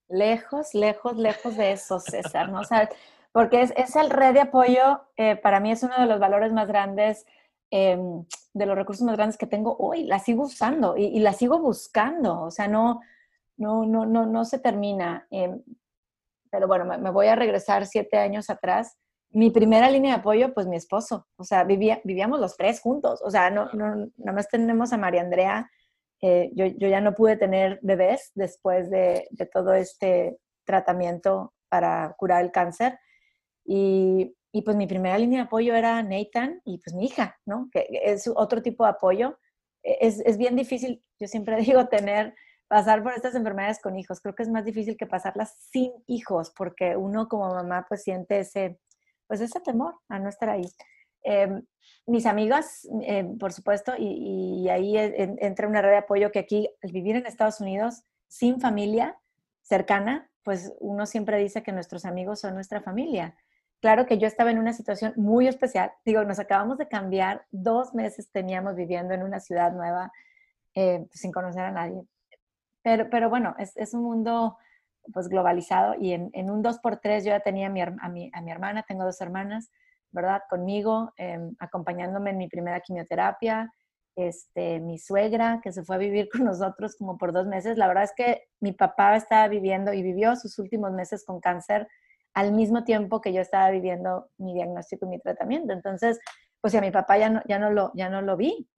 Lejos, 0.09 0.73
lejos, 0.73 1.17
lejos 1.17 1.57
de 1.57 1.73
eso, 1.73 2.01
César, 2.01 2.49
¿no? 2.51 2.61
O 2.61 2.65
sea, 2.65 2.89
porque 3.33 3.63
es, 3.63 3.73
es 3.77 3.97
el 3.97 4.11
red 4.11 4.35
de 4.35 4.41
apoyo, 4.41 5.03
eh, 5.17 5.37
para 5.37 5.61
mí 5.61 5.71
es 5.71 5.83
uno 5.83 5.95
de 5.99 6.07
los 6.07 6.19
valores 6.21 6.53
más 6.53 6.67
grandes, 6.67 7.27
em, 7.71 8.25
de 8.55 8.67
los 8.67 8.77
recursos 8.77 9.05
más 9.05 9.17
grandes 9.17 9.37
que 9.37 9.47
tengo 9.47 9.77
hoy. 9.79 10.05
La 10.05 10.19
sigo 10.19 10.45
usando 10.45 10.97
y, 10.97 11.19
la 11.21 11.33
sigo 11.33 11.59
buscando, 11.59 12.43
o 12.43 12.51
sea, 12.51 12.69
no, 12.69 13.01
no, 13.57 13.85
no, 13.85 14.07
no, 14.07 14.27
no 14.27 14.45
se 14.45 14.59
termina. 14.59 15.27
Em, 15.31 15.63
pero 16.51 16.67
bueno, 16.67 16.85
me, 16.85 17.11
voy 17.11 17.27
a 17.27 17.37
regresar 17.37 17.87
siete 17.87 18.19
años 18.19 18.49
atrás. 18.51 18.97
Mi 19.31 19.51
primera 19.51 19.91
línea 19.91 20.15
de 20.15 20.21
apoyo, 20.21 20.55
pues 20.55 20.67
mi 20.67 20.77
esposo, 20.77 21.27
o 21.37 21.45
sea, 21.45 21.65
vivía, 21.65 22.01
vivíamos 22.05 22.41
los 22.41 22.57
tres 22.57 22.81
juntos, 22.81 23.21
o 23.23 23.31
sea, 23.31 23.51
no, 23.51 23.67
no, 23.75 24.11
nada 24.17 24.33
más 24.33 24.49
tenemos 24.49 24.93
a 24.93 24.97
María 24.97 25.21
Andrea. 25.21 25.71
Eh, 26.23 26.51
yo, 26.55 26.67
yo, 26.67 26.89
ya 26.89 27.01
no 27.01 27.15
pude 27.15 27.37
tener 27.37 27.79
bebés 27.83 28.33
después 28.35 28.91
de, 28.91 29.29
de 29.31 29.47
todo 29.47 29.75
este 29.75 30.39
tratamiento 30.65 31.53
para 31.69 32.15
curar 32.19 32.43
el 32.43 32.51
cáncer. 32.51 32.99
Y, 33.71 34.35
y, 34.51 34.63
pues 34.63 34.77
mi 34.79 34.87
primera 34.87 35.19
línea 35.19 35.41
de 35.41 35.47
apoyo 35.47 35.75
era 35.75 36.03
Nathan 36.03 36.63
y 36.65 36.79
pues 36.79 36.95
mi 36.95 37.05
hija, 37.05 37.39
¿no? 37.45 37.69
Que 37.71 37.87
es 38.03 38.27
otro 38.35 38.63
tipo 38.63 38.85
de 38.85 38.91
apoyo. 38.91 39.39
E, 39.83 39.99
es, 40.01 40.21
es 40.21 40.39
bien 40.39 40.57
difícil, 40.57 41.05
yo 41.21 41.29
siempre 41.29 41.57
digo, 41.61 41.87
tener, 41.89 42.35
pasar 42.67 43.03
por 43.03 43.13
estas 43.13 43.35
enfermedades 43.35 43.79
con 43.81 43.99
hijos. 43.99 44.21
Creo 44.21 44.35
que 44.35 44.43
es 44.43 44.49
más 44.49 44.65
difícil 44.65 44.97
que 44.97 45.07
pasarlas 45.07 45.55
sin 45.71 45.93
hijos, 46.07 46.51
porque 46.57 46.97
uno 46.97 47.29
como 47.29 47.55
mamá 47.55 47.85
pues 47.87 48.05
siente 48.05 48.41
ese, 48.41 48.81
pues 49.27 49.43
ese 49.43 49.61
temor 49.61 49.97
a 50.09 50.19
no 50.19 50.31
estar 50.31 50.49
ahí. 50.49 50.65
Em, 51.23 51.63
mis 52.07 52.25
amigas, 52.25 52.89
em, 53.03 53.37
por 53.37 53.53
supuesto, 53.53 53.93
y, 53.99 54.63
y 54.65 54.69
ahí 54.71 54.97
entra 54.97 55.69
una 55.69 55.83
red 55.83 55.91
de 55.91 55.97
apoyo 55.99 56.33
que 56.33 56.39
aquí, 56.39 56.71
al 56.83 56.93
vivir 56.93 57.17
en 57.17 57.27
Estados 57.27 57.61
Unidos, 57.61 58.03
sin 58.29 58.61
familia 58.63 59.19
cercana, 59.61 60.31
pues 60.43 60.73
uno 60.81 61.05
siempre 61.05 61.37
dice 61.37 61.63
que 61.63 61.73
nuestros 61.73 62.07
amigos 62.07 62.41
son 62.41 62.55
nuestra 62.55 62.81
familia. 62.81 63.37
Claro 63.81 64.07
que 64.07 64.19
yo 64.19 64.27
estaba 64.27 64.51
en 64.51 64.59
una 64.59 64.73
situación 64.73 65.13
muy 65.17 65.47
especial. 65.47 65.93
Digo, 66.05 66.25
nos 66.25 66.41
acabamos 66.41 66.79
de 66.79 66.89
cambiar, 66.89 67.47
dos 67.51 67.95
meses 67.95 68.31
teníamos 68.33 68.75
viviendo 68.75 69.15
en 69.15 69.23
una 69.23 69.39
ciudad 69.39 69.73
nueva 69.73 70.11
eh, 70.75 71.07
sin 71.13 71.31
conocer 71.31 71.63
a 71.63 71.71
nadie. 71.71 72.03
Pero, 72.83 73.09
pero 73.09 73.31
bueno, 73.31 73.55
es, 73.59 73.95
un 73.95 74.03
mundo 74.03 74.57
pues 75.13 75.29
globalizado 75.29 75.95
y 75.99 76.13
en, 76.13 76.31
en 76.33 76.51
un 76.51 76.63
2x3 76.63 77.19
yo 77.21 77.31
ya 77.31 77.41
tenía 77.41 77.69
a 77.69 77.71
mi, 77.71 77.81
a, 77.81 78.09
mi, 78.09 78.31
a 78.33 78.41
mi 78.41 78.51
hermana, 78.51 78.85
tengo 78.87 79.05
dos 79.05 79.21
hermanas, 79.21 79.71
¿verdad? 80.11 80.43
Conmigo, 80.51 81.13
em, 81.17 81.55
acompañándome 81.61 82.31
en 82.31 82.39
mi 82.39 82.49
primera 82.49 82.81
quimioterapia, 82.81 83.73
este, 84.17 84.81
mi 84.81 84.99
suegra 84.99 85.61
que 85.63 85.71
se 85.71 85.85
fue 85.85 85.97
a 85.97 85.99
vivir 85.99 86.29
con 86.33 86.45
nosotros 86.45 86.97
como 86.97 87.17
por 87.17 87.33
dos 87.33 87.47
meses. 87.47 87.79
La 87.79 87.87
verdad 87.87 88.05
es 88.05 88.13
que 88.17 88.49
mi 88.61 88.73
papá 88.73 89.17
estaba 89.17 89.47
viviendo 89.47 89.93
y 89.93 90.03
vivió 90.03 90.35
sus 90.35 90.59
últimos 90.59 90.93
meses 90.93 91.25
con 91.25 91.41
cáncer 91.41 91.87
al 92.35 92.53
mismo 92.53 92.85
tiempo 92.85 93.21
que 93.21 93.33
yo 93.33 93.41
estaba 93.41 93.71
viviendo 93.71 94.31
mi 94.39 94.55
diagnóstico 94.55 95.07
y 95.07 95.11
mi 95.11 95.21
tratamiento. 95.21 95.73
Entonces, 95.73 96.19
pues 96.61 96.75
a 96.75 96.81
mi 96.81 96.91
papá 96.91 97.19
ya 97.19 97.31
no, 97.31 97.43
ya 97.49 97.59
no, 97.59 97.71
lo, 97.71 97.93
ya 97.95 98.09
no 98.09 98.23
lo 98.23 98.37
vi, 98.37 98.69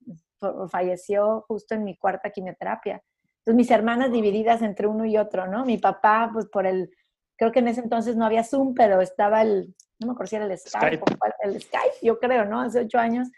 falleció 0.70 1.44
justo 1.48 1.74
en 1.74 1.84
mi 1.84 1.96
cuarta 1.96 2.30
quimioterapia. 2.30 3.02
Entonces, 3.38 3.54
mis 3.54 3.70
hermanas 3.70 4.12
divididas 4.12 4.62
entre 4.62 4.86
uno 4.86 5.04
y 5.04 5.16
otro, 5.16 5.46
¿no? 5.46 5.64
Mi 5.64 5.78
papá, 5.78 6.30
pues 6.32 6.46
por 6.46 6.66
el, 6.66 6.90
creo 7.36 7.52
que 7.52 7.60
en 7.60 7.68
ese 7.68 7.80
entonces 7.80 8.16
no 8.16 8.26
había 8.26 8.44
Zoom, 8.44 8.74
pero 8.74 9.00
estaba 9.00 9.42
el, 9.42 9.74
no 9.98 10.08
me 10.08 10.12
acuerdo 10.12 10.28
si 10.28 10.36
era 10.36 10.44
el 10.44 10.58
Skype, 10.58 11.02
el 11.42 11.60
Skype, 11.60 11.96
yo 12.02 12.18
creo, 12.18 12.44
¿no? 12.44 12.60
Hace 12.60 12.80
ocho 12.80 12.98
años, 12.98 13.28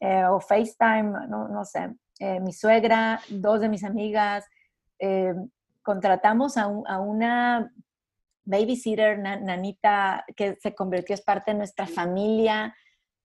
eh, 0.00 0.24
o 0.24 0.40
FaceTime, 0.40 1.26
no, 1.28 1.48
no 1.48 1.64
sé. 1.64 1.94
Eh, 2.20 2.40
mi 2.40 2.52
suegra, 2.52 3.20
dos 3.28 3.60
de 3.60 3.68
mis 3.68 3.84
amigas, 3.84 4.44
eh, 4.98 5.34
contratamos 5.82 6.56
a, 6.56 6.64
a, 6.64 7.00
una 7.00 7.72
babysitter, 8.48 9.18
nanita, 9.18 10.24
que 10.36 10.56
se 10.56 10.74
convirtió 10.74 11.14
es 11.14 11.22
parte 11.22 11.52
de 11.52 11.58
nuestra 11.58 11.86
familia. 11.86 12.74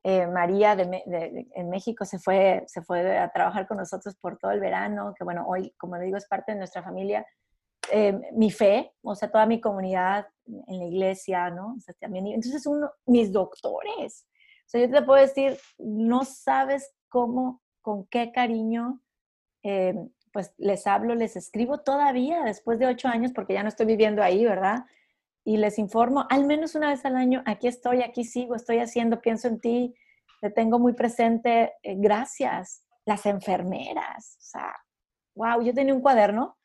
María 0.03 0.75
de, 0.75 1.47
en 1.55 1.69
México 1.69 2.03
se 2.03 2.19
fue, 2.19 2.63
se 2.67 2.81
fue 2.81 3.17
a 3.17 3.31
trabajar 3.31 3.67
con 3.67 3.77
nosotros 3.77 4.15
por 4.19 4.37
todo 4.37 4.51
el 4.51 4.59
verano, 4.59 5.13
que 5.17 5.23
bueno, 5.23 5.45
hoy, 5.47 5.73
como 5.77 5.97
le 5.97 6.05
digo, 6.05 6.17
es 6.17 6.27
parte 6.27 6.51
de 6.51 6.57
nuestra 6.57 6.83
familia. 6.83 7.25
mi 8.33 8.51
fe, 8.51 8.93
o 9.01 9.15
sea, 9.15 9.31
toda 9.31 9.45
mi 9.45 9.61
comunidad 9.61 10.27
en 10.45 10.79
la 10.79 10.85
iglesia, 10.85 11.49
¿no? 11.49 11.75
O 11.77 11.79
sea, 11.79 11.95
también, 11.99 12.27
entonces, 12.27 12.65
uno, 12.65 12.91
mis 13.05 13.31
doctores, 13.31 14.27
o 14.65 14.69
sea, 14.69 14.81
yo 14.81 14.91
te 14.91 15.01
puedo 15.01 15.21
decir, 15.21 15.57
no 15.77 16.23
sabes 16.25 16.93
cómo, 17.09 17.61
con 17.81 18.05
qué 18.07 18.31
cariño, 18.31 19.01
eh, 19.63 19.93
pues 20.31 20.53
les 20.57 20.87
hablo, 20.87 21.15
les 21.15 21.35
escribo 21.35 21.81
todavía 21.81 22.43
después 22.43 22.79
de 22.79 22.87
ocho 22.87 23.07
años, 23.07 23.31
porque 23.33 23.53
ya 23.53 23.61
no 23.61 23.69
estoy 23.69 23.85
viviendo 23.85 24.23
ahí, 24.23 24.43
¿verdad? 24.45 24.85
Y 25.45 25.57
les 25.57 25.77
informo, 25.77 26.25
al 26.29 26.45
menos 26.45 26.75
una 26.75 26.89
vez 26.89 27.03
al 27.05 27.15
año, 27.15 27.43
aquí 27.45 27.67
estoy, 27.67 28.01
aquí 28.01 28.23
sigo, 28.23 28.55
estoy 28.55 28.79
haciendo, 28.79 29.21
pienso 29.21 29.47
en 29.47 29.59
ti, 29.59 29.95
te 30.41 30.49
tengo 30.49 30.79
muy 30.79 30.93
presente, 30.93 31.73
eh, 31.83 31.95
gracias. 31.97 32.85
Las 33.05 33.25
enfermeras, 33.25 34.37
o 34.39 34.43
sea, 34.43 34.75
wow, 35.35 35.61
yo 35.61 35.73
tenía 35.73 35.93
un 35.93 36.01
cuaderno, 36.01 36.57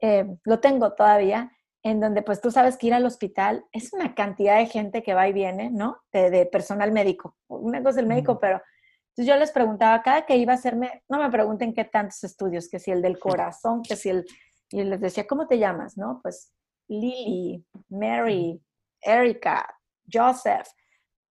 eh, 0.00 0.24
lo 0.44 0.60
tengo 0.60 0.94
todavía, 0.94 1.50
en 1.82 2.00
donde 2.00 2.22
pues 2.22 2.40
tú 2.40 2.50
sabes 2.50 2.76
que 2.76 2.86
ir 2.86 2.94
al 2.94 3.04
hospital 3.04 3.66
es 3.70 3.92
una 3.92 4.14
cantidad 4.14 4.58
de 4.58 4.66
gente 4.66 5.02
que 5.02 5.14
va 5.14 5.28
y 5.28 5.32
viene, 5.32 5.70
¿no? 5.70 5.98
De, 6.12 6.46
personal 6.46 6.92
médico. 6.92 7.36
Una 7.46 7.82
cosa 7.82 8.00
el 8.00 8.06
médico, 8.06 8.38
pero 8.40 8.62
entonces 9.08 9.32
yo 9.32 9.36
les 9.38 9.52
preguntaba, 9.52 10.02
cada 10.02 10.24
que 10.24 10.36
iba 10.36 10.52
a 10.52 10.56
hacerme, 10.56 11.04
no 11.08 11.18
me 11.18 11.30
pregunten 11.30 11.74
qué 11.74 11.84
tantos 11.84 12.24
estudios, 12.24 12.68
que 12.68 12.78
si 12.78 12.90
el 12.90 13.02
del 13.02 13.18
corazón, 13.20 13.82
que 13.82 13.96
si 13.96 14.08
el, 14.08 14.24
y 14.70 14.82
les 14.82 15.00
decía, 15.00 15.26
¿cómo 15.26 15.46
te 15.46 15.58
llamas? 15.58 15.96
¿No? 15.96 16.20
Pues 16.22 16.52
Lily, 16.88 17.64
Mary, 17.88 18.60
Erika, 19.00 19.66
Joseph, 20.10 20.68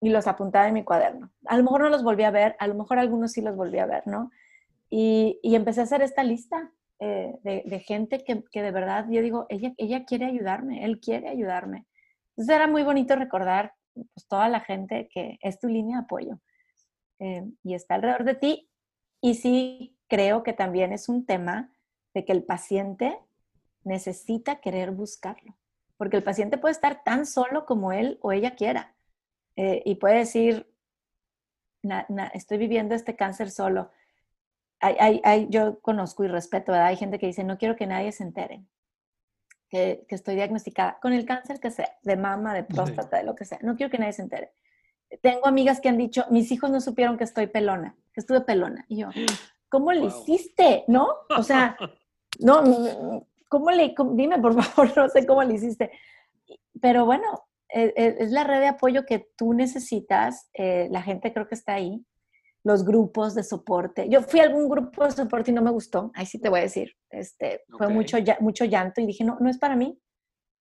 y 0.02 0.10
los 0.10 0.28
apuntaba 0.28 0.68
en 0.68 0.74
mi 0.74 0.84
cuaderno. 0.84 1.32
A 1.46 1.58
lo 1.58 1.64
mejor 1.64 1.82
no 1.82 1.90
los 1.90 2.04
volví 2.04 2.24
a 2.24 2.32
ver, 2.32 2.56
a 2.60 2.68
lo 2.68 2.76
mejor 2.76 3.00
algunos 3.00 3.32
sí 3.32 3.42
los 3.42 3.56
volví 3.56 3.80
a 3.80 3.86
ver, 3.86 4.06
¿no? 4.06 4.32
Y, 4.90 5.40
y 5.42 5.56
empecé 5.56 5.82
a 5.82 5.84
hacer 5.84 6.02
esta 6.02 6.24
lista 6.24 6.72
eh, 7.00 7.34
de, 7.44 7.80
gente 7.80 8.24
que, 8.24 8.44
que, 8.50 8.62
de 8.62 8.72
verdad 8.72 9.08
yo 9.10 9.22
digo, 9.22 9.46
ella, 9.50 9.74
ella 9.78 10.06
quiere 10.06 10.26
ayudarme, 10.26 10.86
él 10.86 11.00
quiere 11.00 11.28
ayudarme. 11.28 11.86
Entonces 12.30 12.56
era 12.56 12.68
muy 12.68 12.84
bonito 12.84 13.16
recordar 13.16 13.74
pues, 13.94 14.28
toda 14.30 14.48
la 14.48 14.62
gente 14.62 15.10
que 15.12 15.38
es 15.42 15.60
tu 15.60 15.68
línea 15.68 15.98
de 15.98 16.04
apoyo 16.04 16.40
eh, 17.20 17.44
y 17.64 17.74
está 17.74 17.96
alrededor 17.96 18.24
de 18.24 18.36
ti. 18.36 18.70
Y 19.22 19.36
sí 19.36 19.98
creo 20.08 20.44
que 20.44 20.54
también 20.54 20.94
es 20.94 21.10
un 21.10 21.26
tema 21.26 21.72
de 22.14 22.24
que 22.24 22.32
el 22.32 22.44
paciente 22.44 23.18
necesita 23.84 24.62
querer 24.62 24.92
buscarlo, 24.92 25.56
porque 25.98 26.18
el 26.18 26.24
paciente 26.24 26.58
puede 26.58 26.74
estar 26.74 27.04
tan 27.04 27.26
solo 27.26 27.66
como 27.66 27.92
él 27.92 28.20
o 28.22 28.32
ella 28.32 28.56
quiera 28.56 28.96
eh, 29.56 29.82
y 29.86 29.96
puede 29.96 30.20
decir, 30.20 30.68
estoy 32.34 32.58
viviendo 32.58 32.96
este 32.96 33.16
cáncer 33.16 33.52
solo 33.52 33.92
hay, 34.84 35.48
yo 35.50 35.80
conozco 35.80 36.24
y 36.24 36.28
respeto, 36.28 36.72
¿verdad? 36.72 36.88
Hay 36.88 36.98
gente 36.98 37.20
que 37.20 37.28
dice, 37.28 37.44
no 37.44 37.58
quiero 37.58 37.76
que 37.76 37.88
nadie 37.88 38.12
se 38.12 38.24
entere 38.24 38.66
que, 39.70 40.06
estoy 40.10 40.36
diagnosticada 40.36 41.00
con 41.02 41.14
el 41.14 41.26
cáncer 41.26 41.60
que 41.60 41.72
sea, 41.72 41.98
de 42.04 42.16
mama, 42.16 42.54
de 42.54 42.64
próstata, 42.64 43.18
de 43.18 43.24
lo 43.24 43.36
que 43.36 43.46
sea. 43.46 43.60
No 43.64 43.76
quiero 43.76 43.90
que 43.90 43.98
nadie 43.98 44.14
se 44.14 44.22
entere. 44.22 44.52
Tengo 45.22 45.48
amigas 45.48 45.80
que 45.80 45.90
han 45.90 45.98
dicho, 45.98 46.26
mis 46.30 46.52
hijos 46.52 46.70
no 46.70 46.82
supieron 46.82 47.18
que 47.18 47.24
estoy 47.24 47.48
pelona, 47.48 47.96
que 48.14 48.20
estuve 48.20 48.42
pelona. 48.42 48.86
Y 48.88 48.98
yo, 48.98 49.10
¿cómo 49.70 49.92
le 49.92 50.06
hiciste? 50.06 50.84
¿No? 50.88 51.08
O 51.36 51.44
sea, 51.44 51.78
no, 52.40 53.26
¿cómo 53.54 53.70
le, 53.70 53.94
dime 54.14 54.40
por 54.40 54.54
favor, 54.64 54.98
no 54.98 55.10
sé 55.10 55.28
cómo 55.28 55.44
le 55.44 55.54
hiciste. 55.54 55.92
Pero 56.82 57.06
bueno, 57.06 57.46
e, 57.70 57.94
e, 57.96 58.16
es, 58.20 58.32
la 58.32 58.44
red 58.44 58.62
de 58.62 58.68
apoyo 58.68 59.06
que 59.06 59.28
tú 59.38 59.54
necesitas, 59.54 60.50
eh, 60.56 60.88
la 60.90 61.04
gente 61.04 61.32
creo 61.32 61.48
que 61.48 61.54
está 61.54 61.76
ahí 61.76 62.04
los 62.64 62.84
grupos 62.84 63.36
de 63.36 63.44
soporte. 63.44 64.10
Yo 64.10 64.22
fui 64.22 64.40
a 64.40 64.44
algún 64.44 64.70
grupo 64.70 65.04
de 65.04 65.12
soporte 65.12 65.52
y 65.52 65.54
no 65.54 65.62
me 65.62 65.70
gustó, 65.70 66.12
ahí 66.16 66.26
sí 66.26 66.40
te 66.40 66.50
voy 66.50 66.62
a 66.62 66.64
decir. 66.64 66.96
Este, 67.12 67.62
Fue 67.78 67.90
mucho, 67.90 68.18
mucho 68.40 68.66
llanto 68.66 69.02
y 69.02 69.06
dije, 69.06 69.24
no, 69.24 69.38
no 69.40 69.50
es 69.50 69.60
para 69.60 69.76
mí. 69.76 70.00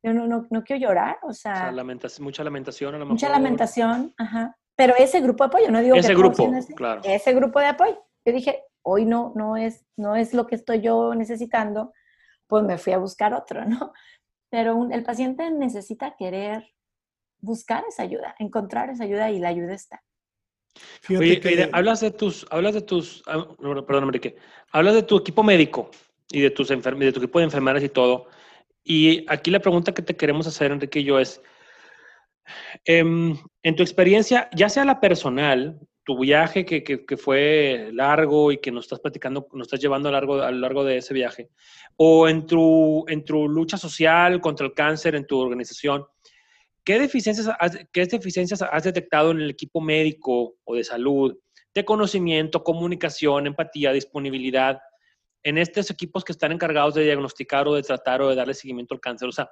Yo 0.05 0.13
no, 0.13 0.27
no, 0.27 0.47
no 0.51 0.65
quiero 0.65 0.83
llorar, 0.83 1.19
o 1.23 1.33
sea... 1.33 1.73
mucha 2.21 2.43
lamentación 2.43 2.95
a 2.97 2.99
lo 2.99 3.05
mejor. 3.05 3.13
Mucha 3.13 3.29
lamentación, 3.29 4.13
ajá. 4.19 4.57
Pero 4.77 4.95
ese 4.99 5.21
grupo 5.21 5.45
de 5.45 5.49
apoyo, 5.49 5.71
no 5.71 5.81
digo 5.81 5.95
ese 5.95 6.15
grupo, 6.15 6.51
claro. 6.75 7.01
Ese 7.05 7.33
grupo 7.33 7.61
de 7.61 7.67
apoyo. 7.67 8.05
Yo 8.27 8.33
dije, 8.33 8.65
hoy 8.83 9.05
no, 9.05 9.33
no 9.37 9.57
es, 9.57 9.87
no 9.97 10.17
es 10.17 10.35
lo 10.35 10.47
que 10.49 10.57
estoy 10.57 10.81
yo 10.81 11.15
necesitando, 11.15 11.93
pues 12.53 12.65
me 12.65 12.77
fui 12.77 12.93
a 12.93 12.99
buscar 12.99 13.33
otro, 13.33 13.65
¿no? 13.65 13.95
Pero 14.51 14.87
el 14.93 15.03
paciente 15.03 15.51
necesita 15.51 16.17
querer 16.19 16.75
buscar 17.41 17.83
esa 17.89 18.03
ayuda, 18.03 18.35
encontrar 18.39 18.91
esa 18.91 19.05
ayuda 19.05 19.31
y 19.31 19.39
la 19.39 19.49
ayuda 19.49 19.73
está. 19.73 20.03
Oye, 21.09 21.71
hablas 21.73 22.01
de 22.01 22.11
tus, 22.11 22.47
hablas 22.51 22.75
de 22.75 22.83
tus, 22.83 23.23
ah, 23.27 23.49
perdón, 23.87 24.05
Enrique, 24.05 24.37
hablas 24.71 24.93
de 24.93 25.03
tu 25.03 25.17
equipo 25.17 25.43
médico 25.43 25.91
y 26.31 26.43
de 26.43 26.51
tus 26.51 26.69
de 26.69 27.13
tu 27.13 27.21
equipo 27.21 27.39
de 27.39 27.47
enfermeras 27.47 27.83
y 27.85 27.89
todo. 27.89 28.27
Y 28.85 29.25
aquí 29.33 29.51
la 29.51 29.61
pregunta 29.61 29.95
que 29.95 30.03
te 30.03 30.15
queremos 30.15 30.47
hacer, 30.47 30.73
Enrique 30.73 31.01
y 31.01 31.05
yo, 31.05 31.19
es, 31.19 31.41
em, 32.85 33.35
en 33.63 33.77
tu 33.77 33.83
experiencia, 33.83 34.51
ya 34.55 34.69
sea 34.69 34.85
la 34.85 35.01
personal, 35.01 35.81
tu 36.05 36.19
viaje 36.19 36.65
que, 36.65 36.83
que, 36.83 37.17
fue 37.17 37.91
largo 37.93 38.51
y 38.51 38.59
que 38.59 38.73
nos 38.73 38.87
estás 38.87 39.01
platicando, 39.01 39.47
nos 39.53 39.69
estás 39.69 39.81
llevando 39.81 40.09
a, 40.09 40.13
largo, 40.13 40.43
a 40.43 40.51
lo 40.51 40.59
largo 40.59 40.85
de 40.85 40.97
ese 40.97 41.15
viaje, 41.15 41.51
o 41.97 42.29
en 42.29 42.47
tu, 42.47 43.05
en 43.09 43.25
tu 43.25 43.49
lucha 43.49 43.77
social 43.77 44.41
contra 44.41 44.67
el 44.67 44.75
cáncer 44.75 45.15
en 45.15 45.27
tu 45.27 45.39
organización, 45.39 46.05
¿Qué 46.85 46.99
deficiencias, 46.99 47.49
has, 47.61 47.79
¿Qué 47.93 48.07
deficiencias 48.07 48.61
has 48.63 48.83
detectado 48.83 49.31
en 49.31 49.41
el 49.41 49.51
equipo 49.51 49.81
médico 49.81 50.57
o 50.65 50.75
de 50.75 50.83
salud, 50.83 51.39
de 51.75 51.85
conocimiento, 51.85 52.65
comunicación, 52.65 53.47
empatía, 53.47 53.93
disponibilidad, 53.93 54.81
en 55.45 55.59
estos 55.59 55.91
equipos 55.91 56.25
que 56.25 56.33
están 56.33 56.53
encargados 56.53 56.95
de 56.95 57.05
diagnosticar 57.05 57.69
o 57.69 57.75
de 57.75 57.83
tratar 57.83 58.21
o 58.23 58.29
de 58.29 58.35
darle 58.35 58.55
seguimiento 58.55 58.95
al 58.95 59.01
cáncer? 59.01 59.29
O 59.29 59.33
sea, 59.33 59.49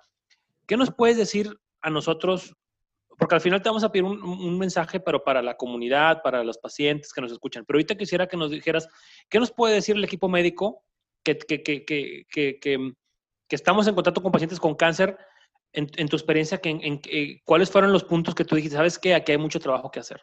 ¿qué 0.66 0.76
nos 0.76 0.92
puedes 0.92 1.16
decir 1.16 1.56
a 1.82 1.90
nosotros? 1.90 2.56
Porque 3.20 3.34
al 3.34 3.42
final 3.42 3.60
te 3.60 3.68
vamos 3.68 3.84
a 3.84 3.92
pedir 3.92 4.04
un, 4.04 4.58
mensaje, 4.58 4.98
pero 4.98 5.22
para 5.22 5.42
la 5.42 5.54
comunidad, 5.54 6.22
para 6.22 6.42
los 6.42 6.56
pacientes 6.56 7.12
que 7.12 7.20
nos 7.20 7.30
escuchan. 7.30 7.66
Pero 7.66 7.76
ahorita 7.76 7.94
quisiera 7.94 8.26
que 8.26 8.38
nos 8.38 8.50
dijeras, 8.50 8.88
¿qué 9.28 9.38
nos 9.38 9.52
puede 9.52 9.74
decir 9.74 9.94
el 9.94 10.02
equipo 10.02 10.26
médico 10.26 10.82
que, 11.22 11.36
que, 11.36 11.62
que, 11.62 12.26
que, 12.30 12.94
estamos 13.50 13.86
en 13.86 13.94
contacto 13.94 14.22
con 14.22 14.32
pacientes 14.32 14.58
con 14.58 14.74
cáncer 14.74 15.18
en, 15.74 16.08
tu 16.08 16.16
experiencia, 16.16 16.58
que, 16.58 16.70
en, 16.70 17.00
¿cuáles 17.44 17.70
fueron 17.70 17.92
los 17.92 18.04
puntos 18.04 18.34
que 18.34 18.46
tú 18.46 18.56
dijiste, 18.56 18.78
sabes 18.78 18.98
que 18.98 19.14
aquí 19.14 19.32
hay 19.32 19.38
mucho 19.38 19.60
trabajo 19.60 19.90
que 19.90 20.00
hacer? 20.00 20.22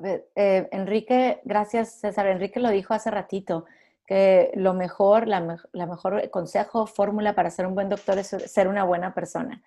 Eh, 0.00 0.68
Enrique, 0.72 1.40
gracias 1.44 2.00
César, 2.00 2.26
Enrique 2.26 2.58
lo 2.58 2.70
dijo 2.70 2.92
hace 2.92 3.12
ratito, 3.12 3.66
que 4.04 4.50
lo 4.54 4.74
mejor, 4.74 5.28
la 5.28 5.40
mejor 5.72 6.28
consejo, 6.30 6.88
fórmula 6.88 7.36
para 7.36 7.50
ser 7.50 7.66
un 7.66 7.76
buen 7.76 7.88
doctor 7.88 8.18
es 8.18 8.26
ser 8.26 8.66
una 8.66 8.82
buena 8.82 9.14
persona. 9.14 9.62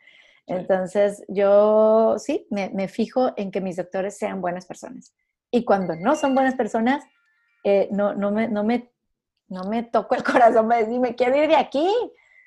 Entonces, 0.47 1.23
yo 1.28 2.15
sí, 2.17 2.47
me, 2.49 2.69
me, 2.71 2.88
fijo 2.88 3.32
en 3.38 3.52
que 3.52 3.62
mis 3.62 3.75
doctores 3.75 4.17
sean 4.17 4.41
buenas 4.41 4.65
personas. 4.65 5.13
Y 5.52 5.63
cuando 5.63 5.95
no 5.95 6.15
son 6.15 6.34
buenas 6.36 6.56
personas, 6.56 7.04
eh, 7.63 7.88
no, 7.91 8.13
no, 8.13 8.32
me, 8.32 8.47
no, 8.47 8.63
me, 8.63 8.91
no 9.47 9.63
me 9.65 9.84
toco 9.84 10.15
el 10.15 10.23
corazón 10.23 10.67
me 10.67 10.84
decir, 10.84 10.99
me 10.99 11.15
quiero 11.15 11.38
ir 11.38 11.49
de 11.49 11.56
aquí. 11.56 11.88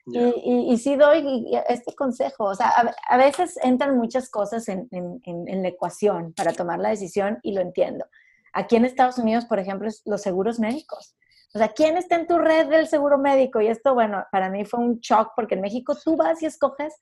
Y, 0.04 0.72
y, 0.72 0.78
sí 0.78 0.96
doy 0.96 1.48
este 1.68 1.94
consejo. 1.94 2.46
O 2.46 2.54
sea, 2.56 2.72
a, 3.08 3.16
veces 3.16 3.56
entran 3.62 3.96
muchas 3.96 4.28
cosas 4.28 4.68
en, 4.68 4.88
en, 4.90 5.20
en, 5.24 5.62
la 5.62 5.68
ecuación 5.68 6.32
para 6.32 6.52
tomar 6.52 6.80
la 6.80 6.88
decisión 6.88 7.38
y 7.44 7.54
lo 7.54 7.60
entiendo. 7.60 8.04
Aquí 8.52 8.74
en 8.74 8.84
Estados 8.84 9.18
Unidos, 9.18 9.44
por 9.44 9.60
ejemplo, 9.60 9.88
los 10.04 10.20
seguros 10.20 10.58
médicos. 10.58 11.14
O 11.54 11.58
sea, 11.58 11.68
¿quién 11.68 11.96
está 11.96 12.16
en 12.16 12.26
tu 12.26 12.38
red 12.38 12.66
del 12.66 12.88
seguro 12.88 13.16
médico? 13.16 13.60
Y 13.60 13.68
esto, 13.68 13.94
bueno, 13.94 14.24
para 14.32 14.50
mí 14.50 14.64
fue 14.64 14.80
un 14.80 14.98
shock 14.98 15.34
porque 15.36 15.54
en 15.54 15.60
México 15.60 15.96
tú 16.02 16.16
vas 16.16 16.42
y 16.42 16.46
escoges 16.46 16.98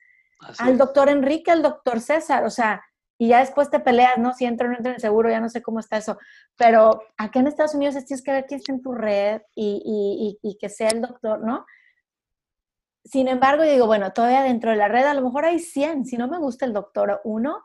al 0.59 0.79
doctor 0.79 1.09
Enrique, 1.09 1.51
al 1.51 1.63
doctor 1.63 2.01
César. 2.01 2.45
O 2.45 2.51
sea, 2.51 2.83
y 3.19 3.29
ya 3.29 3.41
después 3.41 3.71
te 3.71 3.81
peleas, 3.81 4.17
¿no? 4.17 4.33
Si 4.33 4.47
entra 4.47 4.67
o 4.67 4.71
no 4.71 4.77
entra 4.77 4.93
en 4.93 4.95
el 4.95 5.01
seguro, 5.01 5.29
ya 5.29 5.41
no 5.41 5.49
sé 5.51 5.63
cómo 5.63 5.81
está 5.81 5.99
eso. 5.99 6.19
Pero 6.57 7.03
aquí 7.19 7.39
en 7.39 7.47
Estados 7.47 7.75
Unidos 7.75 7.95
tienes 8.07 8.23
que 8.23 8.33
ver 8.33 8.47
quién 8.47 8.61
está 8.61 8.73
en 8.73 8.83
tu 8.83 8.93
red 8.93 9.43
y, 9.55 10.39
y, 10.43 10.49
y, 10.49 10.57
que 10.57 10.71
sea 10.71 10.89
el 10.89 11.03
doctor, 11.03 11.45
¿no? 11.45 11.67
Sin 13.05 13.29
embargo, 13.29 13.63
digo, 13.63 13.87
bueno, 13.87 14.13
todavía 14.13 14.43
dentro 14.43 14.71
de 14.71 14.77
la 14.77 14.89
red 14.89 15.05
a 15.05 15.15
lo 15.15 15.23
mejor 15.23 15.45
hay 15.45 15.59
100. 15.59 16.07
Si 16.07 16.17
no 16.17 16.29
me 16.29 16.39
gusta 16.39 16.65
el 16.65 16.73
doctor 16.73 17.21
1, 17.25 17.63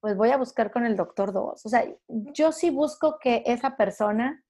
pues 0.00 0.16
voy 0.16 0.30
a 0.30 0.36
buscar 0.36 0.70
con 0.70 0.86
el 0.86 0.96
doctor 0.96 1.32
2. 1.32 1.64
O 1.64 1.68
sea, 1.68 1.84
yo 2.08 2.52
sí 2.52 2.70
busco 2.70 3.18
que 3.18 3.42
esa 3.46 3.76
persona, 3.76 4.42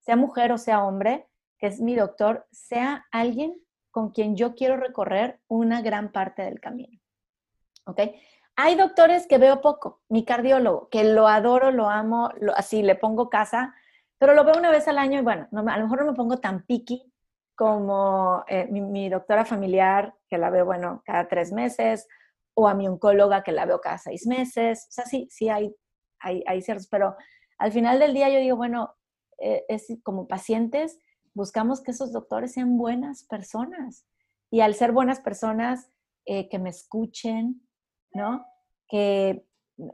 sea 0.00 0.16
mujer 0.16 0.50
o 0.52 0.58
sea 0.58 0.84
hombre, 0.84 1.28
que 1.58 1.68
es 1.68 1.80
mi 1.80 1.94
doctor, 1.94 2.46
sea 2.50 3.06
alguien 3.12 3.60
con 3.90 4.10
quien 4.10 4.36
yo 4.36 4.54
quiero 4.54 4.76
recorrer 4.76 5.40
una 5.48 5.82
gran 5.82 6.12
parte 6.12 6.42
del 6.42 6.60
camino. 6.60 6.99
¿Ok? 7.84 8.00
Hay 8.56 8.74
doctores 8.74 9.26
que 9.26 9.38
veo 9.38 9.60
poco, 9.60 10.02
mi 10.08 10.24
cardiólogo, 10.24 10.88
que 10.90 11.04
lo 11.04 11.28
adoro, 11.28 11.70
lo 11.70 11.88
amo, 11.88 12.30
así 12.56 12.82
le 12.82 12.94
pongo 12.94 13.30
casa, 13.30 13.74
pero 14.18 14.34
lo 14.34 14.44
veo 14.44 14.58
una 14.58 14.70
vez 14.70 14.86
al 14.86 14.98
año 14.98 15.18
y 15.18 15.22
bueno, 15.22 15.48
a 15.50 15.78
lo 15.78 15.84
mejor 15.84 16.00
no 16.00 16.10
me 16.10 16.16
pongo 16.16 16.38
tan 16.38 16.66
piqui 16.66 17.10
como 17.54 18.44
eh, 18.48 18.66
mi, 18.70 19.08
doctora 19.08 19.44
familiar, 19.44 20.14
que 20.28 20.38
la 20.38 20.50
veo, 20.50 20.64
bueno, 20.64 21.02
cada 21.04 21.28
tres 21.28 21.52
meses, 21.52 22.06
o 22.54 22.68
a 22.68 22.74
mi 22.74 22.88
oncóloga, 22.88 23.42
que 23.42 23.52
la 23.52 23.66
veo 23.66 23.80
cada 23.80 23.98
seis 23.98 24.26
meses. 24.26 24.86
O 24.88 24.92
sea, 24.92 25.04
sí, 25.04 25.28
sí 25.30 25.48
hay, 25.48 25.74
hay, 26.20 26.42
hay 26.46 26.62
ciertos, 26.62 26.88
pero 26.88 27.16
al 27.58 27.72
final 27.72 27.98
del 27.98 28.14
día 28.14 28.30
yo 28.30 28.38
digo, 28.38 28.56
bueno, 28.56 28.94
eh, 29.38 29.64
es 29.68 29.86
como 30.02 30.26
pacientes, 30.26 30.98
buscamos 31.34 31.82
que 31.82 31.90
esos 31.90 32.12
doctores 32.12 32.52
sean 32.52 32.76
buenas 32.76 33.24
personas. 33.24 34.06
Y 34.50 34.60
al 34.60 34.74
ser 34.74 34.92
buenas 34.92 35.20
personas, 35.20 35.90
eh, 36.26 36.48
que 36.48 36.58
me 36.58 36.70
escuchen, 36.70 37.66
¿no? 38.12 38.46
Que 38.88 39.44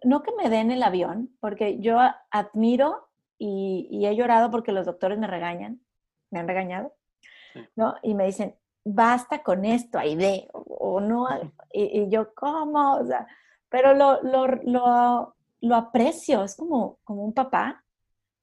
no 0.04 0.22
que 0.22 0.32
me 0.36 0.50
den 0.50 0.70
el 0.70 0.82
avión, 0.82 1.30
porque 1.40 1.78
yo 1.78 1.98
admiro 2.30 3.08
y, 3.38 4.04
he 4.06 4.16
llorado 4.16 4.50
porque 4.50 4.72
los 4.72 4.86
doctores 4.86 5.18
me 5.18 5.26
regañan, 5.26 5.80
me 6.30 6.40
han 6.40 6.48
regañado, 6.48 6.94
¿no? 7.76 7.94
Y 8.02 8.14
me 8.14 8.26
dicen, 8.26 8.56
basta 8.84 9.42
con 9.42 9.64
esto, 9.64 9.98
Aide, 9.98 10.48
o, 10.52 10.60
o 10.60 11.00
no, 11.00 11.28
y, 11.72 12.08
yo, 12.08 12.34
¿cómo? 12.34 12.96
O 12.96 13.06
sea, 13.06 13.26
pero 13.68 13.94
lo, 13.94 14.22
lo, 14.22 14.46
lo, 14.46 15.36
lo, 15.60 15.74
aprecio, 15.74 16.44
es 16.44 16.56
como, 16.56 16.98
como 17.04 17.24
un 17.24 17.34
papá 17.34 17.84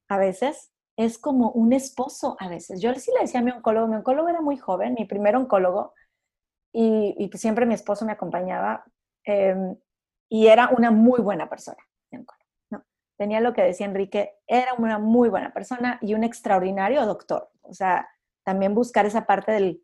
a 0.08 0.18
veces, 0.18 0.72
es 0.96 1.18
como 1.18 1.52
un 1.52 1.74
esposo 1.74 2.36
a 2.40 2.48
veces. 2.50 2.82
Yo 2.82 2.94
sí 2.96 3.12
le 3.16 3.22
decía 3.22 3.40
a 3.40 3.44
mi 3.44 3.52
oncólogo, 3.52 3.88
mi 3.88 3.96
oncólogo 3.96 4.30
era 4.30 4.42
muy 4.42 4.58
joven, 4.58 4.94
mi 4.94 5.06
primer 5.06 5.36
oncólogo, 5.36 5.94
y, 6.72 7.16
y 7.18 7.38
siempre 7.38 7.66
mi 7.66 7.74
esposo 7.74 8.06
me 8.06 8.12
acompañaba, 8.14 8.86
Em, 9.24 9.76
y 10.30 10.48
era 10.48 10.70
una 10.70 10.92
muy 10.92 11.22
buena 11.22 11.50
persona. 11.50 11.78
¿no? 12.70 12.84
Tenía 13.18 13.40
lo 13.40 13.54
que 13.54 13.64
decía 13.64 13.86
Enrique, 13.86 14.34
era 14.48 14.74
una 14.74 15.00
muy 15.00 15.30
buena 15.30 15.54
persona 15.54 16.00
y 16.02 16.14
un 16.14 16.24
extraordinario 16.24 17.06
doctor. 17.06 17.52
O 17.62 17.74
sea, 17.74 18.10
también 18.44 18.74
buscar 18.74 19.06
esa 19.06 19.26
parte 19.26 19.52
del, 19.52 19.84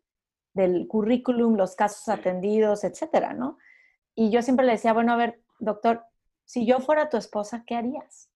del 0.53 0.87
currículum, 0.87 1.55
los 1.55 1.75
casos 1.75 2.07
atendidos, 2.09 2.83
etcétera, 2.83 3.33
¿no? 3.33 3.57
Y 4.15 4.31
yo 4.31 4.41
siempre 4.41 4.65
le 4.65 4.73
decía, 4.73 4.93
bueno, 4.93 5.13
a 5.13 5.17
ver, 5.17 5.41
doctor, 5.59 6.05
si 6.45 6.65
yo 6.65 6.79
fuera 6.79 7.09
tu 7.09 7.17
esposa, 7.17 7.63
¿qué 7.65 7.75
harías? 7.75 8.29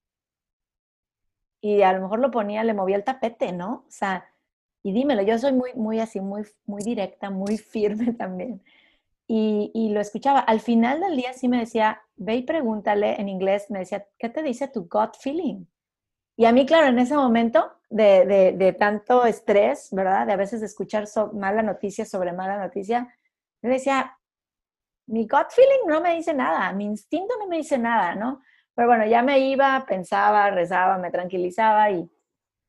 Y 1.60 1.82
a 1.82 1.94
lo 1.94 2.02
mejor 2.02 2.20
lo 2.20 2.32
ponía, 2.32 2.64
le 2.64 2.74
movía 2.74 2.96
el 2.96 3.04
tapete, 3.04 3.52
¿no? 3.52 3.86
O 3.88 3.92
sea, 3.92 4.30
y 4.84 4.94
dímelo, 4.94 5.24
yo 5.24 5.38
soy 5.40 5.54
muy, 5.54 5.74
muy 5.74 6.00
así, 6.00 6.22
muy, 6.22 6.44
muy 6.66 6.84
directa, 6.84 7.30
muy 7.30 7.58
firme 7.58 8.14
también 8.14 8.62
y, 9.28 9.90
lo 9.94 10.02
escuchaba. 10.02 10.40
Al 10.40 10.60
final 10.60 11.00
del 11.00 11.16
día 11.16 11.34
sí 11.34 11.48
me 11.48 11.60
decía, 11.60 12.02
ve 12.16 12.36
y 12.36 12.44
pregúntale 12.44 13.20
en 13.20 13.30
inglés, 13.30 13.70
me 13.70 13.80
decía, 13.80 14.08
¿qué 14.18 14.30
te 14.30 14.44
dice 14.44 14.68
tu 14.68 14.88
gut 14.88 15.16
feeling? 15.20 15.66
Y 16.36 16.46
a 16.46 16.52
mí, 16.52 16.66
claro, 16.66 16.88
en 16.88 17.00
ese 17.00 17.16
momento 17.16 17.72
de, 17.90 18.56
de, 18.58 18.74
tanto 18.74 19.26
estrés, 19.26 19.90
¿verdad? 19.92 20.26
De 20.26 20.34
a 20.34 20.38
veces 20.38 20.62
escuchar 20.62 21.06
mala 21.34 21.62
noticia 21.62 22.06
sobre 22.06 22.34
mala 22.34 22.58
noticia, 22.58 23.14
me 23.62 23.70
decía, 23.70 24.18
mi 25.08 25.28
gut 25.28 25.52
feeling 25.52 25.88
no 25.88 26.02
me 26.02 26.16
dice 26.16 26.34
nada, 26.34 26.72
mi 26.74 26.86
instinto 26.86 27.34
no 27.40 27.48
me 27.48 27.58
dice 27.58 27.78
nada, 27.78 28.16
¿no? 28.16 28.42
Pero 28.76 28.88
bueno, 28.88 29.06
ya 29.06 29.22
me 29.22 29.40
iba, 29.40 29.86
pensaba, 29.88 30.50
rezaba, 30.50 30.98
me 30.98 31.12
tranquilizaba 31.12 31.92
y, 31.92 32.10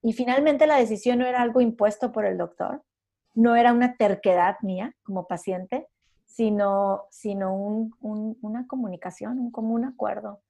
y 0.03 0.13
finalmente 0.13 0.67
la 0.67 0.77
decisión 0.77 1.19
no 1.19 1.27
era 1.27 1.41
algo 1.41 1.61
impuesto 1.63 2.13
por 2.13 2.27
el 2.27 2.37
doctor, 2.37 2.83
no 3.35 3.57
era 3.57 3.73
una 3.73 3.97
terquedad 3.97 4.57
mía 4.61 4.95
como 5.03 5.27
paciente, 5.27 5.89
sino, 6.25 7.07
sino 7.11 7.55
una 7.55 8.67
comunicación, 8.67 9.39
un 9.39 9.51
común 9.51 9.85
acuerdo 9.85 10.41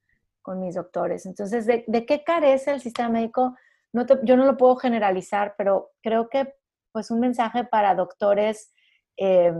con 0.42 0.60
mis 0.60 0.74
doctores. 0.74 1.26
Entonces, 1.26 1.66
¿de, 1.66 2.06
qué 2.06 2.22
carece 2.24 2.72
el 2.72 2.80
sistema 2.80 3.08
médico? 3.08 3.56
No 3.92 4.06
yo 4.24 4.36
no 4.36 4.44
lo 4.44 4.56
puedo 4.56 4.76
generalizar, 4.76 5.54
pero 5.56 5.92
creo 6.02 6.28
que 6.28 6.54
pues 6.92 7.10
un 7.10 7.20
mensaje 7.20 7.64
para 7.64 7.94
doctores 7.94 8.72
eh, 9.16 9.52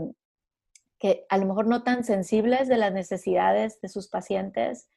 que 0.99 1.25
a 1.29 1.37
lo 1.37 1.45
mejor 1.45 1.67
no 1.67 1.83
tan 1.83 2.03
sensibles 2.03 2.67
de 2.67 2.77
las 2.77 2.93
necesidades 2.93 3.81
de 3.81 3.89
sus 3.89 4.07
pacientes 4.07 4.89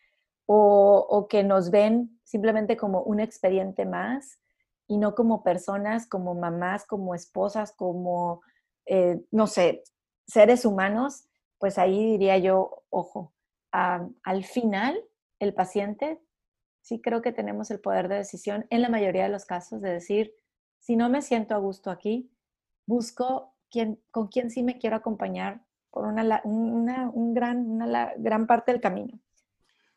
o, 0.47 1.27
que 1.29 1.43
nos 1.43 1.71
ven 1.71 2.19
simplemente 2.25 2.77
como 2.77 3.03
un 3.03 3.21
expediente 3.21 3.85
más 3.85 4.39
y 4.87 4.97
no 4.97 5.15
como 5.15 5.43
personas, 5.43 6.07
como 6.07 6.35
mamás, 6.35 6.87
como 6.87 7.15
esposas, 7.15 7.73
como, 7.73 8.41
eh, 8.87 9.21
no 9.31 9.47
sé, 9.47 9.83
seres 10.29 10.65
humanos, 10.65 11.25
pues 11.59 11.79
ahí 11.79 12.05
diría 12.05 12.39
yo, 12.39 12.85
ojo, 12.91 13.33
al 13.73 14.45
final 14.45 15.03
el 15.41 15.55
paciente 15.55 16.21
sí 16.83 17.01
creo 17.01 17.23
que 17.23 17.33
tenemos 17.33 17.71
el 17.71 17.81
poder 17.81 18.09
de 18.09 18.17
decisión 18.17 18.67
en 18.71 18.83
la 18.83 18.89
mayoría 18.89 19.25
de 19.25 19.29
los 19.29 19.45
casos 19.45 19.83
de 19.83 19.91
decir, 19.91 20.33
si 20.79 20.97
no 20.97 21.09
me 21.09 21.23
siento 21.23 21.55
a 21.55 21.59
gusto 21.59 21.91
aquí, 21.91 22.31
busco 22.87 23.55
quién, 23.71 24.01
con 24.11 24.29
quién 24.29 24.51
sí 24.51 24.63
me 24.63 24.79
quiero 24.79 24.97
acompañar 24.97 25.65
por 25.91 26.07
una, 26.07 26.41
un 26.45 27.35
gran, 27.35 27.67
una 27.67 28.13
gran 28.17 28.47
parte 28.47 28.73
del 28.73 28.81
camino. 28.81 29.19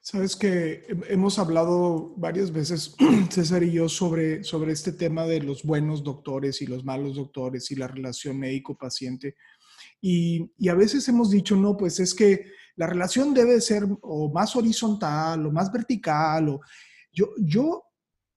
Sabes 0.03 0.35
que 0.35 0.83
hemos 1.09 1.37
hablado 1.37 2.15
varias 2.17 2.51
veces, 2.51 2.95
César 3.29 3.61
y 3.61 3.71
yo, 3.71 3.87
sobre, 3.87 4.43
sobre 4.43 4.71
este 4.71 4.91
tema 4.91 5.27
de 5.27 5.41
los 5.41 5.63
buenos 5.63 6.03
doctores 6.03 6.61
y 6.63 6.65
los 6.65 6.83
malos 6.83 7.17
doctores 7.17 7.69
y 7.69 7.75
la 7.75 7.87
relación 7.87 8.39
médico-paciente. 8.39 9.35
Y, 10.01 10.67
a 10.67 10.73
veces 10.73 11.07
hemos 11.07 11.29
dicho, 11.29 11.55
no, 11.55 11.77
pues 11.77 11.99
es 11.99 12.13
que 12.13 12.51
la 12.75 12.87
relación 12.87 13.33
debe 13.33 13.61
ser 13.61 13.85
o 14.01 14.31
más 14.33 14.55
horizontal 14.55 15.45
o 15.45 15.51
más 15.51 15.71
vertical. 15.71 16.49
O, 16.49 16.61
yo, 17.13 17.27
yo 17.37 17.83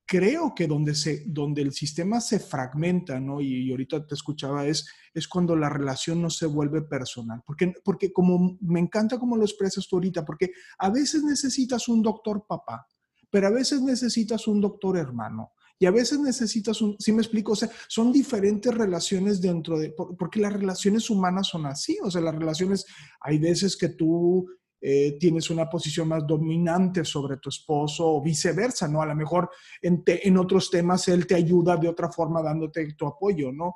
creo 0.06 0.54
que 0.54 0.66
donde, 0.66 0.94
se, 0.94 1.24
donde 1.26 1.62
el 1.62 1.72
sistema 1.72 2.20
se 2.20 2.38
fragmenta, 2.38 3.18
¿no? 3.18 3.40
Y, 3.40 3.70
ahorita 3.70 4.06
te 4.06 4.14
escuchaba, 4.14 4.66
es, 4.66 4.86
es 5.14 5.26
cuando 5.26 5.56
la 5.56 5.70
relación 5.70 6.20
no 6.20 6.28
se 6.28 6.46
vuelve 6.46 6.82
personal. 6.82 7.42
Porque, 7.46 7.72
porque 7.82 8.12
como 8.12 8.58
me 8.60 8.80
encanta 8.80 9.18
como 9.18 9.36
lo 9.36 9.44
expresas 9.44 9.88
tú 9.88 9.96
ahorita, 9.96 10.24
porque 10.24 10.52
a 10.78 10.90
veces 10.90 11.22
necesitas 11.22 11.88
un 11.88 12.02
doctor 12.02 12.46
papá, 12.46 12.86
pero 13.30 13.48
a 13.48 13.50
veces 13.50 13.80
necesitas 13.80 14.46
un 14.46 14.60
doctor 14.60 14.98
hermano. 14.98 15.52
Y 15.84 15.86
a 15.86 15.90
veces 15.90 16.18
necesitas 16.18 16.80
un, 16.80 16.96
¿sí 16.98 17.12
me 17.12 17.20
explico? 17.20 17.52
O 17.52 17.56
sea, 17.56 17.68
son 17.88 18.10
diferentes 18.10 18.72
relaciones 18.72 19.38
dentro 19.38 19.78
de, 19.78 19.90
porque 19.90 20.40
las 20.40 20.54
relaciones 20.54 21.10
humanas 21.10 21.48
son 21.48 21.66
así, 21.66 21.98
o 22.02 22.10
sea, 22.10 22.22
las 22.22 22.34
relaciones, 22.34 22.86
hay 23.20 23.38
veces 23.38 23.76
que 23.76 23.90
tú 23.90 24.48
eh, 24.80 25.18
tienes 25.20 25.50
una 25.50 25.68
posición 25.68 26.08
más 26.08 26.26
dominante 26.26 27.04
sobre 27.04 27.36
tu 27.36 27.50
esposo 27.50 28.14
o 28.14 28.22
viceversa, 28.22 28.88
¿no? 28.88 29.02
A 29.02 29.06
lo 29.06 29.14
mejor 29.14 29.50
en, 29.82 30.02
en 30.06 30.38
otros 30.38 30.70
temas 30.70 31.06
él 31.08 31.26
te 31.26 31.34
ayuda 31.34 31.76
de 31.76 31.88
otra 31.88 32.10
forma 32.10 32.40
dándote 32.40 32.94
tu 32.94 33.06
apoyo, 33.06 33.52
¿no? 33.52 33.74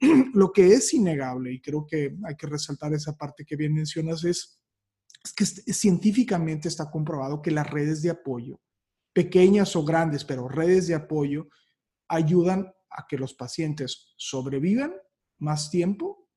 Lo 0.34 0.50
que 0.50 0.72
es 0.72 0.92
innegable, 0.92 1.52
y 1.52 1.60
creo 1.60 1.86
que 1.86 2.16
hay 2.24 2.34
que 2.34 2.48
resaltar 2.48 2.92
esa 2.94 3.16
parte 3.16 3.44
que 3.44 3.54
bien 3.54 3.74
mencionas, 3.74 4.24
es 4.24 4.58
es 5.24 5.32
que 5.32 5.46
científicamente 5.72 6.68
está 6.68 6.90
comprobado 6.90 7.40
que 7.40 7.50
las 7.50 7.70
redes 7.70 8.02
de 8.02 8.10
apoyo, 8.10 8.60
pequeñas 9.14 9.74
o 9.76 9.84
grandes, 9.84 10.24
pero 10.24 10.48
redes 10.48 10.88
de 10.88 10.94
apoyo, 10.94 11.48
ayudan 12.08 12.70
a 12.90 13.06
que 13.08 13.16
los 13.16 13.32
pacientes 13.32 14.12
sobrevivan 14.16 14.92
más 15.38 15.70
tiempo, 15.70 16.28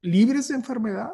libres 0.00 0.48
de 0.48 0.54
enfermedad, 0.54 1.10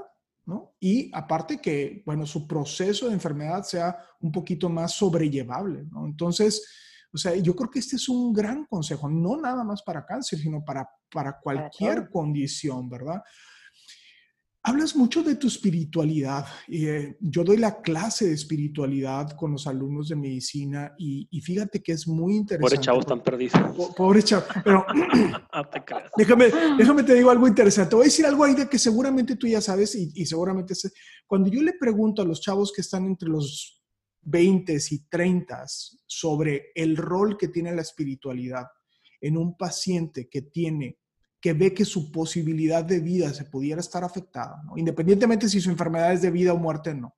¿no? 0.46 0.76
Y 0.80 1.10
aparte 1.14 1.60
que, 1.60 2.02
bueno, 2.06 2.24
su 2.26 2.46
proceso 2.46 3.08
de 3.08 3.14
enfermedad 3.14 3.64
sea 3.64 3.98
un 4.20 4.30
poquito 4.30 4.68
más 4.68 4.92
sobrellevable, 4.92 5.84
¿no? 5.90 6.06
Entonces, 6.06 6.66
o 7.12 7.18
sea, 7.18 7.34
yo 7.36 7.56
creo 7.56 7.70
que 7.70 7.78
este 7.78 7.96
es 7.96 8.08
un 8.08 8.32
gran 8.32 8.66
consejo, 8.66 9.08
no 9.08 9.36
nada 9.40 9.64
más 9.64 9.82
para 9.82 10.04
cáncer, 10.04 10.38
sino 10.38 10.64
para, 10.64 10.88
para 11.10 11.38
cualquier 11.40 12.10
condición, 12.10 12.88
¿verdad? 12.88 13.22
Hablas 14.68 14.94
mucho 14.94 15.22
de 15.22 15.36
tu 15.36 15.46
espiritualidad. 15.46 16.44
Eh, 16.68 17.16
yo 17.20 17.42
doy 17.42 17.56
la 17.56 17.80
clase 17.80 18.26
de 18.26 18.34
espiritualidad 18.34 19.30
con 19.30 19.52
los 19.52 19.66
alumnos 19.66 20.10
de 20.10 20.16
medicina 20.16 20.94
y, 20.98 21.26
fíjate 21.40 21.82
que 21.82 21.92
es 21.92 22.06
muy 22.06 22.36
interesante. 22.36 22.76
Pobre 22.76 22.84
chavos 22.84 23.00
están 23.00 23.22
perdidos. 23.22 23.94
Pobre 23.96 24.22
chavos. 24.22 24.46
Pero 24.62 24.84
déjame, 26.18 26.50
déjame 26.76 27.02
te 27.02 27.14
digo 27.14 27.30
algo 27.30 27.48
interesante. 27.48 27.88
Te 27.88 27.96
voy 27.96 28.02
a 28.02 28.12
decir 28.12 28.26
algo 28.26 28.44
ahí 28.44 28.54
de 28.54 28.68
que 28.68 28.78
seguramente 28.78 29.36
tú 29.36 29.46
ya 29.46 29.62
sabes 29.62 29.94
y, 29.94 30.12
y 30.14 30.26
seguramente 30.26 30.74
cuando 31.26 31.48
yo 31.48 31.62
le 31.62 31.72
pregunto 31.72 32.20
a 32.20 32.26
los 32.26 32.42
chavos 32.42 32.70
que 32.70 32.82
están 32.82 33.06
entre 33.06 33.30
los 33.30 33.82
20 34.20 34.76
y 34.90 34.98
30 35.08 35.64
sobre 36.06 36.72
el 36.74 36.98
rol 36.98 37.38
que 37.38 37.48
tiene 37.48 37.74
la 37.74 37.80
espiritualidad 37.80 38.66
en 39.18 39.38
un 39.38 39.56
paciente 39.56 40.28
que 40.28 40.42
tiene 40.42 40.98
que 41.40 41.52
ve 41.52 41.72
que 41.72 41.84
su 41.84 42.10
posibilidad 42.10 42.84
de 42.84 43.00
vida 43.00 43.32
se 43.32 43.44
pudiera 43.44 43.80
estar 43.80 44.02
afectada, 44.04 44.62
independientemente 44.76 45.48
si 45.48 45.60
su 45.60 45.70
enfermedad 45.70 46.12
es 46.12 46.22
de 46.22 46.30
vida 46.30 46.52
o 46.52 46.58
muerte 46.58 46.90
o 46.90 46.94
no, 46.94 47.14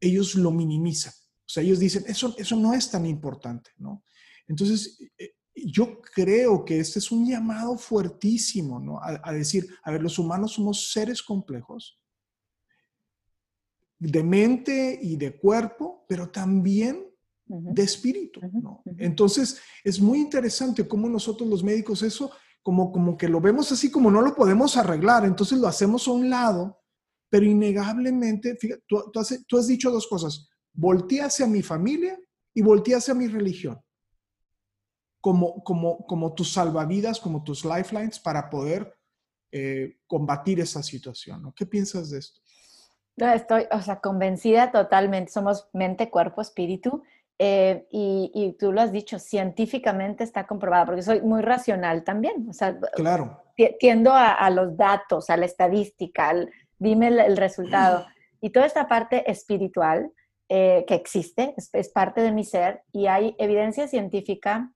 ellos 0.00 0.34
lo 0.34 0.50
minimizan. 0.50 1.12
O 1.12 1.50
sea, 1.52 1.62
ellos 1.62 1.78
dicen, 1.78 2.04
eso, 2.06 2.34
eso 2.38 2.56
no 2.56 2.72
es 2.72 2.90
tan 2.90 3.04
importante, 3.04 3.70
¿no? 3.76 4.04
Entonces, 4.46 4.98
eh, 5.18 5.34
yo 5.54 6.00
creo 6.00 6.64
que 6.64 6.80
este 6.80 6.98
es 6.98 7.12
un 7.12 7.28
llamado 7.28 7.76
fuertísimo, 7.76 8.80
¿no? 8.80 9.00
A, 9.02 9.32
decir, 9.32 9.68
a 9.82 9.90
ver, 9.90 10.02
los 10.02 10.18
humanos 10.18 10.52
somos 10.52 10.92
seres 10.92 11.22
complejos, 11.22 12.00
de 13.98 14.22
mente 14.22 14.98
y 15.00 15.16
de 15.16 15.36
cuerpo, 15.38 16.04
pero 16.08 16.30
también 16.30 17.06
de 17.44 17.82
espíritu, 17.82 18.40
¿no? 18.52 18.82
Entonces, 18.98 19.60
es 19.84 20.00
muy 20.00 20.18
interesante 20.18 20.88
cómo 20.88 21.08
nosotros 21.08 21.48
los 21.48 21.62
médicos 21.62 22.02
eso 22.02 22.32
como, 22.62 22.92
como 22.92 23.16
que 23.16 23.28
lo 23.28 23.40
vemos 23.40 23.72
así 23.72 23.90
como 23.90 24.10
no 24.10 24.22
lo 24.22 24.34
podemos 24.34 24.76
arreglar, 24.76 25.24
entonces 25.24 25.58
lo 25.58 25.68
hacemos 25.68 26.06
a 26.06 26.12
un 26.12 26.30
lado, 26.30 26.80
pero 27.28 27.44
innegablemente, 27.44 28.56
fíjate, 28.56 28.82
tú, 28.86 29.02
has, 29.18 29.66
dicho 29.66 29.90
dos 29.90 30.06
cosas, 30.06 30.48
voltea 30.72 31.26
hacia 31.26 31.46
mi 31.46 31.62
familia 31.62 32.18
y 32.54 32.62
voltea 32.62 32.98
hacia 32.98 33.14
mi 33.14 33.26
religión, 33.26 33.80
como, 35.20 35.62
como, 35.64 36.06
como 36.06 36.34
tus 36.34 36.52
salvavidas, 36.52 37.18
como 37.18 37.42
tus 37.42 37.64
lifelines 37.64 38.20
para 38.20 38.48
poder 38.48 38.94
eh, 39.50 39.98
combatir 40.06 40.60
esa 40.60 40.82
situación. 40.82 41.42
¿no? 41.42 41.54
¿Qué 41.54 41.66
piensas 41.66 42.10
de 42.10 42.18
esto? 42.18 42.40
Estoy, 43.16 43.66
o 43.70 43.80
sea, 43.82 44.00
convencida 44.00 44.72
totalmente. 44.72 45.32
Somos 45.32 45.68
mente, 45.72 46.10
cuerpo, 46.10 46.40
espíritu. 46.40 47.02
Eh, 47.44 47.88
y, 47.90 48.56
tú 48.56 48.70
lo 48.70 48.80
has 48.80 48.92
dicho, 48.92 49.18
científicamente 49.18 50.22
está 50.22 50.46
comprobado, 50.46 50.86
porque 50.86 51.02
soy 51.02 51.22
muy 51.22 51.42
racional 51.42 52.04
también. 52.04 52.46
O 52.48 52.52
sea, 52.52 52.78
claro. 52.94 53.42
tiendo 53.80 54.12
a, 54.14 54.48
los 54.50 54.76
datos, 54.76 55.28
a 55.28 55.36
la 55.36 55.46
estadística, 55.46 56.32
dime 56.78 57.08
el, 57.08 57.36
resultado. 57.36 58.06
Y 58.44 58.50
toda 58.50 58.66
esta 58.66 58.88
parte 58.88 59.30
espiritual 59.30 60.10
eh, 60.48 60.84
que 60.88 60.94
existe, 60.94 61.54
es, 61.56 61.88
parte 61.90 62.20
de 62.20 62.32
mi 62.32 62.44
ser, 62.44 62.82
y 62.92 63.06
hay 63.06 63.36
evidencia 63.38 63.86
científica 63.86 64.72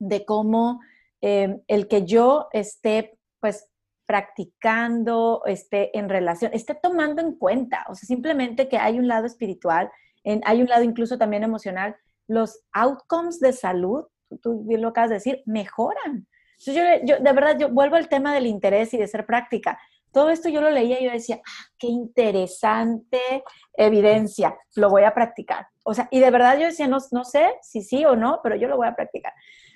de 0.00 0.24
cómo 0.24 0.80
eh, 1.20 1.60
el 1.68 1.86
que 1.86 2.04
yo 2.04 2.48
esté, 2.52 3.16
pues, 3.40 3.68
practicando, 4.06 5.42
esté 5.46 5.96
en 5.96 6.08
relación, 6.08 6.52
esté 6.52 6.74
tomando 6.74 7.20
en 7.22 7.36
cuenta, 7.36 7.84
o 7.88 7.94
sea, 7.94 8.06
simplemente 8.06 8.68
que 8.68 8.78
hay 8.78 8.98
un 8.98 9.06
lado 9.06 9.26
espiritual 9.26 9.90
hay 10.44 10.60
un 10.60 10.68
lado 10.68 10.82
incluso 10.82 11.18
también 11.18 11.44
emocional, 11.44 11.96
los 12.26 12.60
outcomes 12.72 13.38
de 13.40 13.52
salud, 13.52 14.04
tú, 14.42 14.64
bien 14.64 14.82
lo 14.82 14.88
acabas 14.88 15.10
de 15.10 15.16
decir, 15.16 15.42
mejoran. 15.46 16.26
Entonces 16.58 17.02
yo, 17.04 17.18
de 17.18 17.32
verdad, 17.32 17.58
yo 17.58 17.68
vuelvo 17.68 17.96
al 17.96 18.08
tema 18.08 18.34
del 18.34 18.46
interés 18.46 18.92
y 18.94 18.98
de 18.98 19.06
ser 19.06 19.26
práctica. 19.26 19.78
Todo 20.12 20.30
esto 20.30 20.48
yo 20.48 20.60
lo 20.60 20.70
leía 20.70 21.00
y 21.00 21.04
yo 21.04 21.12
decía, 21.12 21.40
ah, 21.46 21.64
qué 21.78 21.88
interesante 21.88 23.44
evidencia, 23.74 24.56
lo 24.74 24.88
voy 24.88 25.02
a 25.02 25.14
practicar. 25.14 25.66
O 25.84 25.92
sea, 25.94 26.08
y 26.10 26.20
de 26.20 26.30
verdad 26.30 26.58
yo 26.58 26.66
decía, 26.66 26.88
no, 26.88 26.98
no 27.12 27.24
sé 27.24 27.52
si 27.62 27.82
sí 27.82 28.04
o 28.04 28.16
no, 28.16 28.40
pero 28.42 28.56
yo 28.56 28.66
lo 28.66 28.76
voy 28.76 28.88
a 28.88 28.94
practicar. 28.94 29.32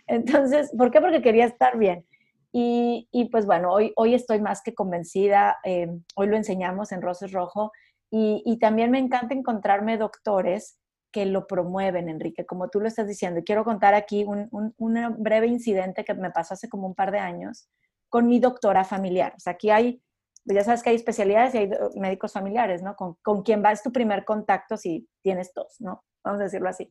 Entonces, 0.06 0.72
¿por 0.76 0.90
qué? 0.90 1.00
Porque 1.00 1.22
quería 1.22 1.44
estar 1.44 1.76
bien. 1.76 2.06
Y, 2.52 3.08
y 3.12 3.26
pues 3.26 3.46
bueno, 3.46 3.70
hoy, 3.70 3.92
hoy 3.94 4.14
estoy 4.14 4.40
más 4.40 4.62
que 4.62 4.74
convencida, 4.74 5.58
eh, 5.62 5.88
hoy 6.16 6.26
lo 6.26 6.36
enseñamos 6.36 6.90
en 6.90 7.02
Roses 7.02 7.30
Rojo, 7.30 7.70
y, 8.11 8.59
también 8.59 8.90
me 8.90 8.99
encanta 8.99 9.35
encontrarme 9.35 9.96
doctores 9.96 10.79
que 11.12 11.27
lo 11.27 11.46
promueven, 11.46 12.09
Enrique, 12.09 12.44
como 12.44 12.68
tú 12.68 12.81
lo 12.81 12.88
estás 12.88 13.07
diciendo. 13.07 13.42
quiero 13.44 13.64
contar 13.64 13.94
aquí 13.94 14.25
un, 14.25 14.75
breve 15.18 15.46
incidente 15.46 16.05
que 16.05 16.14
me 16.14 16.31
pasó 16.31 16.55
hace 16.55 16.68
como 16.68 16.87
un 16.87 16.94
par 16.94 17.12
de 17.12 17.18
años 17.18 17.68
con 18.09 18.27
mi 18.27 18.40
doctora 18.40 18.85
familiar. 18.85 19.35
O 19.37 19.40
sea, 19.40 19.53
aquí 19.53 19.70
hay, 19.70 20.03
ya 20.44 20.64
sabes 20.64 20.83
que 20.83 20.90
hay 20.90 20.96
especialidades 20.96 21.55
y 21.55 21.59
hay 21.59 21.70
médicos 21.94 22.33
familiares, 22.33 22.83
¿no? 22.83 22.96
Con, 22.96 23.14
con 23.23 23.42
quien 23.42 23.62
va 23.64 23.70
es 23.70 23.83
tu 23.83 23.92
primer 23.92 24.25
contacto 24.25 24.77
si 24.77 25.09
tienes 25.23 25.53
tos, 25.53 25.77
¿no? 25.81 26.05
Vamos 26.25 26.40
a 26.40 26.44
decirlo 26.44 26.68
así. 26.68 26.90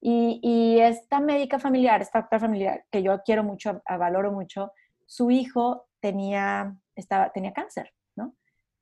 Y, 0.00 0.40
y 0.42 0.80
esta 0.80 1.20
médica 1.20 1.58
familiar, 1.58 2.02
esta 2.02 2.20
doctora 2.20 2.40
familiar, 2.40 2.84
que 2.90 3.02
yo 3.02 3.20
quiero 3.24 3.44
mucho, 3.44 3.82
valoro 3.86 4.32
mucho, 4.32 4.72
su 5.06 5.30
hijo 5.30 5.86
tenía, 6.00 6.76
estaba, 6.94 7.30
tenía 7.32 7.52
cáncer. 7.52 7.92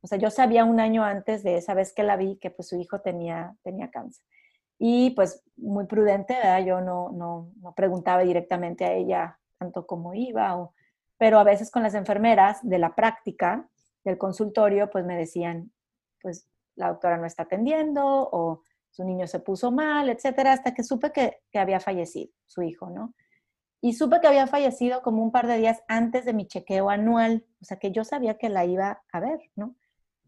O 0.08 0.12
sea, 0.16 0.16
yo 0.16 0.30
sabía 0.30 0.64
un 0.64 0.80
año 0.80 1.04
antes 1.04 1.42
de 1.42 1.58
esa 1.58 1.74
vez 1.74 1.92
que 1.92 2.02
la 2.02 2.16
vi 2.16 2.38
que 2.38 2.50
pues 2.50 2.68
su 2.68 2.76
hijo 2.80 3.02
tenía, 3.02 3.54
tenía 3.62 3.90
cáncer. 3.90 4.24
Y 4.78 5.10
pues 5.10 5.42
muy 5.54 5.84
prudente, 5.84 6.32
¿verdad? 6.32 6.64
Yo 6.64 6.80
no, 6.80 7.10
no, 7.10 7.52
no 7.60 7.74
preguntaba 7.74 8.22
directamente 8.22 8.86
a 8.86 8.94
ella 8.94 9.38
tanto 9.58 9.86
cómo 9.86 10.14
iba, 10.14 10.56
o, 10.56 10.72
pero 11.18 11.38
a 11.38 11.44
veces 11.44 11.70
con 11.70 11.82
las 11.82 11.92
enfermeras 11.92 12.58
de 12.62 12.78
la 12.78 12.94
práctica, 12.94 13.68
del 14.02 14.16
consultorio, 14.16 14.88
pues 14.88 15.04
me 15.04 15.14
decían, 15.14 15.72
pues 16.22 16.48
la 16.74 16.88
doctora 16.88 17.18
no 17.18 17.26
está 17.26 17.42
atendiendo 17.42 18.02
o 18.02 18.62
su 18.88 19.04
niño 19.04 19.26
se 19.26 19.40
puso 19.40 19.70
mal, 19.70 20.08
etcétera, 20.08 20.54
hasta 20.54 20.72
que 20.72 20.84
supe 20.84 21.12
que, 21.12 21.42
que 21.50 21.58
había 21.58 21.80
fallecido 21.80 22.32
su 22.46 22.62
hijo, 22.62 22.88
¿no? 22.88 23.12
Y 23.82 23.92
supe 23.92 24.22
que 24.22 24.28
había 24.28 24.46
fallecido 24.46 25.02
como 25.02 25.22
un 25.22 25.32
par 25.32 25.48
de 25.48 25.58
días 25.58 25.82
antes 25.86 26.24
de 26.24 26.32
mi 26.32 26.46
chequeo 26.46 26.88
anual, 26.88 27.44
o 27.60 27.66
sea 27.66 27.78
que 27.78 27.92
yo 27.92 28.04
sabía 28.04 28.38
que 28.38 28.48
la 28.48 28.64
iba 28.64 29.02
a 29.12 29.20
ver, 29.20 29.40
¿no? 29.54 29.76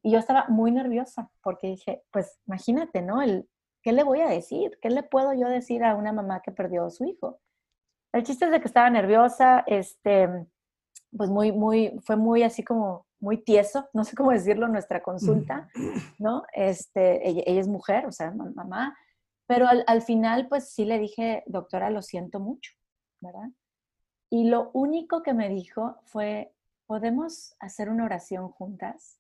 Y 0.03 0.13
yo 0.13 0.19
estaba 0.19 0.47
muy 0.49 0.71
nerviosa 0.71 1.31
porque 1.43 1.69
dije, 1.69 2.03
pues 2.11 2.41
imagínate, 2.47 3.03
¿no? 3.03 3.23
El, 3.23 3.49
¿Qué 3.83 3.93
le 3.93 4.03
voy 4.03 4.21
a 4.21 4.29
decir? 4.29 4.79
¿Qué 4.81 4.91
le 4.91 5.03
puedo 5.03 5.33
yo 5.33 5.49
decir 5.49 5.85
a 5.85 5.95
una 5.95 6.13
mamá 6.13 6.41
que 6.41 6.53
perdió 6.53 6.85
a 6.85 6.91
su 6.91 7.05
hijo? 7.05 7.41
El 8.13 8.25
chiste 8.25 8.45
es 8.45 8.51
de 8.51 8.61
que 8.61 8.67
estaba 8.67 8.91
nerviosa, 8.91 9.65
este, 9.67 10.29
pues 11.17 11.31
muy, 11.31 11.53
muy, 11.53 11.99
fue 12.05 12.17
muy 12.17 12.43
así 12.43 12.63
como 12.63 13.07
muy 13.21 13.39
tieso, 13.39 13.89
no 13.93 14.05
sé 14.05 14.17
cómo 14.17 14.31
decirlo, 14.33 14.69
nuestra 14.69 15.03
consulta, 15.03 15.69
¿no? 16.19 16.45
Este, 16.53 17.29
ella, 17.29 17.43
es 17.47 17.69
mujer, 17.69 18.07
o 18.07 18.13
sea, 18.13 18.31
mamá, 18.31 18.97
pero 19.47 19.67
al, 19.69 19.85
al, 19.87 20.03
final, 20.03 20.49
pues 20.49 20.71
sí 20.71 20.85
le 20.85 20.99
dije, 20.99 21.43
doctora, 21.47 21.91
lo 21.91 22.03
siento 22.03 22.41
mucho, 22.41 22.73
¿verdad? 23.21 23.51
Y 24.31 24.49
lo 24.49 24.71
único 24.73 25.23
que 25.23 25.35
me 25.35 25.49
dijo 25.49 25.97
fue, 26.05 26.55
¿podemos 26.87 27.55
hacer 27.59 27.91
una 27.91 28.05
oración 28.05 28.49
juntas? 28.49 29.20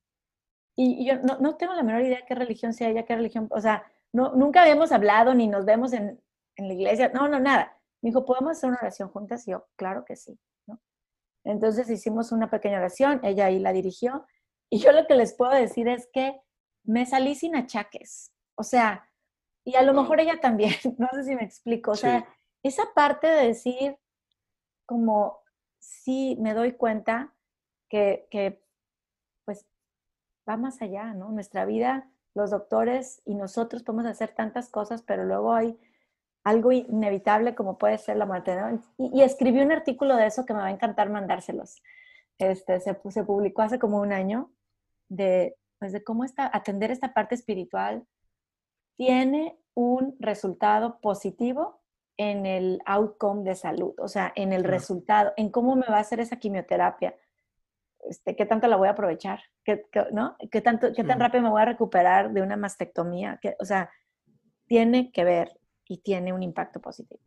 Y, 0.76 1.06
yo 1.06 1.18
no, 1.18 1.38
no, 1.38 1.56
tengo 1.56 1.74
la 1.74 1.82
menor 1.82 2.02
idea 2.02 2.24
qué 2.26 2.34
religión 2.34 2.72
sea 2.72 2.88
ella, 2.88 3.04
qué 3.04 3.14
religión, 3.14 3.48
o 3.50 3.60
sea, 3.60 3.84
no, 4.12 4.34
nunca 4.34 4.62
habíamos 4.62 4.92
hablado 4.92 5.34
ni 5.34 5.46
nos 5.46 5.64
vemos 5.64 5.92
en, 5.92 6.20
en 6.56 6.68
la 6.68 6.74
iglesia, 6.74 7.10
no, 7.14 7.28
no, 7.28 7.38
nada. 7.38 7.76
Me 8.02 8.10
dijo, 8.10 8.24
¿podemos 8.24 8.52
hacer 8.52 8.70
una 8.70 8.78
oración 8.80 9.10
juntas? 9.10 9.46
Y 9.46 9.50
yo, 9.50 9.66
claro 9.76 10.04
que 10.04 10.16
sí. 10.16 10.38
¿no? 10.66 10.80
Entonces 11.44 11.90
hicimos 11.90 12.32
una 12.32 12.50
pequeña 12.50 12.78
oración, 12.78 13.20
ella 13.22 13.46
ahí 13.46 13.58
la 13.58 13.72
dirigió, 13.72 14.26
y 14.70 14.78
yo 14.78 14.92
lo 14.92 15.06
que 15.06 15.16
les 15.16 15.34
puedo 15.34 15.52
decir 15.52 15.88
es 15.88 16.08
que 16.12 16.40
me 16.84 17.04
salí 17.04 17.34
sin 17.34 17.56
achaques, 17.56 18.32
o 18.54 18.62
sea, 18.62 19.08
y 19.64 19.74
a 19.74 19.82
lo 19.82 19.92
mejor 19.92 20.20
ella 20.20 20.40
también, 20.40 20.72
no 20.98 21.08
sé 21.12 21.24
si 21.24 21.34
me 21.34 21.44
explico, 21.44 21.90
o 21.90 21.96
sea, 21.96 22.26
esa 22.62 22.84
parte 22.94 23.26
de 23.26 23.48
decir 23.48 23.98
como, 24.86 25.40
sí, 25.78 26.36
me 26.40 26.54
doy 26.54 26.72
cuenta 26.72 27.34
que, 27.88 28.28
que 28.30 28.62
va 30.48 30.56
más 30.56 30.82
allá, 30.82 31.14
¿no? 31.14 31.30
Nuestra 31.30 31.64
vida, 31.64 32.08
los 32.34 32.50
doctores 32.50 33.22
y 33.24 33.34
nosotros 33.34 33.82
podemos 33.82 34.06
hacer 34.06 34.34
tantas 34.34 34.68
cosas, 34.68 35.02
pero 35.02 35.24
luego 35.24 35.54
hay 35.54 35.78
algo 36.44 36.72
inevitable 36.72 37.54
como 37.54 37.78
puede 37.78 37.98
ser 37.98 38.16
la 38.16 38.26
muerte, 38.26 38.56
¿no? 38.56 38.80
Y, 38.98 39.22
escribí 39.22 39.60
un 39.60 39.72
artículo 39.72 40.16
de 40.16 40.26
eso 40.26 40.44
que 40.46 40.54
me 40.54 40.60
va 40.60 40.66
a 40.66 40.70
encantar 40.72 41.10
mandárselos. 41.10 41.82
Este, 42.38 42.80
se, 42.80 42.98
se 43.10 43.24
publicó 43.24 43.62
hace 43.62 43.78
como 43.78 44.00
un 44.00 44.12
año 44.12 44.50
de 45.08 45.56
pues 45.80 45.92
de 45.92 46.04
cómo 46.04 46.24
está, 46.24 46.48
atender 46.52 46.90
esta 46.90 47.14
parte 47.14 47.34
espiritual 47.34 48.06
tiene 48.96 49.58
un 49.74 50.14
resultado 50.20 51.00
positivo 51.00 51.80
en 52.18 52.44
el 52.44 52.82
outcome 52.84 53.44
de 53.44 53.54
salud, 53.54 53.94
o 53.98 54.06
sea, 54.06 54.30
en 54.36 54.52
el 54.52 54.62
resultado, 54.62 55.32
en 55.38 55.48
cómo 55.48 55.74
me 55.74 55.86
va 55.86 55.96
a 55.96 56.00
hacer 56.00 56.20
esa 56.20 56.36
quimioterapia, 56.36 57.16
este, 58.08 58.36
qué 58.36 58.46
tanto 58.46 58.68
la 58.68 58.76
voy 58.76 58.88
a 58.88 58.92
aprovechar, 58.92 59.40
qué, 59.64 59.82
¿no? 60.12 60.36
¿Qué, 60.50 60.60
tanto, 60.60 60.92
qué 60.94 61.04
tan 61.04 61.20
rápido 61.20 61.42
me 61.42 61.50
voy 61.50 61.62
a 61.62 61.66
recuperar 61.66 62.32
de 62.32 62.42
una 62.42 62.56
mastectomía, 62.56 63.38
o 63.58 63.64
sea, 63.64 63.90
tiene 64.66 65.10
que 65.12 65.24
ver 65.24 65.52
y 65.86 65.98
tiene 65.98 66.32
un 66.32 66.42
impacto 66.42 66.80
positivo. 66.80 67.20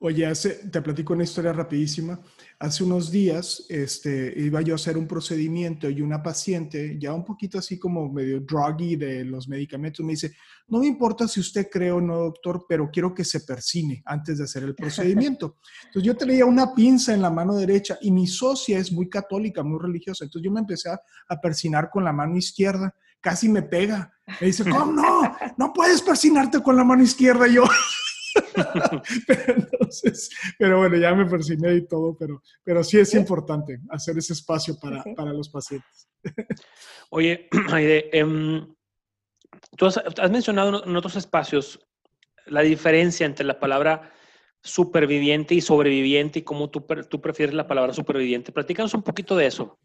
Oye, 0.00 0.30
te 0.70 0.82
platico 0.82 1.14
una 1.14 1.22
historia 1.22 1.52
rapidísima. 1.52 2.20
Hace 2.58 2.84
unos 2.84 3.10
días 3.10 3.64
este, 3.68 4.34
iba 4.36 4.60
yo 4.60 4.74
a 4.74 4.76
hacer 4.76 4.98
un 4.98 5.06
procedimiento 5.06 5.88
y 5.88 6.02
una 6.02 6.22
paciente, 6.22 6.98
ya 6.98 7.12
un 7.14 7.24
poquito 7.24 7.58
así 7.58 7.78
como 7.78 8.12
medio 8.12 8.40
druggy 8.40 8.96
de 8.96 9.24
los 9.24 9.48
medicamentos, 9.48 10.04
me 10.04 10.12
dice, 10.12 10.34
no 10.68 10.80
me 10.80 10.86
importa 10.86 11.26
si 11.28 11.40
usted 11.40 11.68
cree 11.70 11.90
o 11.90 12.00
no, 12.00 12.18
doctor, 12.18 12.66
pero 12.68 12.90
quiero 12.90 13.14
que 13.14 13.24
se 13.24 13.40
persine 13.40 14.02
antes 14.04 14.38
de 14.38 14.44
hacer 14.44 14.64
el 14.64 14.74
procedimiento. 14.74 15.58
Entonces 15.86 16.02
yo 16.02 16.16
tenía 16.16 16.44
una 16.44 16.74
pinza 16.74 17.14
en 17.14 17.22
la 17.22 17.30
mano 17.30 17.54
derecha 17.54 17.98
y 18.00 18.10
mi 18.10 18.26
socia 18.26 18.78
es 18.78 18.92
muy 18.92 19.08
católica, 19.08 19.62
muy 19.62 19.78
religiosa. 19.80 20.24
Entonces 20.24 20.44
yo 20.44 20.52
me 20.52 20.60
empecé 20.60 20.90
a, 20.90 21.00
a 21.28 21.40
persinar 21.40 21.88
con 21.90 22.04
la 22.04 22.12
mano 22.12 22.36
izquierda. 22.36 22.94
Casi 23.20 23.48
me 23.48 23.62
pega. 23.62 24.12
Me 24.40 24.48
dice, 24.48 24.64
¿cómo 24.64 24.92
no? 24.92 25.36
No 25.56 25.72
puedes 25.72 26.02
persinarte 26.02 26.62
con 26.62 26.76
la 26.76 26.84
mano 26.84 27.02
izquierda. 27.02 27.48
Y 27.48 27.54
yo... 27.54 27.64
pero, 29.26 29.54
entonces, 29.56 30.30
pero 30.58 30.78
bueno, 30.78 30.96
ya 30.96 31.14
me 31.14 31.26
persigné 31.26 31.74
y 31.74 31.86
todo, 31.86 32.16
pero, 32.16 32.42
pero 32.62 32.82
sí 32.82 32.98
es 32.98 33.14
importante 33.14 33.80
hacer 33.90 34.18
ese 34.18 34.32
espacio 34.32 34.78
para, 34.80 35.02
para 35.16 35.32
los 35.32 35.48
pacientes. 35.48 36.08
Oye, 37.10 37.48
Aide, 37.72 38.10
em, 38.16 38.74
tú 39.76 39.86
has, 39.86 40.00
mencionado 40.30 40.84
en 40.84 40.96
otros 40.96 41.16
espacios 41.16 41.80
la 42.46 42.62
diferencia 42.62 43.26
entre 43.26 43.46
la 43.46 43.58
palabra 43.58 44.10
superviviente 44.62 45.54
y 45.54 45.60
sobreviviente 45.60 46.40
y 46.40 46.42
cómo 46.42 46.70
tú, 46.70 46.84
tú 47.08 47.20
prefieres 47.20 47.54
la 47.54 47.66
palabra 47.66 47.92
superviviente. 47.92 48.52
Platícanos 48.52 48.94
un 48.94 49.02
poquito 49.02 49.36
de 49.36 49.46
eso. 49.46 49.78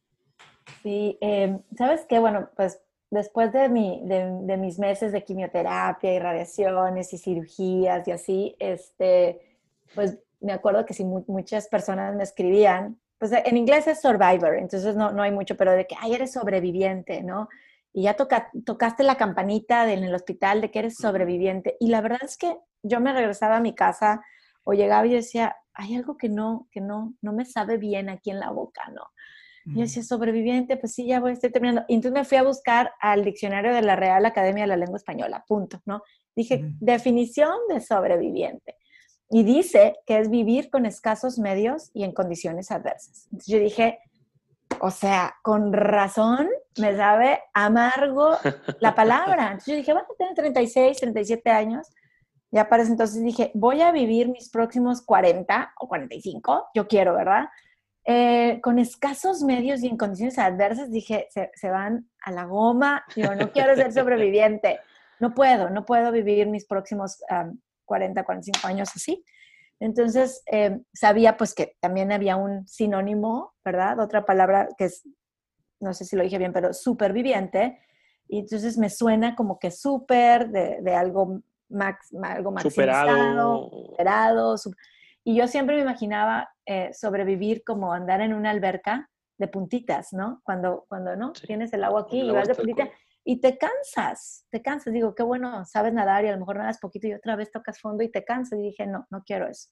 Sí, 0.83 1.17
em, 1.21 1.61
sabes 1.77 2.05
qué, 2.07 2.19
bueno, 2.19 2.49
pues 2.55 2.79
después 3.11 3.51
de, 3.51 3.69
mi, 3.69 4.01
de, 4.05 4.57
mis 4.57 4.79
meses 4.79 5.11
de 5.11 5.23
quimioterapia 5.23 6.13
y 6.13 6.19
radiaciones 6.19 7.13
y 7.13 7.17
cirugías 7.17 8.07
y 8.07 8.11
así, 8.11 8.55
este, 8.59 9.39
pues 9.95 10.17
me 10.39 10.53
acuerdo 10.53 10.85
que 10.85 10.93
si 10.93 11.03
muchas 11.03 11.67
personas 11.67 12.15
me 12.15 12.23
escribían, 12.23 12.99
pues 13.17 13.31
en 13.33 13.57
inglés 13.57 13.87
es 13.87 14.01
survivor, 14.01 14.55
entonces 14.55 14.95
no, 14.95 15.11
no 15.11 15.23
hay 15.23 15.31
mucho, 15.31 15.57
pero 15.57 15.73
de 15.73 15.85
que, 15.85 15.95
ay, 15.99 16.13
eres 16.13 16.31
sobreviviente, 16.31 17.21
¿no? 17.21 17.49
Y 17.91 18.03
ya 18.03 18.13
toca, 18.13 18.49
tocaste 18.65 19.03
la 19.03 19.17
campanita 19.17 19.91
en 19.91 20.03
el 20.03 20.15
hospital 20.15 20.61
de 20.61 20.71
que 20.71 20.79
eres 20.79 20.95
sobreviviente. 20.95 21.75
Y 21.79 21.89
la 21.89 22.01
verdad 22.01 22.21
es 22.23 22.37
que 22.37 22.57
yo 22.83 23.01
me 23.01 23.11
regresaba 23.11 23.57
a 23.57 23.61
mi 23.61 23.73
casa 23.73 24.21
o 24.63 24.73
llegaba 24.73 25.05
y 25.07 25.13
decía, 25.15 25.57
hay 25.73 25.95
algo 25.95 26.15
que 26.15 26.29
no, 26.29 26.67
que 26.71 26.81
no, 26.81 27.15
no 27.21 27.33
me 27.33 27.45
sabe 27.45 27.77
bien 27.77 28.09
aquí 28.09 28.29
en 28.29 28.39
la 28.39 28.51
boca, 28.51 28.83
¿no? 28.93 29.03
Y 29.69 29.75
yo 29.75 29.81
decía, 29.81 30.03
sobreviviente, 30.03 30.77
pues 30.77 30.93
sí, 30.93 31.05
ya 31.05 31.19
voy, 31.19 31.33
estoy 31.33 31.51
terminando. 31.51 31.83
Y 31.87 31.95
entonces 31.95 32.19
me 32.19 32.25
fui 32.25 32.37
a 32.37 32.43
buscar 32.43 32.91
al 32.99 33.23
diccionario 33.23 33.73
de 33.73 33.81
la 33.81 33.95
Real 33.95 34.25
Academia 34.25 34.63
de 34.63 34.67
la 34.67 34.77
Lengua 34.77 34.97
Española, 34.97 35.43
punto, 35.47 35.81
¿no? 35.85 36.01
Dije, 36.35 36.71
definición 36.79 37.55
de 37.69 37.81
sobreviviente. 37.81 38.75
Y 39.29 39.43
dice 39.43 39.97
que 40.05 40.19
es 40.19 40.29
vivir 40.29 40.69
con 40.69 40.85
escasos 40.85 41.37
medios 41.37 41.91
y 41.93 42.03
en 42.03 42.13
condiciones 42.13 42.71
adversas. 42.71 43.27
Entonces 43.31 43.47
yo 43.53 43.59
dije, 43.59 43.99
o 44.81 44.91
sea, 44.91 45.35
con 45.43 45.73
razón 45.73 46.49
me 46.77 46.95
sabe 46.95 47.39
amargo 47.53 48.37
la 48.79 48.95
palabra. 48.95 49.47
Entonces 49.47 49.67
yo 49.67 49.75
dije, 49.75 49.93
bueno, 49.93 50.07
tengo 50.17 50.33
36, 50.33 50.97
37 50.97 51.49
años. 51.49 51.87
Ya 52.51 52.67
para 52.67 52.83
ese 52.83 52.91
entonces 52.91 53.23
dije, 53.23 53.51
voy 53.53 53.81
a 53.81 53.91
vivir 53.91 54.29
mis 54.29 54.49
próximos 54.49 55.01
40 55.03 55.73
o 55.79 55.87
45, 55.87 56.69
yo 56.73 56.87
quiero, 56.87 57.13
¿verdad? 57.13 57.49
Eh, 58.11 58.59
con 58.63 58.79
escasos 58.79 59.43
medios 59.43 59.83
y 59.83 59.87
en 59.87 59.95
condiciones 59.95 60.39
adversas, 60.39 60.89
dije, 60.89 61.27
se, 61.29 61.69
van 61.69 62.09
a 62.23 62.31
la 62.31 62.45
goma, 62.45 63.03
yo 63.15 63.35
no 63.35 63.51
quiero 63.51 63.75
ser 63.75 63.93
sobreviviente, 63.93 64.79
no 65.19 65.35
puedo, 65.35 65.69
no 65.69 65.85
puedo 65.85 66.11
vivir 66.11 66.47
mis 66.47 66.65
próximos 66.65 67.21
40, 67.85 68.23
45 68.23 68.67
años 68.67 68.89
así. 68.95 69.23
Entonces, 69.79 70.41
eh, 70.51 70.79
sabía 70.91 71.37
pues 71.37 71.53
que 71.53 71.77
también 71.79 72.11
había 72.11 72.35
un 72.35 72.67
sinónimo, 72.67 73.53
¿verdad? 73.63 73.99
Otra 73.99 74.25
palabra 74.25 74.69
que 74.75 74.85
es, 74.85 75.07
no 75.79 75.93
sé 75.93 76.03
si 76.03 76.15
lo 76.15 76.23
dije 76.23 76.39
bien, 76.39 76.51
pero 76.51 76.73
superviviente. 76.73 77.79
Y 78.27 78.39
entonces 78.39 78.79
me 78.79 78.89
suena 78.89 79.35
como 79.35 79.59
que 79.59 79.69
súper, 79.69 80.49
de, 80.49 80.95
algo, 80.95 81.43
max, 81.69 82.07
algo 82.23 82.53
maximizado, 82.53 83.69
superado. 83.69 84.57
superado 84.57 84.57
y 85.29 85.35
yo 85.35 85.47
siempre 85.47 85.75
me 85.75 85.83
imaginaba 85.83 86.49
eh, 86.65 86.89
sobrevivir 86.91 87.63
como 87.63 87.93
andar 87.93 88.19
en 88.21 88.33
una 88.33 88.49
alberca 88.49 89.11
de 89.37 89.47
puntitas, 89.47 90.11
¿no? 90.11 90.41
Cuando, 90.43 90.87
cuando 90.89 91.15
¿no? 91.15 91.33
Tienes 91.33 91.71
el 91.71 91.83
agua 91.83 92.01
aquí 92.01 92.21
y 92.21 92.31
vas 92.31 92.47
de 92.47 92.55
puntita 92.55 92.89
y 93.23 93.39
te 93.39 93.55
cansas, 93.59 94.47
te 94.49 94.63
cansas. 94.63 94.91
Digo, 94.91 95.13
qué 95.13 95.21
bueno, 95.21 95.65
sabes 95.65 95.93
nadar 95.93 96.25
y 96.25 96.29
a 96.29 96.31
lo 96.31 96.39
mejor 96.39 96.57
nadas 96.57 96.79
poquito 96.79 97.05
y 97.05 97.13
otra 97.13 97.35
vez 97.35 97.51
tocas 97.51 97.79
fondo 97.79 98.03
y 98.03 98.09
te 98.09 98.25
cansas. 98.25 98.57
Y 98.57 98.63
dije, 98.63 98.87
no, 98.87 99.05
no 99.11 99.21
quiero 99.23 99.47
eso. 99.47 99.69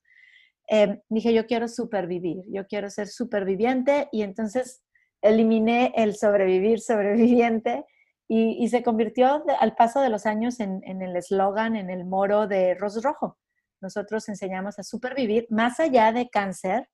Em, 0.68 1.02
dije, 1.10 1.34
yo 1.34 1.48
quiero 1.48 1.68
supervivir, 1.68 2.44
yo 2.50 2.68
quiero 2.68 2.92
ser 2.92 3.08
superviviente 3.08 4.10
y 4.12 4.22
entonces 4.22 4.84
eliminé 5.24 5.92
el 5.96 6.16
sobrevivir, 6.16 6.82
sobreviviente 6.82 7.84
y, 8.28 8.68
se 8.68 8.84
convirtió 8.84 9.44
al 9.60 9.74
paso 9.74 10.02
de 10.02 10.10
los 10.10 10.28
años 10.28 10.60
en, 10.60 10.82
en 10.84 11.02
el 11.02 11.16
eslogan, 11.16 11.76
en 11.76 11.90
el 11.90 12.06
moro 12.06 12.46
de 12.46 12.76
Ros 12.76 13.02
Rojo 13.02 13.40
nosotros 13.82 14.28
enseñamos 14.30 14.80
a 14.80 14.84
supervivir 14.84 15.48
más 15.50 15.80
allá 15.80 16.12
de 16.12 16.30
cáncer, 16.30 16.90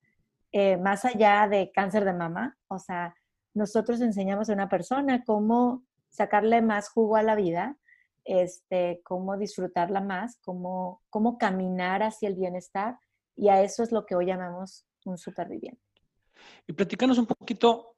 eh, 0.52 0.76
más 0.76 1.04
allá 1.04 1.48
de 1.48 1.70
cáncer 1.72 2.04
de 2.04 2.12
mama. 2.12 2.56
O 2.68 2.78
sea, 2.78 3.14
nosotros 3.54 4.00
enseñamos 4.00 4.50
a 4.50 4.52
una 4.52 4.68
persona 4.68 5.24
cómo 5.24 5.84
sacarle 6.10 6.62
más 6.62 6.88
jugo 6.88 7.16
a 7.16 7.22
la 7.22 7.34
vida, 7.34 7.76
este, 8.24 9.00
cómo 9.04 9.36
disfrutarla 9.36 10.00
más, 10.00 10.38
cómo, 10.42 11.02
cómo 11.10 11.38
caminar 11.38 12.02
hacia 12.02 12.28
el 12.28 12.34
bienestar. 12.34 12.98
Y 13.36 13.48
a 13.48 13.62
eso 13.62 13.82
es 13.82 13.92
lo 13.92 14.06
que 14.06 14.14
hoy 14.14 14.26
llamamos 14.26 14.86
un 15.04 15.18
superviviente. 15.18 15.80
Y 16.66 16.72
platícanos 16.72 17.18
un 17.18 17.26
poquito, 17.26 17.96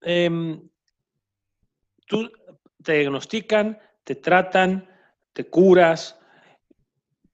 em, 0.00 0.68
tú 2.06 2.30
te 2.82 2.92
diagnostican, 2.94 3.78
te 4.04 4.14
tratan, 4.14 4.88
te 5.32 5.48
curas, 5.48 6.15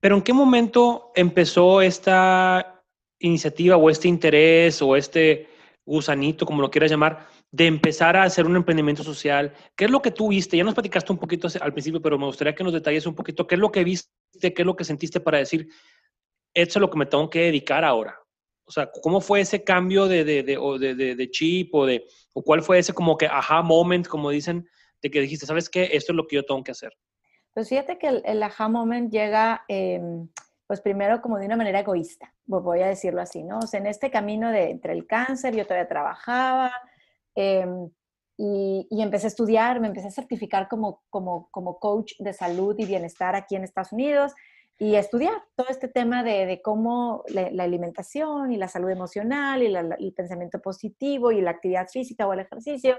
pero 0.03 0.17
¿en 0.17 0.23
qué 0.23 0.33
momento 0.33 1.13
empezó 1.15 1.81
esta 1.81 2.83
iniciativa 3.21 3.77
o 3.77 3.89
este 3.89 4.09
interés 4.09 4.83
o 4.83 4.97
este 4.97 5.49
gusanito, 5.87 6.45
como 6.45 6.61
lo 6.61 6.73
quieras 6.73 6.91
llamar, 6.91 7.29
de 7.53 7.69
empezar 7.69 8.17
a 8.17 8.25
hacer 8.25 8.45
un 8.45 8.57
emprendimiento 8.57 9.05
social? 9.05 9.55
¿Qué 9.77 9.85
es 9.85 9.93
lo 9.93 10.03
que 10.03 10.11
tú 10.11 10.31
viste? 10.31 10.57
Ya 10.57 10.65
nos 10.65 10.75
platicaste 10.75 11.13
un 11.13 11.19
poquito 11.19 11.47
al 11.61 11.73
principio, 11.73 12.03
pero 12.03 12.19
me 12.19 12.27
gustaría 12.27 12.53
que 12.53 12.65
nos 12.65 12.73
detalles 12.73 13.07
un 13.07 13.15
poquito 13.15 13.47
qué 13.47 13.55
es 13.55 13.61
lo 13.61 13.71
que 13.71 13.85
viste, 13.85 14.11
qué 14.41 14.63
es 14.63 14.67
lo 14.67 14.75
que 14.75 14.83
sentiste 14.83 15.21
para 15.21 15.39
decir, 15.39 15.69
esto 16.53 16.79
es 16.79 16.81
lo 16.81 16.91
que 16.91 16.99
me 16.99 17.07
tengo 17.07 17.31
que 17.31 17.43
dedicar 17.43 17.85
ahora. 17.85 18.19
O 18.65 18.73
sea, 18.73 18.91
¿cómo 18.91 19.21
fue 19.21 19.43
ese 19.43 19.63
cambio 19.63 20.09
de, 20.09 20.25
de, 20.25 20.43
de, 20.43 21.15
de 21.15 21.31
chip 21.31 21.73
o, 21.77 21.87
de, 21.87 22.09
o 22.33 22.43
cuál 22.43 22.63
fue 22.63 22.81
ese 22.81 22.93
como 22.93 23.17
que 23.17 23.27
aha 23.27 23.63
moment, 23.63 24.09
como 24.09 24.31
dicen, 24.31 24.69
de 25.01 25.11
que 25.13 25.21
dijiste, 25.21 25.47
¿sabes 25.47 25.71
qué? 25.71 25.91
Esto 25.93 26.11
es 26.11 26.17
lo 26.17 26.27
que 26.27 26.35
yo 26.35 26.45
tengo 26.45 26.65
que 26.65 26.73
hacer. 26.73 26.93
Pues 27.55 27.69
fíjate 27.69 27.99
que 27.99 28.09
el, 28.09 28.23
el 28.25 28.43
aha 28.43 28.69
moment 28.69 29.13
llega, 29.13 29.65
em, 29.69 30.29
pues 30.67 30.81
primero 30.81 31.21
como 31.21 31.39
de 31.39 31.47
una 31.47 31.57
manera 31.57 31.81
egoísta, 31.81 32.33
voy 32.47 32.81
a 32.81 32.89
decirlo 32.89 33.21
así, 33.21 33.43
¿no? 33.43 33.59
O 33.59 33.77
en 33.77 33.87
este 33.87 34.11
camino 34.11 34.51
de 34.51 34.71
entre 34.71 34.93
el 34.95 35.07
cáncer, 35.07 35.55
yo 35.55 35.65
todavía 35.65 35.89
trabajaba 35.89 36.73
em, 37.35 37.91
y, 38.39 38.87
empecé 39.03 39.27
a 39.27 39.29
estudiar, 39.29 39.81
me 39.81 39.89
empecé 39.89 40.09
a 40.09 40.11
certificar 40.11 40.69
como, 40.69 41.03
como, 41.11 41.49
como 41.51 41.79
coach 41.79 42.15
de 42.19 42.33
salud 42.33 42.75
y 42.79 42.87
bienestar 42.87 43.37
aquí 43.37 43.57
en 43.57 43.65
Estados 43.65 43.93
Unidos 43.93 44.33
y 44.79 44.97
a 44.97 45.01
estudiar 45.01 45.45
todo 45.55 45.69
este 45.69 45.89
tema 45.89 46.25
de 46.25 46.61
cómo 46.65 47.25
la, 47.29 47.63
alimentación 47.63 48.53
y 48.53 48.57
la 48.57 48.69
salud 48.69 48.91
emocional 48.91 49.63
y 49.63 49.67
el 49.67 50.15
pensamiento 50.15 50.61
positivo 50.61 51.31
y 51.31 51.41
la 51.41 51.51
actividad 51.51 51.89
física 51.89 52.27
o 52.27 52.33
el 52.33 52.41
ejercicio 52.41 52.97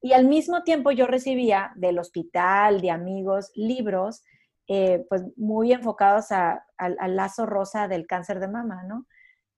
y 0.00 0.12
al 0.12 0.26
mismo 0.26 0.62
tiempo 0.62 0.90
yo 0.90 1.06
recibía 1.06 1.72
del 1.76 1.98
hospital, 1.98 2.80
de 2.80 2.90
amigos, 2.90 3.50
libros, 3.54 4.22
eh, 4.68 5.04
pues 5.08 5.22
muy 5.36 5.72
enfocados 5.72 6.32
al 6.32 7.16
lazo 7.16 7.46
rosa 7.46 7.88
del 7.88 8.06
cáncer 8.06 8.40
de 8.40 8.48
mama, 8.48 8.82
¿no? 8.84 9.06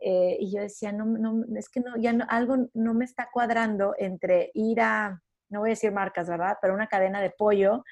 Eh, 0.00 0.36
y 0.40 0.54
yo 0.54 0.60
decía, 0.60 0.92
no, 0.92 1.06
no, 1.06 1.44
es 1.56 1.68
que 1.68 1.80
no, 1.80 1.96
ya 1.96 2.10
algo 2.28 2.68
no 2.74 2.94
me 2.94 3.04
está 3.04 3.28
cuadrando 3.32 3.94
entre 3.98 4.50
ir 4.54 4.80
a, 4.80 5.20
no 5.48 5.60
voy 5.60 5.70
a 5.70 5.72
decir 5.72 5.92
marcas, 5.92 6.28
¿verdad? 6.28 6.58
Pero 6.60 6.74
una 6.74 6.86
cadena 6.86 7.20
de 7.20 7.30
pollo 7.30 7.84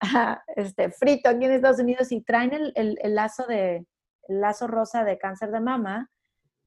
este, 0.56 0.90
frito 0.90 1.28
aquí 1.28 1.44
en 1.44 1.52
Estados 1.52 1.78
Unidos 1.78 2.10
y 2.10 2.22
traen 2.22 2.52
el, 2.52 2.72
el, 2.74 3.14
lazo 3.14 3.46
de, 3.46 3.86
lazo 4.28 4.66
rosa 4.66 5.04
de 5.04 5.18
cáncer 5.18 5.50
de 5.50 5.60
mama 5.60 6.10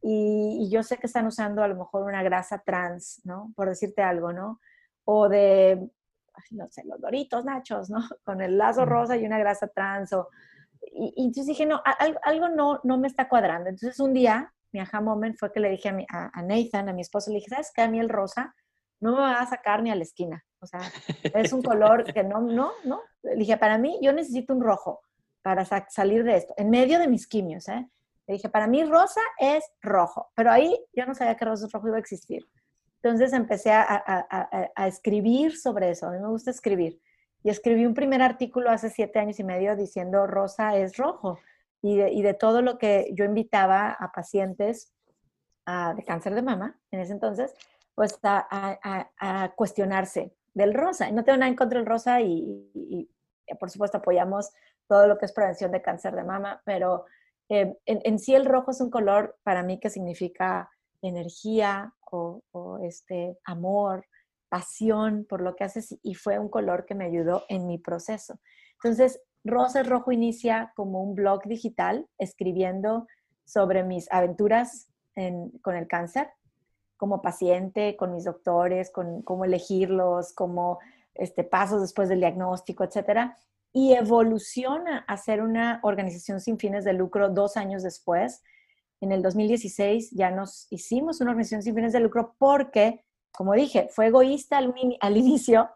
y, 0.02 0.60
y, 0.62 0.70
yo 0.70 0.84
sé 0.84 0.98
que 0.98 1.08
están 1.08 1.26
usando 1.26 1.64
a 1.64 1.68
lo 1.68 1.76
mejor 1.76 2.04
una 2.04 2.24
grasa 2.24 2.62
trans, 2.66 3.22
¿no? 3.26 3.52
Por 3.56 3.70
decirte 3.70 4.02
algo, 4.02 4.32
¿no? 4.32 4.60
O 5.06 5.30
de 5.30 5.90
no 6.52 6.70
sé, 6.70 6.84
los 6.86 7.00
doritos, 7.00 7.46
nachos, 7.46 7.90
¿no? 7.90 8.00
Con 8.24 8.42
el 8.42 8.58
lazo 8.58 8.86
rosa 8.86 9.18
y 9.18 9.26
una 9.26 9.40
grasa 9.40 9.68
trans. 9.68 10.12
y, 10.94 11.14
entonces 11.18 11.48
dije, 11.48 11.66
no, 11.66 11.82
algo, 12.24 12.50
no, 12.50 12.80
no 12.84 12.98
me 12.98 13.08
está 13.08 13.28
cuadrando. 13.28 13.70
Entonces 13.70 14.00
un 14.00 14.14
día, 14.14 14.54
mi 14.72 14.80
aha 14.80 15.02
moment 15.02 15.38
fue 15.38 15.52
que 15.52 15.60
le 15.60 15.70
dije 15.70 15.90
a, 15.90 15.94
mi, 15.94 16.06
a, 16.10 16.42
Nathan, 16.42 16.90
a 16.90 16.94
mi 16.94 17.02
esposo, 17.02 17.32
le 17.32 17.38
dije, 17.38 17.50
¿sabes 17.50 17.72
qué? 17.74 17.82
A 17.82 17.90
mí 17.90 18.00
el 18.00 18.10
rosa 18.10 18.54
no 19.00 19.12
me 19.12 19.20
va 19.20 19.40
a 19.40 19.46
sacar 19.46 19.82
ni 19.82 19.92
a 19.92 19.96
la 19.96 20.04
esquina. 20.04 20.44
O 20.60 20.68
sea, 20.68 20.80
es 21.24 21.54
un 21.54 21.62
color 21.62 22.12
que 22.12 22.24
no, 22.24 22.42
no, 22.42 22.72
no. 22.84 23.02
Le 23.24 23.36
dije, 23.36 23.58
para 23.58 23.78
mí, 23.78 24.00
yo 24.02 24.14
necesito 24.14 24.54
un 24.54 24.62
rojo 24.62 25.02
para 25.42 25.64
salir 25.64 26.24
de 26.24 26.38
esto, 26.38 26.56
en 26.58 26.72
medio 26.72 26.98
de 26.98 27.08
mis 27.08 27.28
quimios, 27.28 27.68
¿eh? 27.68 27.88
Le 28.26 28.34
dije, 28.34 28.50
para 28.50 28.66
mí 28.66 28.84
rosa 28.84 29.22
es 29.38 29.64
rojo, 29.80 30.32
pero 30.34 30.52
ahí 30.52 30.76
yo 30.92 31.06
no 31.06 31.14
sabía 31.14 31.36
que 31.36 31.46
rosa 31.46 31.68
rojo 31.72 31.88
iba 31.90 31.98
a 31.98 32.00
existir. 32.00 32.44
Entonces 33.06 33.34
empecé 33.34 33.72
a, 33.72 34.72
escribir 34.88 35.56
sobre 35.56 35.92
eso, 35.92 36.08
a 36.08 36.12
mí 36.12 36.18
me 36.18 36.28
gusta 36.28 36.50
escribir. 36.50 37.00
Y 37.44 37.52
escribí 37.52 37.86
un 37.86 37.94
primer 37.94 38.24
artículo 38.24 38.72
hace 38.72 38.90
siete 38.90 39.20
años 39.20 39.40
y 39.40 39.44
medio 39.44 39.76
diciendo 39.76 40.26
rosa 40.26 40.76
es 40.76 40.98
rojo. 40.98 41.38
Y 41.84 41.98
de, 41.98 42.12
y 42.12 42.24
de 42.24 42.34
todo 42.34 42.64
lo 42.64 42.80
que 42.80 43.12
yo 43.14 43.24
invitaba 43.24 43.92
a 43.92 44.12
pacientes 44.12 44.92
de 45.68 46.04
cáncer 46.04 46.34
de 46.34 46.42
mama 46.42 46.80
en 46.90 47.00
ese 47.00 47.14
entonces, 47.14 47.54
pues 47.94 48.18
a, 48.24 49.54
cuestionarse 49.56 50.34
del 50.56 50.74
rosa. 50.74 51.08
Y 51.08 51.12
no 51.12 51.24
tengo 51.24 51.38
nada 51.38 51.50
en 51.50 51.56
contra 51.56 51.78
del 51.78 51.88
rosa 51.88 52.22
y, 52.22 52.72
y, 52.74 53.08
por 53.60 53.70
supuesto 53.70 54.00
apoyamos 54.00 54.50
todo 54.88 55.08
lo 55.08 55.20
que 55.20 55.26
es 55.26 55.32
prevención 55.32 55.72
de 55.72 55.84
cáncer 55.84 56.16
de 56.16 56.24
mama, 56.24 56.60
pero 56.66 57.06
eh, 57.50 57.78
en, 57.86 58.18
sí 58.18 58.34
el 58.34 58.46
rojo 58.46 58.72
es 58.72 58.82
un 58.82 58.90
color 58.90 59.38
para 59.44 59.62
mí 59.62 59.80
que 59.80 59.92
significa 59.92 60.72
energía 61.04 61.94
o, 62.52 62.80
este, 62.84 63.38
amor, 63.44 64.06
pasión 64.50 65.26
por 65.28 65.42
lo 65.42 65.56
que 65.56 65.64
haces 65.64 65.98
y 66.04 66.14
fue 66.16 66.40
un 66.40 66.50
color 66.50 66.86
que 66.86 66.96
me 66.96 67.06
ayudó 67.06 67.44
en 67.50 67.68
mi 67.68 67.78
proceso. 67.78 68.40
Entonces, 68.74 69.20
Rosa 69.44 69.84
Rojo 69.84 70.12
inicia 70.12 70.74
como 70.76 71.04
un 71.04 71.16
blog 71.16 71.44
digital 71.46 72.08
escribiendo 72.18 73.08
sobre 73.46 73.84
mis 73.84 74.12
aventuras 74.12 74.90
con 75.62 75.76
el 75.76 75.88
cáncer, 75.88 76.30
como 76.98 77.22
paciente, 77.22 77.96
con 77.96 78.14
mis 78.14 78.26
doctores, 78.26 78.92
con 78.92 79.22
cómo 79.22 79.46
elegirlos, 79.46 80.34
como 80.34 80.80
este, 81.14 81.44
pasos 81.44 81.82
después 81.82 82.10
del 82.10 82.20
diagnóstico, 82.20 82.84
etcétera 82.84 83.38
y 83.78 83.92
evoluciona 83.92 85.00
a 85.06 85.18
ser 85.18 85.42
una 85.42 85.82
organización 85.84 86.40
sin 86.40 86.58
fines 86.58 86.86
de 86.86 86.94
lucro 86.94 87.28
dos 87.28 87.58
años 87.58 87.84
después. 87.84 88.42
En 89.02 89.12
el 89.12 89.22
2016 89.22 90.12
ya 90.12 90.32
nos 90.32 90.68
hicimos 90.70 91.22
una 91.22 91.32
organización 91.32 91.62
sin 91.62 91.76
fines 91.76 91.94
de 91.94 92.00
lucro 92.00 92.36
porque, 92.38 93.06
como 93.32 93.54
dije, 93.54 93.88
fue 93.92 94.08
egoísta 94.08 94.58
al, 94.58 94.74
al 95.00 95.18
inicio. 95.18 95.70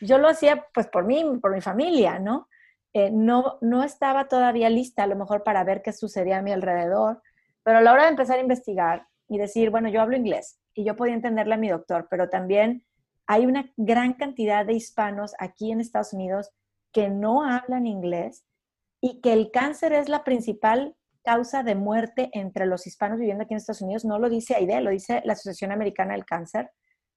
Yo 0.00 0.18
lo 0.18 0.28
hacía 0.28 0.66
pues 0.74 0.88
por 0.88 1.04
mí, 1.04 1.24
por 1.40 1.54
mi 1.54 1.60
familia, 1.60 2.18
¿no? 2.18 2.48
Eh, 2.94 3.10
no, 3.10 3.58
no 3.62 3.82
estaba 3.84 4.28
todavía 4.28 4.68
lista 4.68 5.04
a 5.04 5.06
lo 5.06 5.16
mejor 5.16 5.42
para 5.44 5.64
ver 5.64 5.80
qué 5.82 5.92
sucedía 5.92 6.38
a 6.38 6.42
mi 6.42 6.52
alrededor, 6.52 7.22
pero 7.62 7.78
a 7.78 7.80
la 7.80 7.92
hora 7.92 8.04
de 8.04 8.10
empezar 8.10 8.38
a 8.38 8.42
investigar 8.42 9.06
y 9.28 9.38
decir, 9.38 9.70
bueno, 9.70 9.88
yo 9.88 10.02
hablo 10.02 10.16
inglés 10.16 10.60
y 10.74 10.84
yo 10.84 10.94
podía 10.96 11.14
entenderle 11.14 11.54
a 11.54 11.58
mi 11.58 11.68
doctor, 11.68 12.06
pero 12.10 12.28
también 12.28 12.84
hay 13.26 13.46
una 13.46 13.72
gran 13.76 14.12
cantidad 14.12 14.66
de 14.66 14.74
hispanos 14.74 15.34
aquí 15.38 15.72
en 15.72 15.80
Estados 15.80 16.12
Unidos 16.12 16.50
que 16.92 17.08
no 17.08 17.44
hablan 17.44 17.86
inglés 17.86 18.44
y 19.00 19.20
que 19.20 19.32
el 19.32 19.50
cáncer 19.50 19.94
es 19.94 20.10
la 20.10 20.22
principal 20.22 20.94
causa 21.22 21.62
de 21.62 21.74
muerte 21.74 22.30
entre 22.32 22.66
los 22.66 22.86
hispanos 22.86 23.18
viviendo 23.18 23.44
aquí 23.44 23.54
en 23.54 23.58
Estados 23.58 23.82
Unidos. 23.82 24.04
No 24.04 24.18
lo 24.18 24.28
dice 24.28 24.54
AIDE, 24.54 24.80
lo 24.80 24.90
dice 24.90 25.22
la 25.24 25.34
Asociación 25.34 25.72
Americana 25.72 26.14
del 26.14 26.24
Cáncer. 26.24 26.70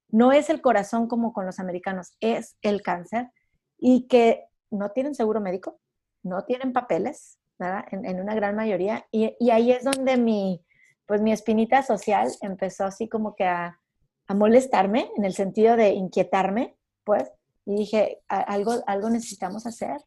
No 0.10 0.32
es 0.32 0.50
el 0.50 0.62
corazón 0.62 1.08
como 1.08 1.34
con 1.34 1.46
los 1.46 1.60
americanos, 1.60 2.16
es 2.20 2.58
el 2.62 2.82
cáncer. 2.82 3.32
Y 3.78 4.08
que 4.08 4.46
no 4.72 4.92
tienen 4.92 5.16
seguro 5.16 5.42
médico, 5.42 5.80
no 6.24 6.44
tienen 6.46 6.74
papeles, 6.74 7.40
¿verdad? 7.58 7.86
En, 7.92 8.20
una 8.20 8.36
gran 8.36 8.56
mayoría. 8.56 9.06
Y, 9.12 9.36
ahí 9.50 9.72
es 9.72 9.84
donde 9.84 10.18
mi, 10.18 10.64
pues 11.06 11.22
mi 11.22 11.32
espinita 11.32 11.84
social 11.84 12.30
empezó 12.42 12.86
así 12.86 13.10
como 13.10 13.36
que 13.36 13.46
a, 13.46 13.80
a 14.28 14.34
molestarme, 14.34 15.12
en 15.18 15.26
el 15.26 15.34
sentido 15.34 15.76
de 15.76 15.90
inquietarme, 15.90 16.76
pues, 17.04 17.32
y 17.66 17.76
dije, 17.76 18.22
algo, 18.28 18.84
algo 18.86 19.10
necesitamos 19.10 19.66
hacer. 19.66 19.98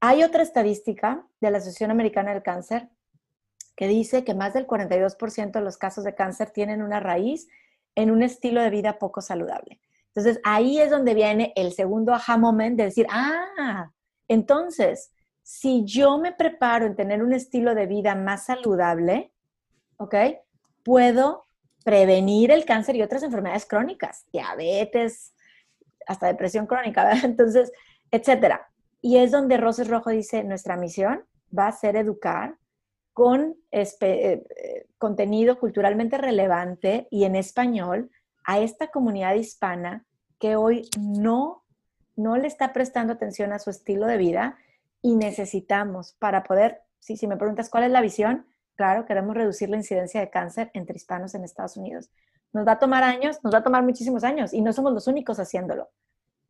Hay 0.00 0.22
otra 0.22 0.42
estadística 0.42 1.26
de 1.40 1.50
la 1.50 1.58
Asociación 1.58 1.90
Americana 1.90 2.32
del 2.32 2.42
Cáncer 2.42 2.88
que 3.78 3.86
dice 3.86 4.24
que 4.24 4.34
más 4.34 4.54
del 4.54 4.66
42% 4.66 5.52
de 5.52 5.60
los 5.60 5.78
casos 5.78 6.02
de 6.02 6.16
cáncer 6.16 6.50
tienen 6.50 6.82
una 6.82 6.98
raíz 6.98 7.46
en 7.94 8.10
un 8.10 8.24
estilo 8.24 8.60
de 8.60 8.70
vida 8.70 8.98
poco 8.98 9.20
saludable. 9.20 9.80
Entonces, 10.08 10.40
ahí 10.42 10.80
es 10.80 10.90
donde 10.90 11.14
viene 11.14 11.52
el 11.54 11.72
segundo 11.72 12.12
aha 12.12 12.36
moment 12.38 12.76
de 12.76 12.86
decir, 12.86 13.06
ah, 13.08 13.92
entonces, 14.26 15.12
si 15.44 15.84
yo 15.84 16.18
me 16.18 16.32
preparo 16.32 16.86
en 16.86 16.96
tener 16.96 17.22
un 17.22 17.32
estilo 17.32 17.76
de 17.76 17.86
vida 17.86 18.16
más 18.16 18.46
saludable, 18.46 19.32
¿ok? 19.98 20.14
Puedo 20.82 21.46
prevenir 21.84 22.50
el 22.50 22.64
cáncer 22.64 22.96
y 22.96 23.02
otras 23.02 23.22
enfermedades 23.22 23.64
crónicas, 23.64 24.26
diabetes, 24.32 25.34
hasta 26.04 26.26
depresión 26.26 26.66
crónica. 26.66 27.12
Entonces, 27.22 27.70
etcétera. 28.10 28.68
Y 29.00 29.18
es 29.18 29.30
donde 29.30 29.56
Roses 29.56 29.86
Rojo 29.86 30.10
dice, 30.10 30.42
nuestra 30.42 30.76
misión 30.76 31.24
va 31.56 31.68
a 31.68 31.72
ser 31.72 31.94
educar 31.94 32.56
con 33.18 33.56
eh, 33.72 33.88
eh, 34.00 34.86
contenido 34.96 35.58
culturalmente 35.58 36.18
relevante 36.18 37.08
y 37.10 37.24
en 37.24 37.34
español 37.34 38.12
a 38.44 38.60
esta 38.60 38.92
comunidad 38.92 39.34
hispana 39.34 40.06
que 40.38 40.54
hoy 40.54 40.88
no, 41.00 41.64
no 42.14 42.36
le 42.36 42.46
está 42.46 42.72
prestando 42.72 43.12
atención 43.12 43.52
a 43.52 43.58
su 43.58 43.70
estilo 43.70 44.06
de 44.06 44.18
vida 44.18 44.56
y 45.02 45.16
necesitamos 45.16 46.12
para 46.20 46.44
poder, 46.44 46.82
si, 47.00 47.16
si 47.16 47.26
me 47.26 47.36
preguntas 47.36 47.70
cuál 47.70 47.82
es 47.82 47.90
la 47.90 48.02
visión, 48.02 48.46
claro, 48.76 49.04
queremos 49.04 49.34
reducir 49.34 49.68
la 49.68 49.78
incidencia 49.78 50.20
de 50.20 50.30
cáncer 50.30 50.70
entre 50.72 50.94
hispanos 50.94 51.34
en 51.34 51.42
Estados 51.42 51.76
Unidos. 51.76 52.10
Nos 52.52 52.68
va 52.68 52.74
a 52.74 52.78
tomar 52.78 53.02
años, 53.02 53.42
nos 53.42 53.52
va 53.52 53.58
a 53.58 53.64
tomar 53.64 53.82
muchísimos 53.82 54.22
años 54.22 54.54
y 54.54 54.60
no 54.60 54.72
somos 54.72 54.92
los 54.92 55.08
únicos 55.08 55.40
haciéndolo. 55.40 55.88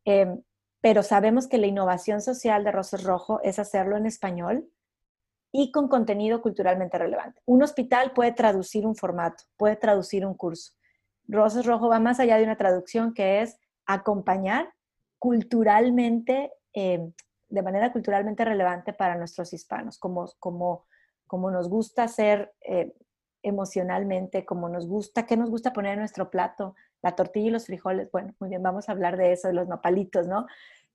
Em, 0.05 0.43
pero 0.81 1.01
sabemos 1.01 1.47
que 1.47 1.57
la 1.57 1.65
innovación 1.65 2.21
social 2.21 2.63
de 2.63 2.71
Rosas 2.71 3.03
Rojo 3.05 3.41
es 3.41 3.57
hacerlo 3.57 3.97
en 3.97 4.05
español 4.05 4.69
y 5.51 5.71
con 5.71 5.87
contenido 5.87 6.41
culturalmente 6.41 6.97
relevante. 6.97 7.41
Un 7.45 7.63
hospital 7.63 8.11
puede 8.13 8.31
traducir 8.33 8.85
un 8.85 8.95
formato, 8.95 9.43
puede 9.57 9.75
traducir 9.75 10.25
un 10.25 10.35
curso. 10.35 10.73
Rosas 11.27 11.65
Rojo 11.65 11.89
va 11.89 11.99
más 11.99 12.19
allá 12.19 12.37
de 12.37 12.43
una 12.43 12.57
traducción 12.57 13.13
que 13.13 13.41
es 13.41 13.57
acompañar 13.85 14.73
culturalmente, 15.17 16.51
em, 16.73 17.13
de 17.49 17.61
manera 17.61 17.91
culturalmente 17.91 18.45
relevante 18.45 18.93
para 18.93 19.15
nuestros 19.15 19.53
hispanos, 19.53 19.97
como, 19.97 20.25
como, 20.39 20.85
como 21.27 21.51
nos 21.51 21.67
gusta 21.67 22.07
ser 22.07 22.53
eh, 22.61 22.93
emocionalmente, 23.41 24.45
como 24.45 24.69
nos 24.69 24.87
gusta, 24.87 25.25
qué 25.25 25.37
nos 25.37 25.49
gusta 25.49 25.73
poner 25.73 25.93
en 25.93 25.99
nuestro 25.99 26.29
plato, 26.29 26.75
la 27.01 27.15
tortilla 27.15 27.47
y 27.47 27.51
los 27.51 27.65
frijoles, 27.65 28.11
bueno, 28.11 28.33
muy 28.39 28.49
bien, 28.49 28.61
vamos 28.61 28.89
a 28.89 28.91
hablar 28.91 29.17
de 29.17 29.31
eso, 29.31 29.47
de 29.47 29.53
los 29.53 29.67
nopalitos, 29.67 30.27
¿no? 30.27 30.45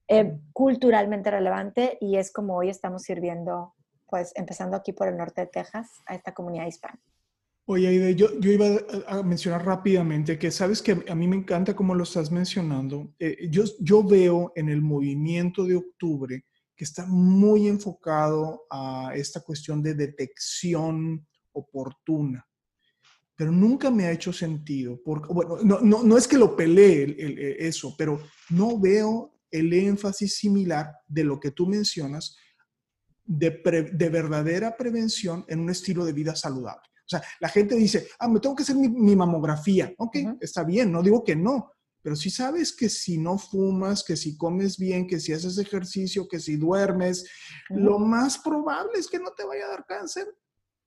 Eh, 0.06 0.38
culturalmente 0.52 1.30
relevante 1.30 1.96
y 2.00 2.16
es 2.16 2.30
como 2.30 2.56
hoy 2.56 2.68
estamos 2.68 3.02
sirviendo, 3.02 3.74
pues 4.14 4.30
empezando 4.36 4.76
aquí 4.76 4.92
por 4.92 5.08
el 5.08 5.16
norte 5.16 5.40
de 5.40 5.48
Texas, 5.48 5.90
a 6.06 6.14
esta 6.14 6.32
comunidad 6.32 6.68
hispana. 6.68 7.00
Oye, 7.66 7.88
Aide, 7.88 8.14
yo, 8.14 8.38
yo 8.38 8.52
iba 8.52 8.66
a 9.08 9.24
mencionar 9.24 9.66
rápidamente 9.66 10.38
que 10.38 10.52
sabes 10.52 10.80
que 10.80 11.04
a 11.08 11.14
mí 11.16 11.26
me 11.26 11.34
encanta 11.34 11.74
cómo 11.74 11.96
lo 11.96 12.04
estás 12.04 12.30
mencionando. 12.30 13.12
Eh, 13.18 13.48
yo, 13.50 13.64
yo 13.80 14.04
veo 14.04 14.52
en 14.54 14.68
el 14.68 14.82
movimiento 14.82 15.64
de 15.64 15.74
octubre 15.74 16.44
que 16.76 16.84
está 16.84 17.06
muy 17.06 17.66
enfocado 17.66 18.66
a 18.70 19.10
esta 19.16 19.40
cuestión 19.40 19.82
de 19.82 19.94
detección 19.94 21.26
oportuna 21.50 22.46
pero 23.36 23.50
nunca 23.50 23.90
me 23.90 24.04
ha 24.04 24.12
hecho 24.12 24.32
sentido. 24.32 25.00
Porque, 25.04 25.32
bueno, 25.32 25.56
no, 25.64 25.80
no, 25.80 26.04
no 26.04 26.16
es 26.16 26.28
que 26.28 26.38
lo 26.38 26.54
pelee 26.54 27.16
eso, 27.58 27.96
pero 27.98 28.22
no 28.50 28.78
veo 28.78 29.40
el 29.50 29.72
énfasis 29.72 30.36
similar 30.36 30.92
de 31.08 31.24
lo 31.24 31.40
que 31.40 31.50
tú 31.50 31.66
mencionas 31.66 32.36
de, 33.24 33.90
de, 33.92 34.08
verdadera 34.08 34.76
prevención 34.76 35.44
en 35.48 35.60
un 35.60 35.70
estilo 35.70 36.04
de 36.04 36.12
vida 36.12 36.36
saludable. 36.36 36.88
O 37.06 37.08
sea, 37.08 37.22
la 37.40 37.48
gente 37.48 37.74
dice, 37.74 38.08
ah, 38.18 38.28
me 38.28 38.40
tengo 38.40 38.54
que 38.54 38.62
hacer 38.62 38.76
mi, 38.76 39.16
mamografía. 39.16 39.92
Ok, 39.98 40.16
está 40.40 40.64
bien, 40.64 40.90
no 40.90 41.02
digo 41.02 41.22
que 41.22 41.36
no, 41.36 41.70
pero 42.02 42.16
si 42.16 42.30
sabes 42.30 42.74
que 42.74 42.88
si 42.88 43.18
no 43.18 43.38
fumas, 43.38 44.04
que 44.04 44.16
si 44.16 44.36
comes 44.36 44.78
bien, 44.78 45.06
que 45.06 45.20
si 45.20 45.32
haces 45.32 45.58
ejercicio, 45.58 46.28
que 46.28 46.38
si 46.38 46.56
duermes, 46.56 47.26
lo 47.70 47.98
más 47.98 48.38
probable 48.38 48.98
es 48.98 49.08
que 49.08 49.18
no 49.18 49.32
te 49.36 49.44
vaya 49.44 49.66
a 49.66 49.70
dar 49.70 49.86
cáncer. 49.86 50.26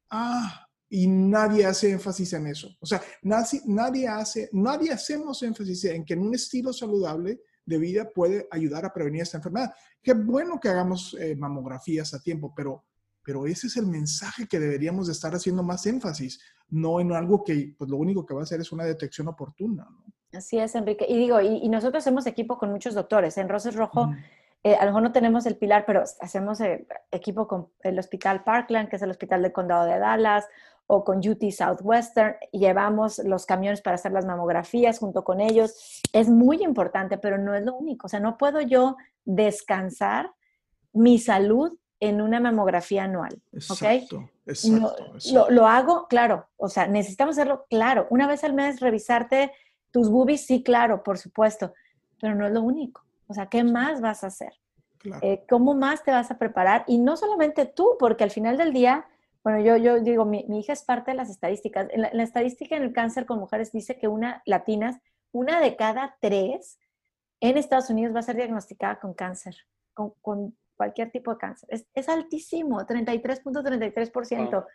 Ah, 0.10 0.68
y 0.90 1.08
nadie 1.08 1.66
hace 1.66 1.92
énfasis 1.92 2.34
en 2.34 2.48
eso. 2.48 2.70
O 2.80 2.86
sea, 2.86 3.02
nadie, 3.22 3.62
nadie, 3.66 4.08
hace, 4.08 4.50
nadie 4.54 4.92
hacemos 4.92 5.42
énfasis 5.44 5.86
en 5.86 6.06
que 6.06 6.14
en 6.14 6.22
un 6.22 6.34
estilo 6.34 6.72
saludable 6.72 7.42
de 7.68 7.78
vida 7.78 8.10
puede 8.10 8.48
ayudar 8.50 8.86
a 8.86 8.94
prevenir 8.94 9.22
esta 9.22 9.38
enfermedad. 9.38 9.74
Qué 10.02 10.14
bueno 10.14 10.60
que 10.60 10.70
hagamos 10.70 11.16
eh, 11.20 11.36
mamografías 11.36 12.14
a 12.14 12.20
tiempo, 12.20 12.54
pero, 12.56 12.86
pero 13.22 13.46
ese 13.46 13.68
es 13.68 13.76
el 13.76 13.86
mensaje 13.86 14.48
que 14.48 14.60
deberíamos 14.60 15.08
de 15.08 15.14
estar 15.14 15.36
haciendo 15.36 15.64
más 15.64 15.86
énfasis, 15.86 16.40
no 16.70 17.00
en 17.02 17.12
algo 17.12 17.44
que 17.44 17.76
pues 17.78 17.90
lo 17.90 17.98
único 17.98 18.26
que 18.26 18.34
va 18.34 18.40
a 18.40 18.44
hacer 18.44 18.62
es 18.62 18.72
una 18.72 18.86
detección 18.86 19.28
oportuna. 19.28 19.86
Así 20.34 20.58
es, 20.58 20.76
Enrique. 20.76 21.06
Y 21.08 21.18
digo, 21.18 21.42
y, 21.42 21.68
nosotros 21.68 22.04
hacemos 22.04 22.26
equipo 22.26 22.58
con 22.58 22.72
muchos 22.72 22.94
doctores. 22.94 23.38
En 23.38 23.50
Roses 23.50 23.76
Rojo, 23.76 24.14
eh, 24.64 24.76
a 24.76 24.82
lo 24.86 24.92
mejor 24.92 25.04
no 25.04 25.12
tenemos 25.12 25.46
el 25.46 25.58
pilar, 25.58 25.84
pero 25.86 26.04
hacemos 26.22 26.62
eh, 26.62 26.88
equipo 27.12 27.48
con 27.48 27.70
el 27.82 28.00
Hospital 28.00 28.44
Parkland, 28.44 28.90
que 28.90 28.96
es 28.96 29.02
el 29.02 29.12
Hospital 29.12 29.42
del 29.42 29.52
Condado 29.52 29.86
de 29.86 30.00
Dallas, 30.00 30.46
o 30.88 31.04
con 31.04 31.20
UT 31.20 31.52
Southwestern. 31.52 32.36
Llevamos 32.52 33.20
los 33.20 33.46
camiones 33.46 33.82
para 33.82 33.96
hacer 33.96 34.12
las 34.14 34.26
mamografías 34.26 35.00
junto 35.00 35.24
con 35.24 35.42
ellos. 35.42 36.02
Es 36.14 36.30
muy 36.30 36.64
importante, 36.64 37.18
pero 37.18 37.38
no 37.38 37.54
es 37.54 37.64
lo 37.64 37.76
único. 37.76 38.08
O 38.08 38.10
sea, 38.10 38.20
no 38.20 38.38
puedo 38.38 38.62
yo 38.62 38.96
descansar 39.26 40.32
mi 40.94 41.20
salud 41.20 41.78
en 42.00 42.22
una 42.22 42.40
mamografía 42.40 43.04
anual. 43.04 43.42
Exacto, 43.54 44.30
exacto, 44.46 45.50
Lo, 45.50 45.68
hago, 45.68 46.08
claro, 46.08 46.48
o 46.58 46.70
sea, 46.70 46.88
necesitamos 46.88 47.38
hacerlo, 47.38 47.66
claro. 47.70 48.08
Una 48.10 48.28
vez 48.28 48.44
al 48.44 48.54
mes 48.54 48.80
revisarte 48.80 49.52
tus 49.92 50.10
boobies, 50.10 50.46
sí, 50.46 50.64
claro, 50.64 51.04
por 51.04 51.18
supuesto, 51.18 51.74
pero 52.22 52.36
no 52.36 52.46
es 52.46 52.54
lo 52.54 52.62
único. 52.62 53.04
O 53.28 53.34
sea, 53.34 53.48
¿qué 53.48 53.64
más 53.64 54.00
vas 54.00 54.24
a 54.24 54.28
hacer? 54.28 54.54
Eh, 55.22 55.44
¿Cómo 55.50 55.74
más 55.74 56.04
te 56.04 56.12
vas 56.12 56.32
a 56.32 56.38
preparar? 56.38 56.84
Y 56.88 56.98
no 56.98 57.18
solamente 57.18 57.66
tú, 57.66 57.96
porque 58.00 58.24
al 58.24 58.32
final 58.32 58.58
del 58.58 58.74
día, 58.74 59.06
bueno, 59.48 59.62
yo, 59.62 59.78
yo 59.78 60.02
digo, 60.02 60.26
mi, 60.26 60.46
hija 60.60 60.74
es 60.74 60.84
parte 60.84 61.12
de 61.12 61.16
las 61.16 61.30
estadísticas. 61.30 61.88
En 61.92 62.02
la, 62.02 62.24
estadística 62.24 62.76
en 62.76 62.84
el 62.84 62.92
cáncer 62.92 63.26
con 63.26 63.40
mujeres 63.40 63.72
dice 63.72 63.98
que 63.98 64.10
una, 64.10 64.42
latinas, 64.46 64.98
una 65.32 65.62
de 65.62 65.78
cada 65.78 66.18
tres 66.20 66.78
en 67.40 67.56
Estados 67.56 67.90
Unidos 67.90 68.14
va 68.14 68.20
a 68.20 68.24
ser 68.24 68.36
diagnosticada 68.36 69.00
con 69.00 69.14
cáncer, 69.14 69.56
con, 69.94 70.12
con 70.22 70.58
cualquier 70.76 71.12
tipo 71.12 71.32
de 71.32 71.38
cáncer. 71.38 71.70
Es, 71.72 71.88
es 71.94 72.10
altísimo, 72.10 72.82
33.33%. 72.82 74.66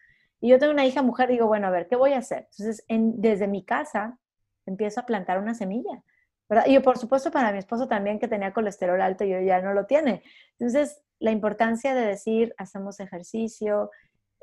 Y 0.41 0.49
yo 0.49 0.59
tengo 0.59 0.73
una 0.73 0.87
hija 0.87 1.03
mujer, 1.03 1.29
digo, 1.29 1.47
bueno, 1.47 1.66
a 1.66 1.70
ver, 1.70 1.87
¿qué 1.87 1.97
voy 1.97 2.14
a 2.14 2.20
hacer? 2.20 2.49
Entonces, 2.53 2.83
en, 2.89 3.20
desde 3.20 3.49
mi 3.49 3.66
casa 3.66 4.18
empiezo 4.64 5.01
a 5.01 5.05
plantar 5.05 5.39
una 5.39 5.53
semilla. 5.53 6.03
¿verdad? 6.49 6.64
Y 6.66 6.79
por 6.79 6.97
supuesto 6.97 7.31
para 7.31 7.53
mi 7.53 7.59
esposo 7.59 7.89
también 7.89 8.18
que 8.18 8.27
tenía 8.27 8.55
colesterol 8.55 9.03
alto 9.03 9.25
y 9.25 9.35
hoy 9.35 9.45
ya 9.45 9.61
no 9.61 9.75
lo 9.75 9.85
tiene. 9.85 10.23
Entonces, 10.59 11.03
la 11.18 11.31
importancia 11.31 11.95
de 11.95 12.07
decir, 12.07 12.55
hacemos 12.57 13.01
ejercicio, 13.01 13.91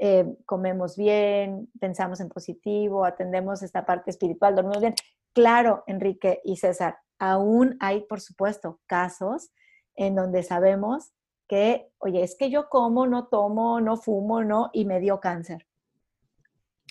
eh, 0.01 0.37
comemos 0.45 0.95
bien, 0.95 1.69
pensamos 1.79 2.21
en 2.21 2.29
positivo, 2.29 3.03
atendemos 3.03 3.61
esta 3.61 3.85
parte 3.85 4.11
espiritual, 4.11 4.55
dormimos 4.55 4.79
bien. 4.79 4.95
Claro, 5.33 5.83
Enrique 5.87 6.41
y 6.45 6.55
César, 6.55 6.99
aún 7.19 7.75
hay, 7.81 8.01
por 8.05 8.21
supuesto, 8.21 8.79
casos 8.87 9.51
en 9.95 10.15
donde 10.15 10.43
sabemos 10.43 11.11
que, 11.49 11.91
oye, 11.97 12.23
es 12.23 12.37
que 12.37 12.49
yo 12.49 12.69
como, 12.69 13.07
no 13.07 13.27
tomo, 13.27 13.81
no 13.81 13.97
fumo, 13.97 14.41
no, 14.43 14.69
y 14.71 14.85
me 14.85 15.01
dio 15.01 15.19
cáncer. 15.19 15.67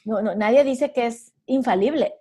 No, 0.04 0.20
no, 0.20 0.34
nadie 0.34 0.62
dice 0.62 0.92
que 0.92 1.06
es 1.06 1.32
infalible, 1.46 2.14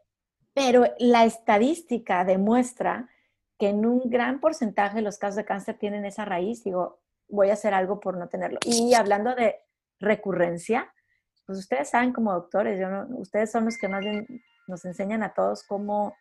pero 0.53 0.85
la 0.99 1.25
estadística 1.25 2.23
demuestra 2.23 3.09
que 3.57 3.69
en 3.69 3.85
un 3.85 4.09
gran 4.09 4.39
porcentaje 4.39 5.01
los 5.01 5.17
casos 5.17 5.35
de 5.35 5.45
cáncer 5.45 5.77
tienen 5.77 6.05
esa 6.05 6.23
raíz. 6.23 6.63
Digo, 6.63 7.01
voy 7.27 7.49
a 7.49 7.53
hacer 7.53 7.73
algo 7.73 7.99
por 7.99 8.17
no 8.17 8.29
tenerlo. 8.29 8.59
Y 8.65 8.93
hablando 8.93 9.35
de 9.35 9.66
recurrencia, 9.99 10.93
pues 11.45 11.59
ustedes 11.59 11.89
saben 11.89 12.13
como 12.13 12.33
doctores, 12.33 12.79
yo 12.79 12.89
no, 12.89 13.07
ustedes 13.17 13.51
son 13.51 13.65
los 13.65 13.77
que 13.77 13.87
más 13.87 14.01
bien 14.01 14.27
nos 14.67 14.83
enseñan 14.85 15.23
a 15.23 15.33
todos 15.33 15.63
cómo, 15.63 16.15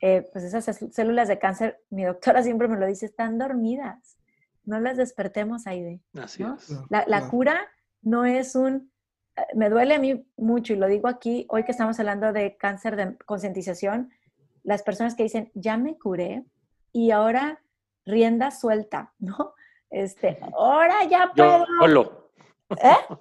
eh, 0.00 0.28
pues 0.32 0.44
esas 0.44 0.78
células 0.92 1.28
de 1.28 1.38
cáncer, 1.38 1.80
mi 1.90 2.04
doctora 2.04 2.42
siempre 2.42 2.68
me 2.68 2.78
lo 2.78 2.86
dice, 2.86 3.06
están 3.06 3.38
dormidas 3.38 4.16
no 4.64 4.80
las 4.80 4.96
despertemos, 4.96 5.66
ahí 5.66 6.00
Así 6.20 6.42
es. 6.42 6.72
La, 6.88 7.28
cura 7.28 7.68
no 8.02 8.24
es 8.24 8.54
un, 8.54 8.90
eh, 9.36 9.42
me 9.54 9.68
duele 9.68 9.94
a 9.94 9.98
mí 9.98 10.26
mucho 10.36 10.72
y 10.72 10.76
lo 10.76 10.86
digo 10.86 11.08
aquí, 11.08 11.46
hoy 11.50 11.64
que 11.64 11.72
estamos 11.72 11.98
hablando 11.98 12.32
de 12.32 12.56
cáncer 12.56 12.96
de 12.96 13.16
concientización, 13.26 14.10
las 14.62 14.82
personas 14.82 15.14
que 15.14 15.24
dicen, 15.24 15.50
ya 15.54 15.76
me 15.76 15.98
curé 15.98 16.44
y 16.92 17.10
ahora 17.10 17.62
rienda 18.06 18.50
suelta, 18.50 19.12
¿no? 19.18 19.54
Este, 19.90 20.38
ahora 20.56 21.04
ya 21.04 21.32
puedo. 21.34 21.66
YOLO. 21.80 22.19
¿Eh? 22.70 23.16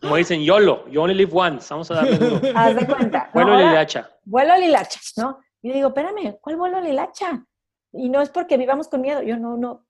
Como 0.00 0.16
dicen, 0.16 0.40
YOLO, 0.40 0.88
you 0.88 1.00
only 1.00 1.14
live 1.14 1.30
once, 1.32 1.68
vamos 1.70 1.90
a 1.90 1.94
darle 1.94 2.18
duro. 2.18 2.40
Haz 2.54 2.74
de 2.74 2.86
cuenta. 2.86 3.30
Vuelo 3.32 3.52
a 3.52 3.58
lilacha. 3.58 4.10
Vuelo 4.24 4.56
lilacha, 4.56 5.00
¿no? 5.16 5.38
Y 5.62 5.68
yo 5.68 5.74
digo, 5.74 5.88
espérame, 5.88 6.38
¿cuál 6.40 6.56
vuelo 6.56 6.78
a 6.78 6.80
lilacha? 6.80 7.44
Y 7.92 8.08
no 8.08 8.20
es 8.20 8.30
porque 8.30 8.56
vivamos 8.56 8.88
con 8.88 9.00
miedo, 9.00 9.22
yo 9.22 9.36
no, 9.36 9.56
no, 9.56 9.84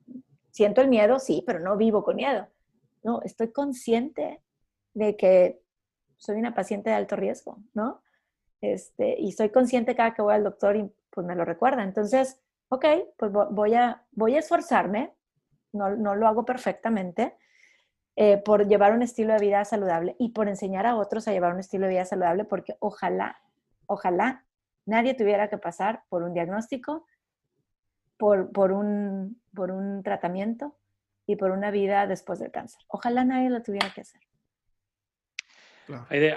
siento 0.51 0.81
el 0.81 0.89
miedo, 0.89 1.19
sí, 1.19 1.43
pero 1.47 1.61
no 1.61 1.77
vivo 1.77 2.03
con 2.03 2.17
miedo. 2.17 2.49
No, 3.03 3.23
estoy 3.23 3.53
consciente 3.53 4.43
de 4.95 5.17
que 5.17 5.63
soy 6.17 6.37
una 6.37 6.55
paciente 6.55 6.91
de 6.91 6.97
alto 6.97 7.17
riesgo, 7.17 7.59
¿no? 7.73 8.03
Este, 8.61 9.19
y 9.19 9.33
soy 9.33 9.51
consciente 9.51 9.95
cada 9.95 10.13
que 10.13 10.23
voy 10.23 10.35
al 10.35 10.45
doctor 10.45 10.77
y 10.77 10.91
pues 11.11 11.27
me 11.27 11.35
lo 11.35 11.45
recuerda. 11.45 11.83
Entonces, 11.83 12.41
ok, 12.69 12.85
pues 13.17 13.33
voy 13.33 13.75
a, 13.75 14.05
voy 14.13 14.37
a 14.37 14.41
esforzarme, 14.41 15.15
no, 15.73 15.91
no 15.97 16.15
lo 16.15 16.27
hago 16.27 16.45
perfectamente, 16.45 17.37
eh, 18.23 18.37
por 18.37 18.69
llevar 18.69 18.93
un 18.93 19.01
estilo 19.01 19.33
de 19.33 19.39
vida 19.39 19.65
saludable 19.65 20.15
y 20.19 20.29
por 20.29 20.47
enseñar 20.47 20.85
a 20.85 20.95
otros 20.95 21.27
a 21.27 21.33
llevar 21.33 21.55
un 21.55 21.61
estilo 21.61 21.87
de 21.87 21.93
vida 21.93 22.05
saludable, 22.05 22.45
porque 22.45 22.77
ojalá, 22.79 23.41
ojalá 23.87 24.45
nadie 24.85 25.15
tuviera 25.15 25.49
que 25.49 25.57
pasar 25.57 26.03
por 26.11 26.23
un 26.23 26.35
diagnóstico, 26.35 27.07
por, 28.19 28.53
por 28.53 28.73
un 28.73 29.41
por 29.55 29.71
un 29.71 30.03
tratamiento 30.03 30.77
y 31.25 31.37
por 31.37 31.51
una 31.51 31.71
vida 31.71 32.07
después 32.07 32.39
del 32.41 32.51
cáncer. 32.51 32.83
Ojalá 32.89 33.25
nadie 33.25 33.49
lo 33.49 33.63
tuviera 33.63 33.91
que 33.95 34.03
hacer. 34.03 34.21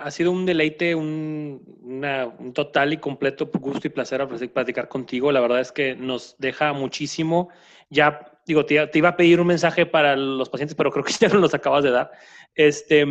Ha 0.02 0.10
sido 0.10 0.32
un 0.32 0.46
deleite, 0.46 0.96
un, 0.96 2.54
total 2.56 2.94
y 2.94 2.98
completo 2.98 3.52
gusto 3.54 3.88
y 3.88 3.90
placer 3.90 4.26
platicar 4.54 4.88
contigo. 4.88 5.34
La 5.34 5.42
verdad 5.42 5.60
es 5.60 5.74
que 5.74 5.96
nos 5.96 6.38
deja 6.40 6.72
muchísimo. 6.72 7.50
Ya, 7.90 8.33
digo, 8.46 8.66
te, 8.66 8.90
iba 8.94 9.10
a 9.10 9.18
pedir 9.18 9.40
un 9.40 9.48
mensaje 9.48 9.86
para 9.86 10.16
los 10.16 10.50
pacientes, 10.50 10.76
pero 10.76 10.92
creo 10.92 11.04
que 11.04 11.14
ya 11.20 11.30
no 11.30 11.40
los 11.40 11.54
acabas 11.54 11.84
de 11.84 11.92
dar. 11.92 12.12
Este, 12.56 13.06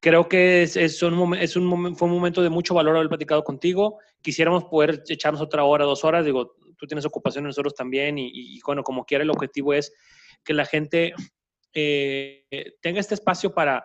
creo 0.00 0.28
que 0.28 0.62
es, 0.62 0.76
es, 0.76 1.02
un, 1.02 1.34
es 1.34 1.56
un, 1.56 1.96
fue 1.96 2.08
un 2.08 2.14
momento 2.14 2.42
de 2.42 2.50
mucho 2.50 2.74
valor 2.74 2.96
haber 2.96 3.08
platicado 3.08 3.44
contigo. 3.44 3.98
Quisiéramos 4.22 4.64
poder 4.64 5.02
echarnos 5.08 5.40
otra 5.40 5.64
hora, 5.64 5.84
dos 5.84 6.04
horas. 6.04 6.24
Digo, 6.24 6.56
tú 6.76 6.86
tienes 6.86 7.04
ocupación, 7.04 7.44
nosotros 7.44 7.74
también, 7.74 8.18
y, 8.18 8.60
bueno, 8.64 8.82
como 8.82 9.04
quiera, 9.04 9.24
el 9.24 9.30
objetivo 9.30 9.72
es 9.72 9.92
que 10.44 10.54
la 10.54 10.66
gente 10.66 11.14
eh, 11.72 12.44
tenga 12.80 13.00
este 13.00 13.14
espacio 13.14 13.52
para, 13.52 13.84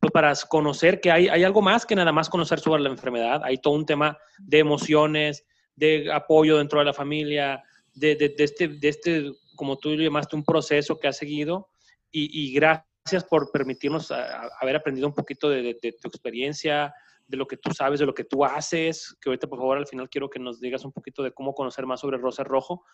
pues, 0.00 0.10
para 0.10 0.32
conocer 0.48 1.00
que 1.00 1.10
hay, 1.10 1.28
hay 1.28 1.44
algo 1.44 1.62
más 1.62 1.86
que 1.86 1.94
nada 1.94 2.12
más 2.12 2.28
conocer 2.28 2.60
sobre 2.60 2.82
la 2.82 2.88
enfermedad. 2.88 3.42
Hay 3.44 3.58
todo 3.58 3.74
un 3.74 3.86
tema 3.86 4.18
de 4.38 4.58
emociones, 4.58 5.44
de 5.76 6.10
apoyo 6.12 6.58
dentro 6.58 6.78
de 6.78 6.86
la 6.86 6.92
familia, 6.92 7.62
de, 7.94 8.16
de, 8.16 8.34
este, 8.38 8.68
de 8.68 8.88
este, 8.88 9.32
como 9.60 9.76
tú 9.76 9.94
llamaste, 9.94 10.36
un 10.36 10.42
proceso 10.42 10.98
que 10.98 11.06
ha 11.06 11.12
seguido. 11.12 11.68
Y, 12.10 12.50
gracias 12.54 13.24
por 13.28 13.52
permitirnos 13.52 14.10
haber 14.10 14.74
aprendido 14.74 15.06
un 15.06 15.14
poquito 15.14 15.50
de, 15.50 15.74
tu 16.00 16.08
experiencia, 16.08 16.94
de 17.28 17.36
lo 17.36 17.46
que 17.46 17.58
tú 17.58 17.70
sabes, 17.74 18.00
de 18.00 18.06
lo 18.06 18.14
que 18.14 18.24
tú 18.24 18.42
haces, 18.42 19.14
que 19.20 19.28
ahorita 19.28 19.48
por 19.48 19.58
favor 19.58 19.76
al 19.76 19.86
final 19.86 20.08
quiero 20.08 20.30
que 20.30 20.38
nos 20.38 20.60
digas 20.60 20.86
un 20.86 20.92
poquito 20.92 21.22
de 21.22 21.32
cómo 21.32 21.54
conocer 21.54 21.84
más 21.84 22.00
sobre 22.00 22.16
Rosa 22.16 22.42
Rojo. 22.42 22.84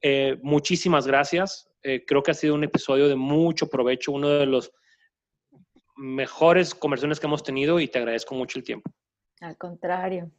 Eh, 0.00 0.38
muchísimas 0.42 1.06
gracias. 1.06 1.70
Eh, 1.82 2.04
creo 2.06 2.22
que 2.22 2.30
ha 2.30 2.34
sido 2.34 2.54
un 2.54 2.64
episodio 2.64 3.06
de 3.06 3.16
mucho 3.16 3.68
provecho, 3.68 4.10
uno 4.10 4.30
de 4.30 4.46
los 4.46 4.72
mejores 5.96 6.74
conversaciones 6.74 7.20
que 7.20 7.26
hemos 7.26 7.42
tenido 7.42 7.78
y 7.80 7.88
te 7.88 7.98
agradezco 7.98 8.34
mucho 8.34 8.58
el 8.58 8.64
tiempo. 8.64 8.90
Al 9.40 9.58
contrario. 9.58 10.30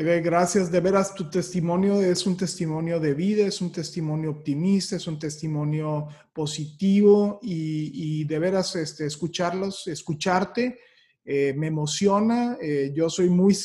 Gracias, 0.00 0.70
de 0.70 0.78
veras, 0.78 1.12
tu 1.12 1.28
testimonio 1.28 2.00
es 2.00 2.24
un 2.24 2.36
testimonio 2.36 3.00
de 3.00 3.14
vida, 3.14 3.44
es 3.44 3.60
un 3.60 3.72
testimonio 3.72 4.30
optimista, 4.30 4.94
es 4.94 5.08
un 5.08 5.18
testimonio 5.18 6.06
positivo 6.32 7.40
y, 7.42 8.22
de 8.22 8.38
veras 8.38 8.76
este, 8.76 9.06
escucharlos, 9.06 9.88
escucharte 9.88 10.78
eh, 11.24 11.52
me 11.56 11.66
emociona, 11.66 12.56
eh, 12.62 12.92
yo 12.94 13.10
soy 13.10 13.28
muy, 13.28 13.56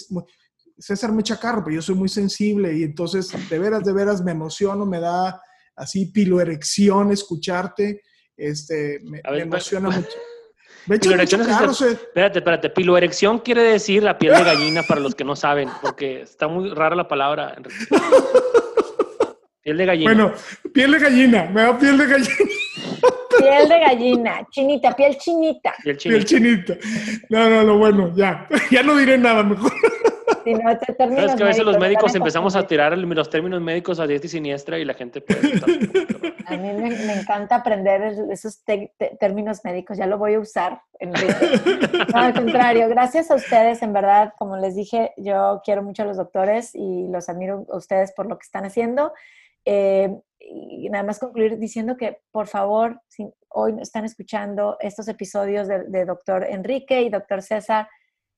César 0.75 1.11
me 1.11 1.21
chacarro, 1.21 1.63
pero 1.63 1.75
yo 1.75 1.81
soy 1.83 1.93
muy 1.93 2.09
sensible 2.09 2.75
y 2.75 2.81
entonces 2.81 3.31
de 3.47 3.59
veras, 3.59 3.83
de 3.83 3.93
veras 3.93 4.23
me 4.23 4.31
emociono, 4.31 4.87
me 4.87 4.99
da 4.99 5.39
así 5.75 6.07
piloerección 6.07 7.11
escucharte, 7.11 8.01
este, 8.35 9.01
me, 9.03 9.21
emociona 9.39 9.91
mucho. 9.91 10.17
Piloerección 10.87 11.41
es 11.41 11.81
espérate, 11.81 12.39
espérate. 12.39 12.69
Piloerección 12.69 13.39
quiere 13.39 13.63
decir 13.63 14.03
la 14.03 14.17
piel 14.17 14.35
de 14.35 14.43
gallina 14.43 14.83
para 14.83 14.99
los 14.99 15.15
que 15.15 15.23
no 15.23 15.35
saben, 15.35 15.69
porque 15.81 16.21
está 16.21 16.47
muy 16.47 16.69
rara 16.69 16.95
la 16.95 17.07
palabra. 17.07 17.55
piel 19.61 19.77
de 19.77 19.85
gallina. 19.85 20.13
Bueno, 20.13 20.33
piel 20.73 20.91
de 20.91 20.99
gallina, 20.99 21.49
me 21.53 21.61
da 21.61 21.77
piel 21.77 21.97
de 21.97 22.05
gallina. 22.05 22.35
Piel 23.37 23.69
de 23.69 23.79
gallina, 23.79 24.47
chinita, 24.51 24.95
piel 24.95 25.17
chinita. 25.17 25.73
Piel 25.83 26.25
chinita. 26.25 26.77
No, 27.29 27.49
no, 27.49 27.63
no, 27.63 27.77
bueno, 27.77 28.13
ya. 28.15 28.47
Ya 28.71 28.83
no 28.83 28.95
diré 28.95 29.17
nada 29.17 29.43
mejor. 29.43 29.71
No, 30.45 30.71
es 30.71 31.35
que 31.35 31.43
a 31.43 31.47
veces 31.47 31.63
los 31.63 31.77
médicos 31.77 32.13
empezamos 32.15 32.55
a 32.55 32.65
tirar 32.67 32.97
los 32.97 33.29
términos 33.29 33.61
médicos 33.61 33.99
a 33.99 34.07
diestra 34.07 34.27
y 34.27 34.29
siniestra 34.29 34.79
y 34.79 34.85
la 34.85 34.93
gente 34.93 35.21
puede 35.21 35.41
A 36.45 36.57
mí 36.57 36.73
me, 36.73 37.13
encanta 37.13 37.55
aprender 37.55 38.15
esos 38.29 38.63
términos 39.19 39.61
médicos, 39.63 39.97
ya 39.97 40.05
lo 40.05 40.17
voy 40.17 40.33
a 40.33 40.39
usar. 40.39 40.81
En 40.99 41.13
al 42.13 42.33
contrario, 42.33 42.89
gracias 42.89 43.31
a 43.31 43.35
ustedes, 43.35 43.81
en 43.81 43.93
verdad, 43.93 44.33
como 44.37 44.57
les 44.57 44.75
dije, 44.75 45.13
yo 45.17 45.61
quiero 45.63 45.83
mucho 45.83 46.03
a 46.03 46.05
los 46.05 46.17
doctores 46.17 46.75
y 46.75 47.07
los 47.07 47.29
admiro 47.29 47.65
a 47.71 47.77
ustedes 47.77 48.11
por 48.11 48.27
lo 48.27 48.37
que 48.37 48.43
están 48.43 48.65
haciendo. 48.65 49.13
Eh, 49.65 50.13
y 50.39 50.89
nada 50.89 51.03
más 51.03 51.19
concluir 51.19 51.57
diciendo 51.57 51.95
que, 51.95 52.21
por 52.31 52.47
favor, 52.47 53.01
si 53.07 53.31
hoy 53.49 53.75
están 53.79 54.05
escuchando 54.05 54.77
estos 54.79 55.07
episodios 55.07 55.67
de, 55.67 56.05
doctor 56.05 56.45
Enrique 56.49 57.01
y 57.01 57.09
doctor 57.09 57.41
César, 57.41 57.87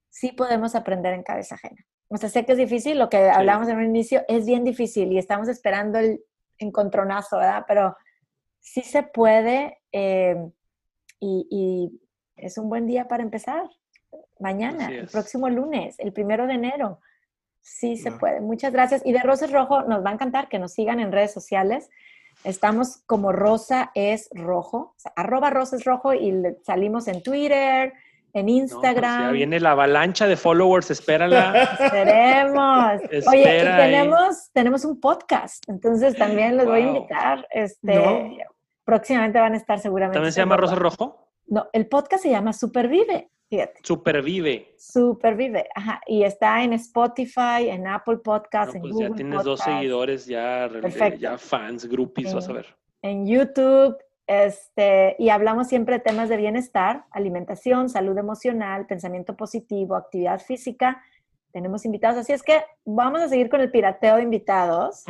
sí 0.09 0.31
podemos 0.31 0.75
aprender 0.75 1.13
en 1.13 1.23
cabeza 1.23 1.55
ajena. 1.55 1.83
O 2.07 2.17
sea, 2.17 2.29
sé 2.29 2.45
que 2.45 2.51
es 2.51 2.57
difícil, 2.57 2.99
lo 2.99 3.09
que 3.09 3.29
hablamos 3.29 3.67
en 3.67 3.77
un 3.77 3.85
inicio 3.85 4.23
es 4.27 4.45
bien 4.45 4.63
difícil 4.63 5.11
y 5.11 5.17
estamos 5.17 5.47
esperando 5.47 5.97
el 5.97 6.23
encontronazo, 6.59 7.37
¿verdad? 7.37 7.65
Pero 7.67 7.95
sí 8.59 8.81
se 8.81 9.03
puede 9.03 9.79
eh, 9.91 10.35
y, 11.19 11.99
es 12.35 12.57
un 12.57 12.69
buen 12.69 12.85
día 12.85 13.07
para 13.07 13.23
empezar. 13.23 13.63
Mañana, 14.39 14.89
el 14.89 15.07
próximo 15.07 15.49
lunes, 15.49 15.95
el 15.99 16.11
primero 16.11 16.47
de 16.47 16.53
enero. 16.53 16.99
Sí 17.61 17.95
se 17.95 18.11
puede. 18.11 18.41
Muchas 18.41 18.73
gracias. 18.73 19.01
Y 19.05 19.13
de 19.13 19.19
Roses 19.19 19.51
Rojo 19.51 19.83
nos 19.83 20.05
va 20.05 20.09
a 20.09 20.13
encantar 20.13 20.49
que 20.49 20.59
nos 20.59 20.73
sigan 20.73 20.99
en 20.99 21.13
redes 21.13 21.31
sociales. 21.33 21.89
Estamos 22.43 22.97
como 23.05 23.31
Rosa 23.31 23.91
es 23.95 24.29
Rojo, 24.33 24.95
arroba 25.15 25.49
Rosa 25.49 25.77
es 25.77 25.85
Rojo 25.85 26.13
y 26.13 26.33
salimos 26.63 27.07
en 27.07 27.23
Twitter, 27.23 27.93
en 28.35 28.47
pues 28.47 28.57
Instagram. 28.57 29.21
ya 29.27 29.31
viene 29.31 29.59
la 29.61 29.71
avalancha 29.71 30.27
de 30.27 30.35
followers, 30.35 30.91
espérala. 30.91 31.69
Esperemos. 31.79 33.01
Oye, 33.29 33.43
tenemos, 33.43 34.51
tenemos 34.51 34.83
un 34.83 34.99
podcast, 34.99 35.63
entonces 35.67 36.15
también 36.17 36.57
los 36.57 36.65
voy 36.65 36.81
a 36.81 36.87
invitar. 36.87 37.47
Este, 37.49 38.37
Próximamente 38.83 39.39
van 39.39 39.53
a 39.53 39.57
estar 39.57 39.79
seguramente. 39.79 40.15
¿También 40.15 40.33
se 40.33 40.41
llama 40.41 40.57
Rosa 40.57 40.75
Rojo? 40.75 41.31
No, 41.47 41.67
el 41.73 41.87
podcast 41.87 42.23
se 42.23 42.29
llama 42.29 42.53
Supervive. 42.53 43.31
Supervive. 43.83 44.75
Supervive, 44.77 45.67
ajá. 45.73 46.01
Y 46.05 46.23
está 46.23 46.61
en 46.61 46.73
Spotify, 46.73 47.69
en 47.69 47.87
Apple 47.87 48.17
Podcasts, 48.17 48.75
en 48.75 48.81
pues 48.81 48.93
Google 48.93 49.09
Ya 49.09 49.15
tienes 49.15 49.43
dos 49.43 49.61
seguidores, 49.61 50.25
ya, 50.25 50.69
ya 51.17 51.37
fans, 51.37 51.85
groupies, 51.85 52.33
vas 52.33 52.49
a 52.49 52.53
ver. 52.53 52.65
En 53.01 53.25
YouTube, 53.25 53.95
este, 54.27 55.15
y 55.19 55.29
hablamos 55.29 55.67
siempre 55.67 55.95
de 55.95 56.01
temas 56.01 56.29
de 56.29 56.37
bienestar, 56.37 57.05
alimentación, 57.11 57.89
salud 57.89 58.17
emocional, 58.17 58.87
pensamiento 58.87 59.35
positivo, 59.35 59.95
actividad 59.95 60.39
física. 60.41 61.03
Tenemos 61.51 61.85
invitados, 61.85 62.17
así 62.17 62.33
es 62.33 62.41
que 62.43 62.63
vamos 62.85 63.21
a 63.21 63.29
seguir 63.29 63.49
con 63.49 63.61
el 63.61 63.71
pirateo 63.71 64.17
de 64.17 64.23
invitados. 64.23 65.03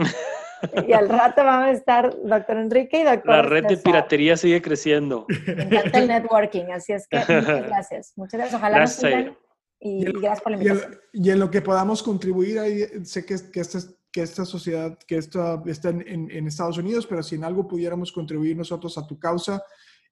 Y 0.87 0.93
al 0.93 1.09
rato 1.09 1.43
vamos 1.43 1.67
a 1.67 1.71
estar 1.71 2.15
doctor 2.23 2.57
Enrique 2.57 2.99
y 2.99 3.03
doctor. 3.03 3.35
La 3.35 3.41
red 3.41 3.65
de 3.65 3.77
piratería 3.77 4.37
sigue 4.37 4.61
creciendo. 4.61 5.25
Me 5.45 5.63
encanta 5.63 5.99
el 5.99 6.07
networking, 6.07 6.65
así 6.71 6.93
es 6.93 7.07
que 7.07 7.17
muchas 7.19 7.67
gracias. 7.67 8.13
Muchas 8.15 8.37
gracias. 8.39 8.59
Ojalá 8.59 8.79
nos 8.79 8.91
sigan 8.91 9.37
y, 9.79 10.05
gracias 10.05 10.41
por 10.41 10.51
la 10.51 10.57
invitación. 10.57 10.99
Y 11.13 11.29
en, 11.29 11.39
lo 11.39 11.51
que 11.51 11.61
podamos 11.61 12.01
contribuir, 12.01 12.59
ahí, 12.59 12.83
sé 13.03 13.25
que, 13.25 13.35
que, 13.51 13.59
esta, 13.59 13.79
que 14.15 14.21
esta 14.21 14.45
sociedad, 14.45 14.97
que 15.05 15.17
esta, 15.17 15.61
está 15.65 15.89
en, 15.89 16.31
en 16.31 16.47
Estados 16.47 16.77
Unidos, 16.77 17.05
pero 17.05 17.21
si 17.21 17.35
en 17.35 17.43
algo 17.43 17.67
pudiéramos 17.67 18.13
contribuir 18.13 18.55
nosotros 18.55 18.97
a 18.97 19.05
tu 19.05 19.19
causa, 19.19 19.61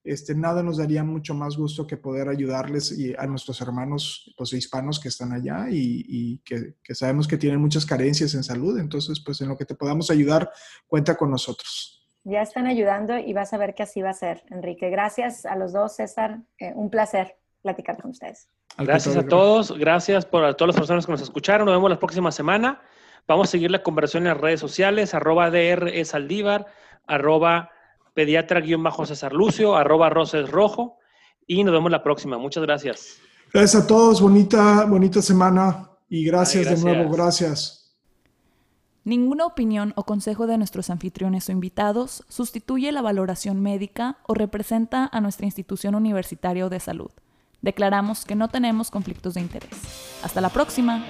este, 0.03 0.35
nada 0.35 0.61
nos 0.61 0.75
daría 0.75 1.05
mucho 1.05 1.33
más 1.33 1.55
gusto 1.55 1.87
que 1.87 1.95
poder 1.95 2.27
ayudarles 2.27 2.91
y 2.99 3.15
a 3.17 3.25
nuestros 3.27 3.61
hermanos 3.61 4.33
pues, 4.37 4.51
hispanos 4.51 4.99
que 4.99 5.07
están 5.07 5.31
allá 5.31 5.67
y, 5.69 6.39
que, 6.39 6.75
sabemos 6.93 7.29
que 7.29 7.37
tienen 7.37 7.61
muchas 7.61 7.85
carencias 7.85 8.33
en 8.33 8.43
salud. 8.43 8.77
Entonces, 8.77 9.21
pues 9.25 9.39
en 9.39 9.47
lo 9.47 9.55
que 9.55 9.63
te 9.63 9.73
podamos 9.73 10.11
ayudar, 10.11 10.51
cuenta 10.85 11.15
con 11.15 11.31
nosotros. 11.31 12.05
Ya 12.25 12.41
están 12.41 12.67
ayudando 12.67 13.17
y 13.17 13.31
vas 13.31 13.53
a 13.53 13.57
ver 13.57 13.73
que 13.73 13.83
así 13.83 14.01
va 14.01 14.09
a 14.09 14.13
ser, 14.13 14.43
Enrique. 14.49 14.89
Gracias 14.89 15.45
a 15.45 15.55
los 15.55 15.71
dos, 15.71 15.95
César. 15.95 16.41
Eh, 16.59 16.73
un 16.75 16.89
placer 16.89 17.37
platicar 17.61 18.01
con 18.01 18.11
ustedes. 18.11 18.49
Gracias 18.77 19.15
a 19.15 19.25
todos. 19.25 19.71
Gracias 19.79 20.25
por 20.25 20.43
a 20.43 20.53
todas 20.57 20.75
las 20.75 20.81
personas 20.81 21.05
que 21.05 21.11
nos 21.13 21.21
escucharon. 21.21 21.65
Nos 21.65 21.75
vemos 21.75 21.89
la 21.89 21.99
próxima 21.99 22.33
semana. 22.33 22.81
Vamos 23.27 23.47
a 23.47 23.51
seguir 23.51 23.71
la 23.71 23.83
conversación 23.83 24.23
en 24.23 24.29
las 24.29 24.41
redes 24.41 24.59
sociales, 24.59 25.13
arroba 25.13 25.49
DR 25.49 25.87
es 25.89 26.13
arroba 26.13 27.69
pediatra-cesar 28.13 29.33
Lucio, 29.33 29.75
arroba 29.75 30.09
roses 30.09 30.49
rojo, 30.49 30.97
y 31.47 31.63
nos 31.63 31.73
vemos 31.73 31.91
la 31.91 32.03
próxima. 32.03 32.37
Muchas 32.37 32.63
gracias. 32.63 33.17
Gracias 33.53 33.83
a 33.83 33.87
todos, 33.87 34.21
bonita, 34.21 34.85
bonita 34.85 35.21
semana 35.21 35.89
y 36.09 36.25
gracias, 36.25 36.83
de 36.83 36.93
nuevo, 36.93 37.11
gracias. 37.11 37.95
Ninguna 39.05 39.45
opinión 39.45 39.93
o 39.95 40.03
consejo 40.03 40.47
de 40.47 40.57
nuestros 40.57 40.89
anfitriones 40.89 41.49
o 41.49 41.51
invitados 41.51 42.23
sustituye 42.29 42.91
la 42.91 43.01
valoración 43.01 43.61
médica 43.61 44.17
o 44.25 44.33
representa 44.33 45.09
a 45.11 45.19
nuestra 45.19 45.45
institución 45.45 45.95
universitaria 45.95 46.67
de 46.69 46.79
salud. 46.79 47.11
Declaramos 47.61 48.25
que 48.25 48.35
no 48.35 48.47
tenemos 48.47 48.91
conflictos 48.91 49.33
de 49.33 49.41
interés. 49.41 49.71
Hasta 50.23 50.39
la 50.41 50.49
próxima. 50.49 51.05